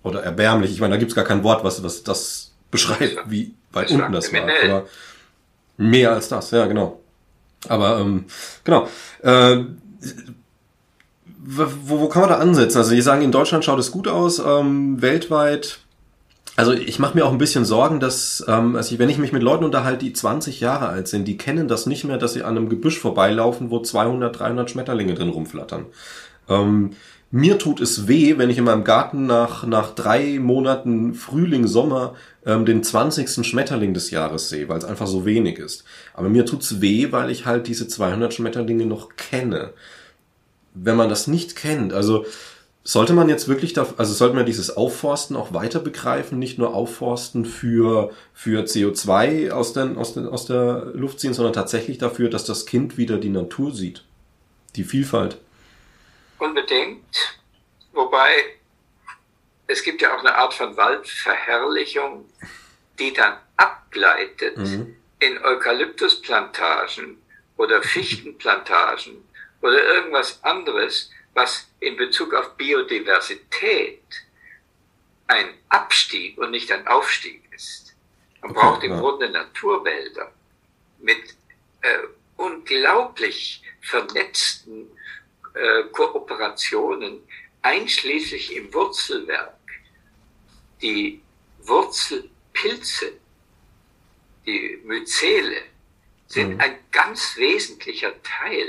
oder 0.05 0.23
erbärmlich. 0.23 0.71
Ich 0.71 0.81
meine, 0.81 0.95
da 0.95 0.99
gibt's 0.99 1.17
gar 1.17 1.25
kein 1.25 1.43
Wort, 1.43 1.65
was, 1.65 1.83
was 1.83 2.05
das 2.05 2.53
beschreibt, 2.71 3.19
wie 3.31 3.55
weit 3.73 3.91
unten 3.91 4.13
das 4.13 4.33
war. 4.33 4.43
Aber 4.43 4.87
mehr 5.77 6.13
als 6.13 6.29
das, 6.29 6.51
ja, 6.53 6.67
genau. 6.67 7.01
Aber 7.69 7.99
ähm, 8.01 8.25
genau. 8.65 8.89
Äh, 9.23 9.65
wo, 11.47 11.99
wo 12.01 12.09
kann 12.09 12.23
man 12.23 12.31
da 12.31 12.39
ansetzen? 12.39 12.79
Also 12.79 12.95
die 12.95 13.03
sagen, 13.03 13.23
in 13.23 13.33
Deutschland 13.33 13.65
schaut 13.65 13.79
es 13.79 13.91
gut 13.91 14.09
aus, 14.09 14.39
ähm, 14.39 15.01
weltweit. 15.03 15.79
Also 16.57 16.73
ich 16.73 16.99
mache 16.99 17.17
mir 17.17 17.27
auch 17.27 17.33
ein 17.33 17.39
bisschen 17.39 17.65
Sorgen, 17.65 17.99
dass, 18.01 18.45
ähm, 18.47 18.77
also 18.77 18.99
wenn 18.99 19.09
ich 19.09 19.19
mich 19.19 19.33
mit 19.33 19.43
Leuten 19.43 19.65
unterhalte, 19.65 20.05
die 20.05 20.13
20 20.13 20.61
Jahre 20.61 20.89
alt 20.89 21.09
sind, 21.09 21.27
die 21.27 21.37
kennen 21.37 21.67
das 21.67 21.87
nicht 21.87 22.05
mehr, 22.05 22.17
dass 22.17 22.35
sie 22.35 22.45
an 22.45 22.57
einem 22.57 22.69
Gebüsch 22.69 22.99
vorbeilaufen, 22.99 23.71
wo 23.71 23.81
200, 23.81 24.39
300 24.39 24.71
Schmetterlinge 24.71 25.15
drin 25.15 25.31
rumflattern. 25.31 25.87
Ähm, 26.49 26.93
mir 27.35 27.59
tut 27.59 27.81
es 27.81 28.07
weh, 28.07 28.39
wenn 28.39 28.49
ich 28.49 28.59
in 28.59 28.65
meinem 28.65 28.85
Garten 28.85 29.27
nach, 29.27 29.67
nach 29.67 29.93
drei 29.93 30.39
Monaten 30.39 31.15
Frühling, 31.15 31.67
Sommer 31.67 32.15
ähm, 32.47 32.65
den 32.65 32.85
20. 32.85 33.45
Schmetterling 33.45 33.93
des 33.93 34.13
Jahres 34.13 34.51
sehe, 34.51 34.69
weil 34.69 34.79
es 34.79 34.85
einfach 34.85 35.09
so 35.09 35.27
wenig 35.27 35.59
ist. 35.59 35.83
Aber 36.13 36.29
mir 36.29 36.47
tut's 36.47 36.81
weh, 36.81 37.11
weil 37.11 37.33
ich 37.33 37.45
halt 37.45 37.67
diese 37.67 37.89
200 37.89 38.33
Schmetterlinge 38.33 38.87
noch 38.87 39.17
kenne. 39.17 39.73
Wenn 40.75 40.95
man 40.95 41.09
das 41.09 41.27
nicht 41.27 41.57
kennt, 41.57 41.93
also 41.93 42.25
sollte 42.85 43.15
man 43.15 43.29
jetzt 43.29 43.49
wirklich, 43.49 43.73
da, 43.73 43.85
also 43.97 44.15
sollte 44.15 44.37
man 44.37 44.47
dieses 44.47 44.77
Aufforsten 44.77 45.35
auch 45.35 45.53
weiter 45.53 45.81
begreifen, 45.81 46.39
nicht 46.39 46.59
nur 46.59 46.73
Aufforsten 46.73 47.47
für, 47.47 48.13
für 48.33 48.63
CO2 48.63 49.51
aus, 49.51 49.73
den, 49.73 49.97
aus, 49.97 50.15
den, 50.15 50.29
aus 50.29 50.47
der 50.47 50.93
Luft 50.95 51.19
ziehen, 51.19 51.35
sondern 51.35 51.53
tatsächlich 51.53 51.99
dafür, 51.99 52.31
dass 52.31 52.45
das 52.45 52.65
Kind 52.65 52.97
wieder 52.97 53.19
die 53.19 53.31
Natur 53.31 53.75
sieht. 53.75 54.05
Die 54.77 54.85
Vielfalt. 54.85 55.39
Unbedingt. 56.39 57.39
Wobei 57.93 58.57
es 59.67 59.83
gibt 59.83 60.03
ja 60.03 60.15
auch 60.15 60.21
eine 60.21 60.35
Art 60.35 60.55
von 60.55 60.77
Waldverherrlichung, 60.77 62.29
die 62.99 63.13
dann 63.13 63.39
abgleitet 63.57 64.57
mhm. 64.57 64.97
in 65.21 65.43
Eukalyptusplantagen 65.45 67.23
oder 67.57 67.83
Fichtenplantagen 67.83 69.25
oder 69.63 69.83
irgendwas 69.83 70.43
anderes, 70.45 71.11
was 71.33 71.69
in 71.81 71.97
Bezug 71.97 72.35
auf 72.35 72.57
Biodiversität 72.57 74.03
ein 75.27 75.55
Abstieg 75.69 76.37
und 76.39 76.51
nicht 76.51 76.71
ein 76.71 76.87
Aufstieg 76.87 77.43
ist. 77.55 77.95
Man 78.43 78.51
okay, 78.51 78.61
braucht 78.61 78.85
im 78.85 78.93
ja. 78.93 79.01
Grunde 79.01 79.31
Naturwälder 79.31 80.33
mit 80.99 81.35
äh, 81.81 81.99
unglaublich 82.37 83.63
vernetzten 83.81 84.91
äh, 85.55 85.85
Kooperationen, 85.93 87.21
einschließlich 87.63 88.57
im 88.57 88.73
Wurzelwerk. 88.75 89.55
Die 90.83 91.21
Wurzelpilze, 91.63 93.13
die 94.45 94.81
Myzele, 94.85 95.63
sind 96.27 96.55
mhm. 96.55 96.61
ein 96.61 96.79
ganz 96.91 97.37
wesentlicher 97.37 98.13
Teil 98.23 98.69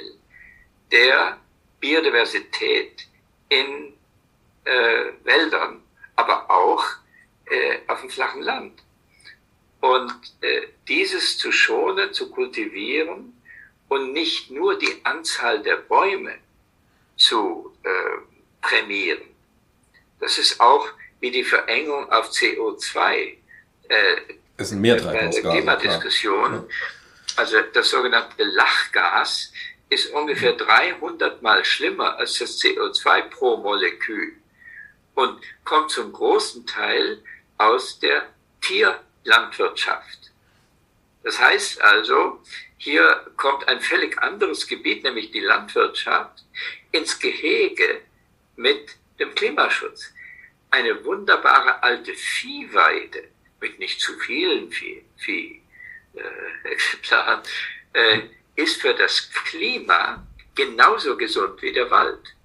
der 0.91 1.39
Biodiversität 1.79 3.07
in 3.49 3.93
äh, 4.63 5.05
Wäldern, 5.23 5.81
aber 6.15 6.49
auch 6.49 6.85
äh, 7.45 7.79
auf 7.87 8.01
dem 8.01 8.09
flachen 8.09 8.41
Land. 8.41 8.83
Und 9.81 10.13
äh, 10.41 10.67
dieses 10.87 11.37
zu 11.37 11.51
schonen, 11.51 12.13
zu 12.13 12.31
kultivieren 12.31 13.33
und 13.89 14.13
nicht 14.13 14.51
nur 14.51 14.77
die 14.77 15.03
Anzahl 15.03 15.61
der 15.61 15.77
Bäume 15.77 16.39
zu 17.15 17.75
äh, 17.83 17.89
prämieren. 18.61 19.21
Das 20.19 20.37
ist 20.37 20.59
auch 20.59 20.87
wie 21.19 21.31
die 21.31 21.43
Verengung 21.43 22.11
auf 22.11 22.29
CO2. 22.29 23.37
Äh, 23.87 24.15
das 24.57 24.69
sind 24.69 24.81
mehr 24.81 24.97
Treibhausgase. 24.97 25.49
Klimadiskussion. 25.49 26.53
Ja. 26.53 26.65
Also 27.37 27.57
das 27.73 27.89
sogenannte 27.89 28.43
Lachgas 28.43 29.51
ist 29.89 30.11
ungefähr 30.11 30.53
300 30.53 31.41
mal 31.41 31.63
schlimmer 31.65 32.17
als 32.17 32.39
das 32.39 32.59
CO2 32.59 33.29
pro 33.29 33.57
Molekül 33.57 34.33
und 35.15 35.41
kommt 35.63 35.91
zum 35.91 36.11
großen 36.11 36.65
Teil 36.65 37.21
aus 37.57 37.99
der 37.99 38.27
Tierlandwirtschaft. 38.61 40.24
Das 41.25 41.39
heißt 41.39 41.81
also, 41.81 42.39
hier 42.77 43.25
kommt 43.35 43.67
ein 43.67 43.81
völlig 43.81 44.21
anderes 44.21 44.67
Gebiet, 44.67 45.03
nämlich 45.03 45.31
die 45.31 45.39
Landwirtschaft, 45.39 46.45
ins 46.91 47.19
Gehege 47.19 48.01
mit 48.55 48.95
dem 49.19 49.33
Klimaschutz. 49.33 50.13
eine 50.69 51.03
wunderbare 51.05 51.81
alte 51.83 52.13
Viehweide 52.13 53.23
mit 53.61 53.79
nicht 53.79 54.01
zu 54.01 54.11
vielen 54.19 54.69
Vieh, 54.71 55.03
Vieh 55.15 55.61
äh, 56.13 56.21
Exemplaren 56.69 57.41
äh, 57.93 58.19
ist 58.55 58.81
für 58.81 58.93
das 58.93 59.29
Klima 59.45 60.27
genauso 60.53 61.17
gesund 61.17 61.61
wie 61.61 61.71
der 61.71 61.89
Wald. 61.89 62.35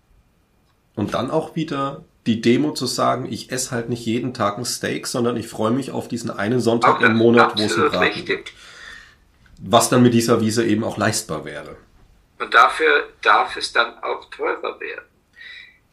Und 0.95 1.13
dann 1.13 1.31
auch 1.31 1.57
wieder 1.57 2.05
die 2.27 2.41
Demo 2.41 2.73
zu 2.73 2.87
sagen, 2.87 3.31
ich 3.31 3.51
esse 3.51 3.73
halt 3.73 3.89
nicht 3.89 4.07
jeden 4.07 4.33
Tag 4.33 4.59
ein 4.59 4.65
Steak, 4.65 5.07
sondern 5.07 5.37
ich 5.37 5.49
freue 5.49 5.73
mich 5.73 5.91
auf 5.91 6.09
diesen 6.09 6.31
einen 6.31 6.61
Sonntag 6.61 7.01
im 7.01 7.17
Monat, 7.17 7.59
wo 7.59 7.63
es 7.63 7.77
ein 7.77 7.91
Braten 7.91 8.25
gibt. 8.25 8.53
Was 9.63 9.91
dann 9.91 10.03
mit 10.03 10.15
dieser 10.15 10.41
Wiese 10.41 10.65
eben 10.65 10.85
auch 10.85 10.97
leistbar 10.97 11.45
wäre. 11.45 11.77
Und 12.39 12.55
dafür 12.55 13.11
darf 13.23 13.57
es 13.57 13.73
dann 13.73 13.99
auch 14.03 14.31
teurer 14.31 14.81
werden. 14.81 15.05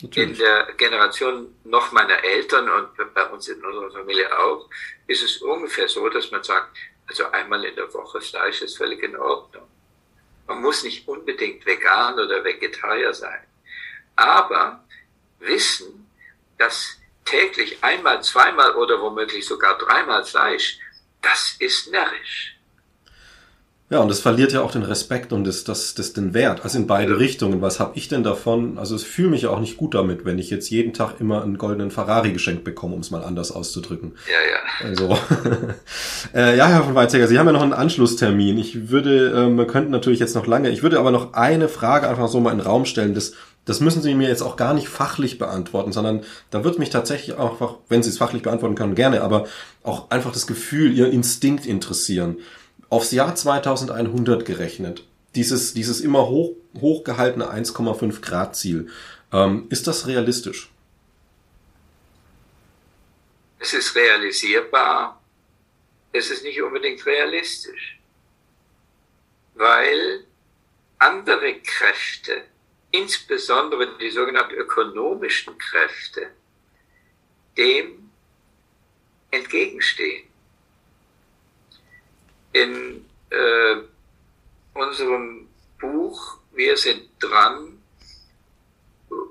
Natürlich. 0.01 0.30
In 0.30 0.38
der 0.38 0.74
Generation 0.78 1.55
noch 1.63 1.91
meiner 1.91 2.24
Eltern 2.24 2.70
und 2.70 3.13
bei 3.13 3.26
uns 3.26 3.47
in 3.47 3.63
unserer 3.63 3.91
Familie 3.91 4.28
auch, 4.38 4.70
ist 5.07 5.24
es 5.24 5.38
ungefähr 5.38 5.88
so, 5.88 6.07
dass 6.07 6.30
man 6.32 6.43
sagt, 6.43 6.78
also 7.07 7.30
einmal 7.32 7.63
in 7.65 7.76
der 7.76 7.91
Woche 7.93 8.22
Fleisch 8.22 8.61
ist 8.61 8.78
völlig 8.78 9.01
in 9.03 9.15
Ordnung. 9.18 9.68
Man 10.45 10.61
muss 10.61 10.84
nicht 10.84 11.07
unbedingt 11.07 11.65
vegan 11.65 12.13
oder 12.20 12.43
Vegetarier 12.43 13.13
sein. 13.13 13.43
Aber 14.15 14.84
wissen, 15.39 16.09
dass 16.57 16.97
täglich 17.26 17.84
einmal, 17.84 18.24
zweimal 18.24 18.76
oder 18.76 19.01
womöglich 19.01 19.45
sogar 19.45 19.78
dreimal 19.78 20.24
Fleisch, 20.24 20.80
das 21.22 21.55
ist 21.59 21.91
närrisch. 21.91 22.56
Ja, 23.89 23.99
und 23.99 24.11
es 24.11 24.19
verliert 24.19 24.51
ja 24.51 24.63
auch 24.63 24.71
den 24.71 24.83
Respekt 24.83 25.31
und 25.31 25.47
das, 25.47 25.63
das, 25.63 25.95
das 25.95 26.11
den 26.11 26.33
Wert, 26.33 26.65
also 26.65 26.77
in 26.77 26.88
beide 26.88 27.19
Richtungen. 27.19 27.61
Was 27.61 27.79
habe 27.79 27.93
ich 27.95 28.09
denn 28.09 28.21
davon? 28.21 28.77
Also 28.77 28.95
es 28.95 29.05
fühle 29.05 29.29
mich 29.29 29.43
ja 29.43 29.49
auch 29.49 29.61
nicht 29.61 29.77
gut 29.77 29.93
damit, 29.93 30.25
wenn 30.25 30.39
ich 30.39 30.49
jetzt 30.49 30.69
jeden 30.69 30.91
Tag 30.91 31.21
immer 31.21 31.41
einen 31.41 31.57
goldenen 31.57 31.89
Ferrari 31.89 32.33
geschenkt 32.33 32.65
bekomme, 32.65 32.95
um 32.95 32.99
es 32.99 33.11
mal 33.11 33.23
anders 33.23 33.53
auszudrücken. 33.53 34.15
Ja, 34.27 34.33
ja. 34.51 34.89
Also, 34.89 35.17
äh, 36.35 36.57
ja, 36.57 36.67
Herr 36.67 36.83
von 36.83 36.95
Weizsäcker, 36.95 37.27
Sie 37.27 37.39
haben 37.39 37.45
ja 37.45 37.53
noch 37.53 37.61
einen 37.61 37.71
Anschlusstermin. 37.71 38.57
Ich 38.57 38.89
würde, 38.89 39.29
äh, 39.29 39.49
wir 39.55 39.67
könnten 39.67 39.91
natürlich 39.91 40.19
jetzt 40.19 40.35
noch 40.35 40.47
lange, 40.47 40.69
ich 40.69 40.83
würde 40.83 40.99
aber 40.99 41.11
noch 41.11 41.31
eine 41.31 41.69
Frage 41.69 42.09
einfach 42.09 42.27
so 42.27 42.41
mal 42.41 42.51
in 42.51 42.57
den 42.57 42.67
Raum 42.67 42.83
stellen. 42.83 43.13
Das, 43.13 43.35
das 43.63 43.79
müssen 43.79 44.01
Sie 44.01 44.15
mir 44.15 44.27
jetzt 44.27 44.41
auch 44.41 44.57
gar 44.57 44.73
nicht 44.73 44.89
fachlich 44.89 45.38
beantworten, 45.38 45.93
sondern 45.93 46.23
da 46.49 46.65
wird 46.65 46.77
mich 46.77 46.89
tatsächlich 46.89 47.38
auch 47.38 47.53
einfach, 47.53 47.75
wenn 47.88 48.03
Sie 48.03 48.09
es 48.09 48.17
fachlich 48.17 48.41
beantworten 48.41 48.75
können, 48.75 48.95
gerne, 48.95 49.21
aber 49.21 49.45
auch 49.83 50.09
einfach 50.09 50.33
das 50.33 50.45
Gefühl, 50.45 50.91
Ihr 50.91 51.09
Instinkt 51.09 51.65
interessieren 51.65 52.35
aufs 52.89 53.11
Jahr 53.11 53.35
2100 53.35 54.45
gerechnet, 54.45 55.03
dieses, 55.35 55.73
dieses 55.73 56.01
immer 56.01 56.27
hoch, 56.27 56.55
hochgehaltene 56.79 57.45
1,5 57.51 58.21
Grad 58.21 58.55
Ziel, 58.55 58.89
ähm, 59.31 59.67
ist 59.69 59.88
das 59.88 60.07
realistisch? 60.07 60.71
Es 63.59 63.73
ist 63.73 63.95
realisierbar, 63.95 65.21
es 66.13 66.31
ist 66.31 66.43
nicht 66.43 66.61
unbedingt 66.61 67.05
realistisch, 67.05 67.99
weil 69.55 70.25
andere 70.99 71.59
Kräfte, 71.59 72.43
insbesondere 72.91 73.97
die 73.97 74.09
sogenannten 74.09 74.55
ökonomischen 74.55 75.57
Kräfte, 75.57 76.27
dem 77.57 78.09
entgegenstehen 79.31 80.26
in 82.53 83.05
äh, 83.29 83.75
unserem 84.73 85.47
Buch 85.79 86.39
Wir 86.53 86.75
sind 86.77 87.09
dran 87.19 87.81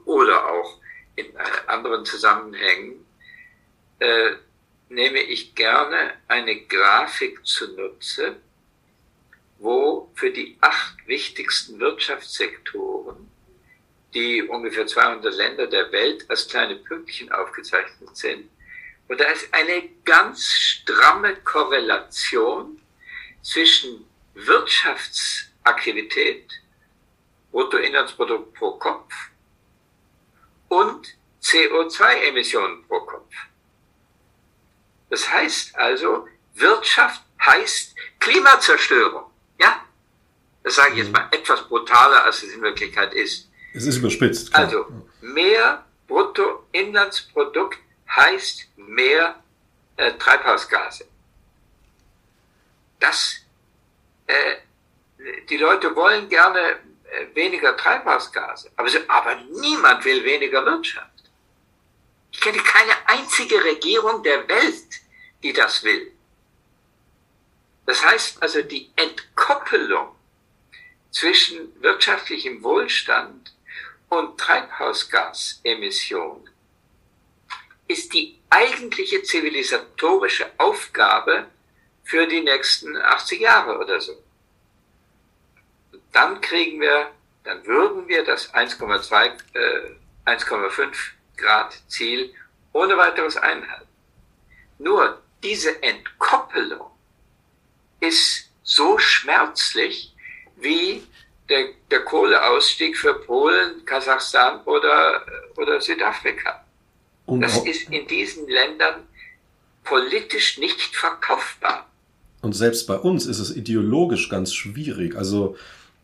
oder 0.04 0.48
auch 0.48 0.78
in 1.16 1.26
anderen 1.66 2.04
Zusammenhängen 2.04 3.04
äh, 3.98 4.32
nehme 4.88 5.20
ich 5.20 5.54
gerne 5.54 6.14
eine 6.28 6.60
Grafik 6.66 7.44
zunutze, 7.44 8.36
wo 9.58 10.10
für 10.14 10.30
die 10.30 10.56
acht 10.60 10.94
wichtigsten 11.06 11.80
Wirtschaftssektoren, 11.80 13.28
die 14.14 14.42
ungefähr 14.42 14.86
200 14.86 15.34
Länder 15.34 15.66
der 15.66 15.90
Welt 15.90 16.26
als 16.28 16.46
kleine 16.48 16.76
Pünktchen 16.76 17.32
aufgezeichnet 17.32 18.16
sind, 18.16 18.48
und 19.08 19.20
da 19.20 19.24
ist 19.26 19.52
eine 19.52 19.88
ganz 20.04 20.44
stramme 20.44 21.36
Korrelation 21.36 22.80
zwischen 23.46 24.04
Wirtschaftsaktivität, 24.34 26.50
Bruttoinlandsprodukt 27.52 28.52
pro 28.54 28.72
Kopf 28.72 29.14
und 30.68 31.14
CO2-Emissionen 31.42 32.84
pro 32.88 33.00
Kopf. 33.00 33.32
Das 35.10 35.30
heißt 35.30 35.76
also, 35.76 36.26
Wirtschaft 36.54 37.22
heißt 37.40 37.94
Klimazerstörung. 38.18 39.30
Ja? 39.60 39.84
Das 40.64 40.74
sage 40.74 40.90
ich 40.92 40.98
jetzt 40.98 41.06
mhm. 41.08 41.12
mal 41.12 41.28
etwas 41.30 41.68
brutaler, 41.68 42.24
als 42.24 42.42
es 42.42 42.52
in 42.52 42.62
Wirklichkeit 42.62 43.14
ist. 43.14 43.48
Es 43.72 43.86
ist 43.86 43.98
überspitzt. 43.98 44.52
Klar. 44.52 44.64
Also, 44.64 44.86
mehr 45.20 45.86
Bruttoinlandsprodukt 46.08 47.78
heißt 48.08 48.66
mehr 48.76 49.40
äh, 49.96 50.14
Treibhausgase 50.14 51.06
dass 53.06 53.40
äh, 54.26 54.56
die 55.48 55.56
Leute 55.56 55.94
wollen 55.94 56.28
gerne 56.28 56.80
äh, 57.04 57.26
weniger 57.34 57.76
Treibhausgase, 57.76 58.72
aber, 58.76 58.88
so, 58.88 58.98
aber 59.06 59.36
niemand 59.60 60.04
will 60.04 60.24
weniger 60.24 60.64
Wirtschaft. 60.64 61.12
Ich 62.32 62.40
kenne 62.40 62.58
keine 62.58 62.94
einzige 63.06 63.62
Regierung 63.62 64.24
der 64.24 64.48
Welt, 64.48 64.88
die 65.42 65.52
das 65.52 65.84
will. 65.84 66.10
Das 67.86 68.04
heißt 68.04 68.42
also, 68.42 68.62
die 68.62 68.90
Entkoppelung 68.96 70.16
zwischen 71.12 71.80
wirtschaftlichem 71.80 72.60
Wohlstand 72.62 73.54
und 74.08 74.38
Treibhausgasemissionen 74.38 76.50
ist 77.88 78.12
die 78.12 78.38
eigentliche 78.50 79.22
zivilisatorische 79.22 80.50
Aufgabe 80.58 81.46
für 82.06 82.26
die 82.26 82.40
nächsten 82.40 82.96
80 82.96 83.40
Jahre 83.40 83.78
oder 83.78 84.00
so. 84.00 84.12
dann 86.12 86.40
kriegen 86.40 86.80
wir, 86.80 87.10
dann 87.44 87.66
würden 87.66 88.08
wir 88.08 88.24
das 88.24 88.54
1,2, 88.54 89.32
äh, 89.54 90.30
1,5 90.30 90.94
Grad 91.36 91.76
Ziel 91.88 92.32
ohne 92.72 92.96
weiteres 92.96 93.36
einhalten. 93.36 93.88
Nur 94.78 95.20
diese 95.42 95.82
Entkoppelung 95.82 96.90
ist 98.00 98.50
so 98.62 98.98
schmerzlich 98.98 100.14
wie 100.56 101.06
der, 101.48 101.72
der 101.90 102.04
Kohleausstieg 102.04 102.96
für 102.96 103.14
Polen, 103.14 103.84
Kasachstan 103.84 104.62
oder, 104.64 105.26
oder 105.56 105.80
Südafrika. 105.80 106.64
Das 107.26 107.58
ist 107.64 107.90
in 107.90 108.06
diesen 108.06 108.48
Ländern 108.48 109.08
politisch 109.82 110.58
nicht 110.58 110.94
verkaufbar. 110.94 111.90
Und 112.42 112.54
selbst 112.54 112.86
bei 112.86 112.96
uns 112.96 113.26
ist 113.26 113.38
es 113.38 113.54
ideologisch 113.54 114.28
ganz 114.28 114.54
schwierig. 114.54 115.16
Also 115.16 115.56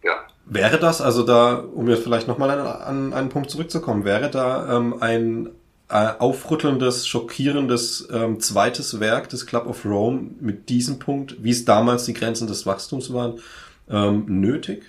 ja. 0.03 0.26
wäre 0.47 0.78
das, 0.78 1.01
also 1.01 1.22
da, 1.22 1.55
um 1.57 1.89
jetzt 1.89 2.03
vielleicht 2.03 2.28
nochmal 2.28 2.51
an, 2.51 2.66
an 2.66 3.12
einen 3.12 3.28
Punkt 3.28 3.51
zurückzukommen, 3.51 4.05
wäre 4.05 4.30
da 4.30 4.76
ähm, 4.76 4.97
ein 5.01 5.51
äh, 5.89 6.12
aufrüttelndes, 6.18 7.07
schockierendes 7.07 8.09
ähm, 8.11 8.41
zweites 8.41 8.99
Werk 8.99 9.28
des 9.28 9.47
Club 9.47 9.66
of 9.66 9.85
Rome 9.85 10.30
mit 10.41 10.68
diesem 10.68 10.99
Punkt, 10.99 11.37
wie 11.45 11.51
es 11.51 11.64
damals 11.64 12.05
die 12.05 12.14
Grenzen 12.14 12.49
des 12.49 12.64
Wachstums 12.64 13.12
waren, 13.12 13.41
ähm, 13.91 14.24
nötig 14.26 14.85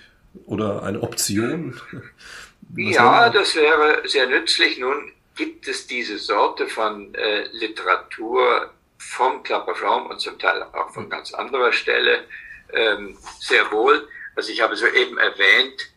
oder 0.46 0.82
eine 0.82 1.02
Option? 1.02 1.78
ja, 2.76 3.28
das 3.28 3.54
wäre 3.54 4.08
sehr 4.08 4.26
nützlich. 4.28 4.78
Nun 4.78 5.12
gibt 5.36 5.68
es 5.68 5.86
diese 5.86 6.18
Sorte 6.18 6.68
von 6.68 7.14
äh, 7.14 7.44
Literatur 7.52 8.70
vom 9.10 9.42
Klapperfraum 9.42 10.06
und 10.06 10.20
zum 10.20 10.38
Teil 10.38 10.62
auch 10.62 10.90
von 10.92 11.08
ganz 11.08 11.32
anderer 11.32 11.72
Stelle 11.72 12.24
ähm, 12.72 13.16
sehr 13.38 13.70
wohl. 13.70 14.08
Also 14.34 14.52
ich 14.52 14.60
habe 14.60 14.76
soeben 14.76 15.18
erwähnt, 15.18 15.90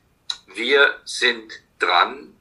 wir 0.53 0.99
sind 1.05 1.51
dran. 1.79 2.35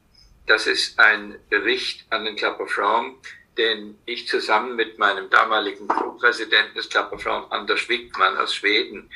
Das 0.47 0.67
ist 0.67 0.99
ein 0.99 1.39
Bericht 1.49 2.05
an 2.11 2.25
den 2.25 2.37
Klapperfraum, 2.37 3.19
den 3.57 3.99
ich 4.05 4.29
zusammen 4.29 4.77
mit 4.77 4.99
meinem 4.99 5.31
damaligen 5.31 5.89
Co-Präsidenten 5.89 6.75
des 6.75 6.89
Klapperfraum, 6.89 7.51
Anders 7.51 7.89
Wickmann 7.89 8.37
aus 8.37 8.55
Schweden, 8.55 9.11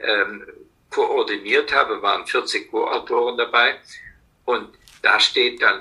ähm, 0.00 0.46
koordiniert 0.90 1.72
habe, 1.72 2.02
waren 2.02 2.26
40 2.26 2.70
Co-Autoren 2.70 3.36
dabei. 3.36 3.80
Und 4.44 4.76
da 5.02 5.18
steht 5.20 5.62
dann 5.62 5.80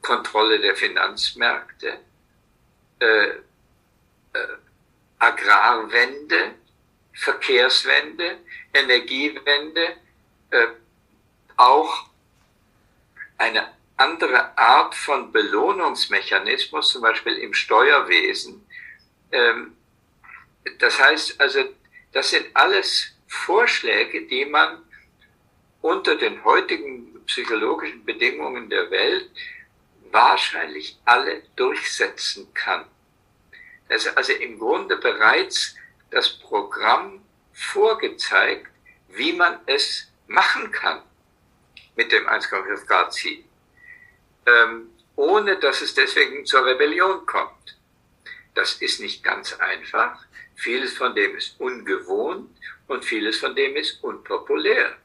Kontrolle 0.00 0.60
der 0.60 0.76
Finanzmärkte, 0.76 1.98
äh, 3.00 3.28
Agrarwende, 5.18 6.54
Verkehrswende, 7.12 8.38
Energiewende, 8.72 9.96
äh, 10.50 10.66
auch 11.56 12.08
eine 13.38 13.72
andere 13.96 14.56
Art 14.58 14.94
von 14.94 15.30
Belohnungsmechanismus, 15.32 16.88
zum 16.90 17.02
Beispiel 17.02 17.34
im 17.34 17.54
Steuerwesen. 17.54 18.66
Ähm, 19.30 19.76
das 20.78 20.98
heißt 20.98 21.40
also, 21.40 21.64
das 22.12 22.30
sind 22.30 22.46
alles 22.54 23.12
Vorschläge, 23.28 24.26
die 24.26 24.44
man 24.44 24.82
unter 25.80 26.16
den 26.16 26.42
heutigen 26.44 27.24
psychologischen 27.26 28.04
Bedingungen 28.04 28.68
der 28.70 28.90
Welt 28.90 29.30
wahrscheinlich 30.10 30.98
alle 31.04 31.42
durchsetzen 31.56 32.52
kann. 32.54 32.84
Das 33.94 34.06
ist 34.06 34.16
also 34.16 34.32
im 34.32 34.58
Grunde 34.58 34.96
bereits 34.96 35.76
das 36.10 36.28
Programm 36.28 37.24
vorgezeigt, 37.52 38.66
wie 39.10 39.32
man 39.32 39.60
es 39.66 40.10
machen 40.26 40.72
kann 40.72 41.00
mit 41.94 42.10
dem 42.10 42.26
1,5 42.26 42.86
Grad 42.86 43.14
Ziel, 43.14 43.44
ähm, 44.46 44.90
ohne 45.14 45.60
dass 45.60 45.80
es 45.80 45.94
deswegen 45.94 46.44
zur 46.44 46.66
Rebellion 46.66 47.24
kommt. 47.24 47.78
Das 48.54 48.82
ist 48.82 48.98
nicht 48.98 49.22
ganz 49.22 49.52
einfach. 49.60 50.26
Vieles 50.56 50.94
von 50.94 51.14
dem 51.14 51.36
ist 51.36 51.60
ungewohnt 51.60 52.50
und 52.88 53.04
vieles 53.04 53.38
von 53.38 53.54
dem 53.54 53.76
ist 53.76 54.02
unpopulär. 54.02 54.96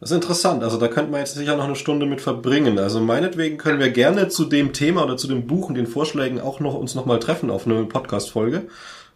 Das 0.00 0.10
ist 0.10 0.16
interessant. 0.16 0.62
Also 0.62 0.76
da 0.76 0.88
könnte 0.88 1.10
man 1.10 1.20
jetzt 1.20 1.34
sicher 1.34 1.56
noch 1.56 1.64
eine 1.64 1.76
Stunde 1.76 2.04
mit 2.06 2.20
verbringen. 2.20 2.78
Also 2.78 3.00
meinetwegen 3.00 3.56
können 3.56 3.80
wir 3.80 3.90
gerne 3.90 4.28
zu 4.28 4.44
dem 4.44 4.72
Thema 4.72 5.04
oder 5.04 5.16
zu 5.16 5.26
dem 5.26 5.46
Buch 5.46 5.68
und 5.68 5.74
den 5.74 5.86
Vorschlägen 5.86 6.40
auch 6.40 6.60
noch 6.60 6.74
uns 6.74 6.94
nochmal 6.94 7.18
treffen 7.18 7.50
auf 7.50 7.66
eine 7.66 7.84
Podcast-Folge. 7.84 8.68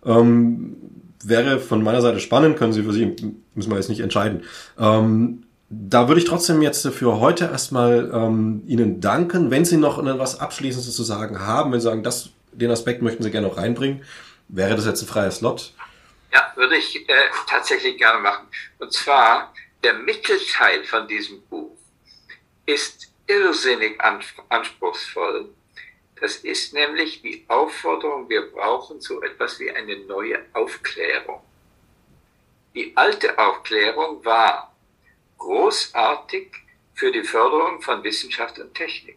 Ähm, 0.07 0.77
wäre 1.23 1.59
von 1.61 1.83
meiner 1.83 2.01
Seite 2.01 2.21
spannend, 2.21 2.57
können 2.57 2.73
Sie 2.73 2.83
für 2.83 2.93
Sie, 2.93 3.15
müssen 3.55 3.71
wir 3.71 3.77
jetzt 3.77 3.91
nicht 3.91 4.01
entscheiden. 4.01 4.45
Ähm, 4.79 5.45
da 5.69 6.09
würde 6.09 6.21
ich 6.21 6.27
trotzdem 6.27 6.63
jetzt 6.63 6.87
für 6.89 7.21
heute 7.21 7.45
erstmal 7.45 8.11
ähm, 8.13 8.63
Ihnen 8.67 9.01
danken. 9.01 9.51
Wenn 9.51 9.65
Sie 9.65 9.77
noch 9.77 10.05
etwas 10.05 10.41
Abschließendes 10.41 10.97
zu 10.97 11.05
sagen 11.05 11.41
haben, 11.41 11.73
wenn 11.73 11.81
Sie 11.81 11.85
sagen, 11.85 12.03
das, 12.03 12.31
den 12.53 12.71
Aspekt 12.71 13.03
möchten 13.03 13.23
Sie 13.23 13.31
gerne 13.31 13.47
noch 13.47 13.57
reinbringen, 13.57 14.03
wäre 14.49 14.75
das 14.75 14.87
jetzt 14.87 15.03
ein 15.03 15.07
freier 15.07 15.31
Slot? 15.31 15.75
Ja, 16.33 16.41
würde 16.57 16.77
ich 16.77 16.97
äh, 17.09 17.13
tatsächlich 17.49 17.99
gerne 17.99 18.21
machen. 18.21 18.47
Und 18.79 18.93
zwar, 18.93 19.53
der 19.83 19.95
Mittelteil 19.95 20.85
von 20.85 21.09
diesem 21.09 21.43
Buch 21.47 21.77
ist 22.67 23.13
irrsinnig 23.27 24.01
anspruchsvoll. 24.01 25.55
Das 26.21 26.37
ist 26.37 26.75
nämlich 26.75 27.23
die 27.23 27.45
Aufforderung, 27.49 28.29
wir 28.29 28.51
brauchen 28.51 29.01
so 29.01 29.23
etwas 29.23 29.59
wie 29.59 29.71
eine 29.71 29.97
neue 30.01 30.45
Aufklärung. 30.53 31.43
Die 32.75 32.95
alte 32.97 33.39
Aufklärung 33.39 34.25
war 34.25 34.75
großartig 35.39 36.53
für 36.95 37.11
die 37.11 37.25
Förderung 37.25 37.81
von 37.81 38.05
Wissenschaft 38.05 38.59
und 38.59 38.75
Technik. 38.75 39.17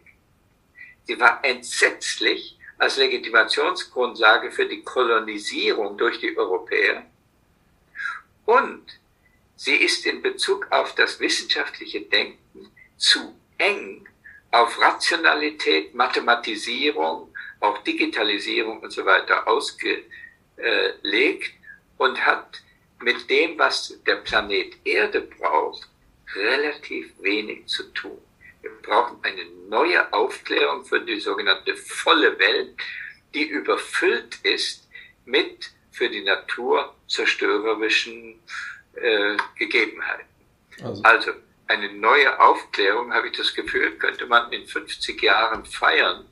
Sie 1.04 1.20
war 1.20 1.44
entsetzlich 1.44 2.58
als 2.78 2.96
Legitimationsgrundlage 2.96 4.50
für 4.50 4.66
die 4.66 4.82
Kolonisierung 4.82 5.98
durch 5.98 6.18
die 6.18 6.36
Europäer 6.36 7.04
und 8.46 8.98
sie 9.56 9.76
ist 9.76 10.06
in 10.06 10.22
Bezug 10.22 10.70
auf 10.70 10.94
das 10.94 11.20
wissenschaftliche 11.20 12.02
Denken 12.02 12.70
zu 12.96 13.34
eng 13.58 14.06
auf 14.50 14.80
Rationalität, 14.80 15.94
Mathematisierung, 15.94 17.34
auch 17.60 17.78
Digitalisierung 17.82 18.80
und 18.80 18.92
so 18.92 19.04
weiter 19.04 19.48
ausgelegt 19.48 20.04
und 21.98 22.24
hat 22.24 22.62
mit 23.00 23.28
dem, 23.28 23.58
was 23.58 24.00
der 24.06 24.16
Planet 24.16 24.76
Erde 24.84 25.22
braucht, 25.22 25.88
relativ 26.34 27.12
wenig 27.20 27.66
zu 27.66 27.82
tun. 27.92 28.18
Wir 28.62 28.70
brauchen 28.82 29.18
eine 29.22 29.44
neue 29.68 30.12
Aufklärung 30.12 30.84
für 30.84 31.00
die 31.00 31.20
sogenannte 31.20 31.76
volle 31.76 32.38
Welt, 32.38 32.74
die 33.34 33.44
überfüllt 33.44 34.38
ist 34.42 34.88
mit 35.24 35.72
für 35.90 36.08
die 36.08 36.22
Natur 36.22 36.94
zerstörerischen 37.08 38.40
äh, 38.96 39.36
Gegebenheiten. 39.58 40.26
Also. 40.82 41.02
also 41.02 41.30
eine 41.66 41.92
neue 41.92 42.40
Aufklärung, 42.40 43.12
habe 43.12 43.28
ich 43.28 43.36
das 43.36 43.54
Gefühl, 43.54 43.92
könnte 43.98 44.26
man 44.26 44.52
in 44.52 44.66
50 44.66 45.22
Jahren 45.22 45.64
feiern, 45.64 46.26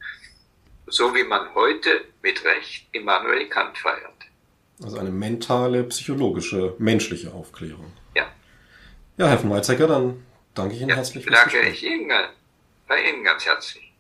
so 0.87 1.15
wie 1.15 1.25
man 1.25 1.55
heute 1.55 2.05
mit 2.23 2.45
Recht 2.45 2.87
Immanuel 2.93 3.49
Kant 3.49 3.79
feiert. 3.79 4.13
Also 4.83 4.99
eine 4.99 5.11
mentale, 5.11 5.85
psychologische, 5.85 6.75
menschliche 6.79 7.33
Aufklärung. 7.33 7.93
Ja. 8.15 8.27
Ja, 9.17 9.29
Herr 9.29 9.39
von 9.39 9.51
Weizsäcker, 9.51 9.87
dann 9.87 10.27
danke 10.55 10.75
ich 10.75 10.81
Ihnen 10.81 10.91
ja, 10.91 10.97
herzlich. 10.97 11.25
Danke 11.27 11.61
ich 11.63 11.83
Ihnen, 11.85 12.11
bei 12.89 13.03
Ihnen 13.03 13.25
ganz 13.25 13.47
herzlich. 13.47 13.91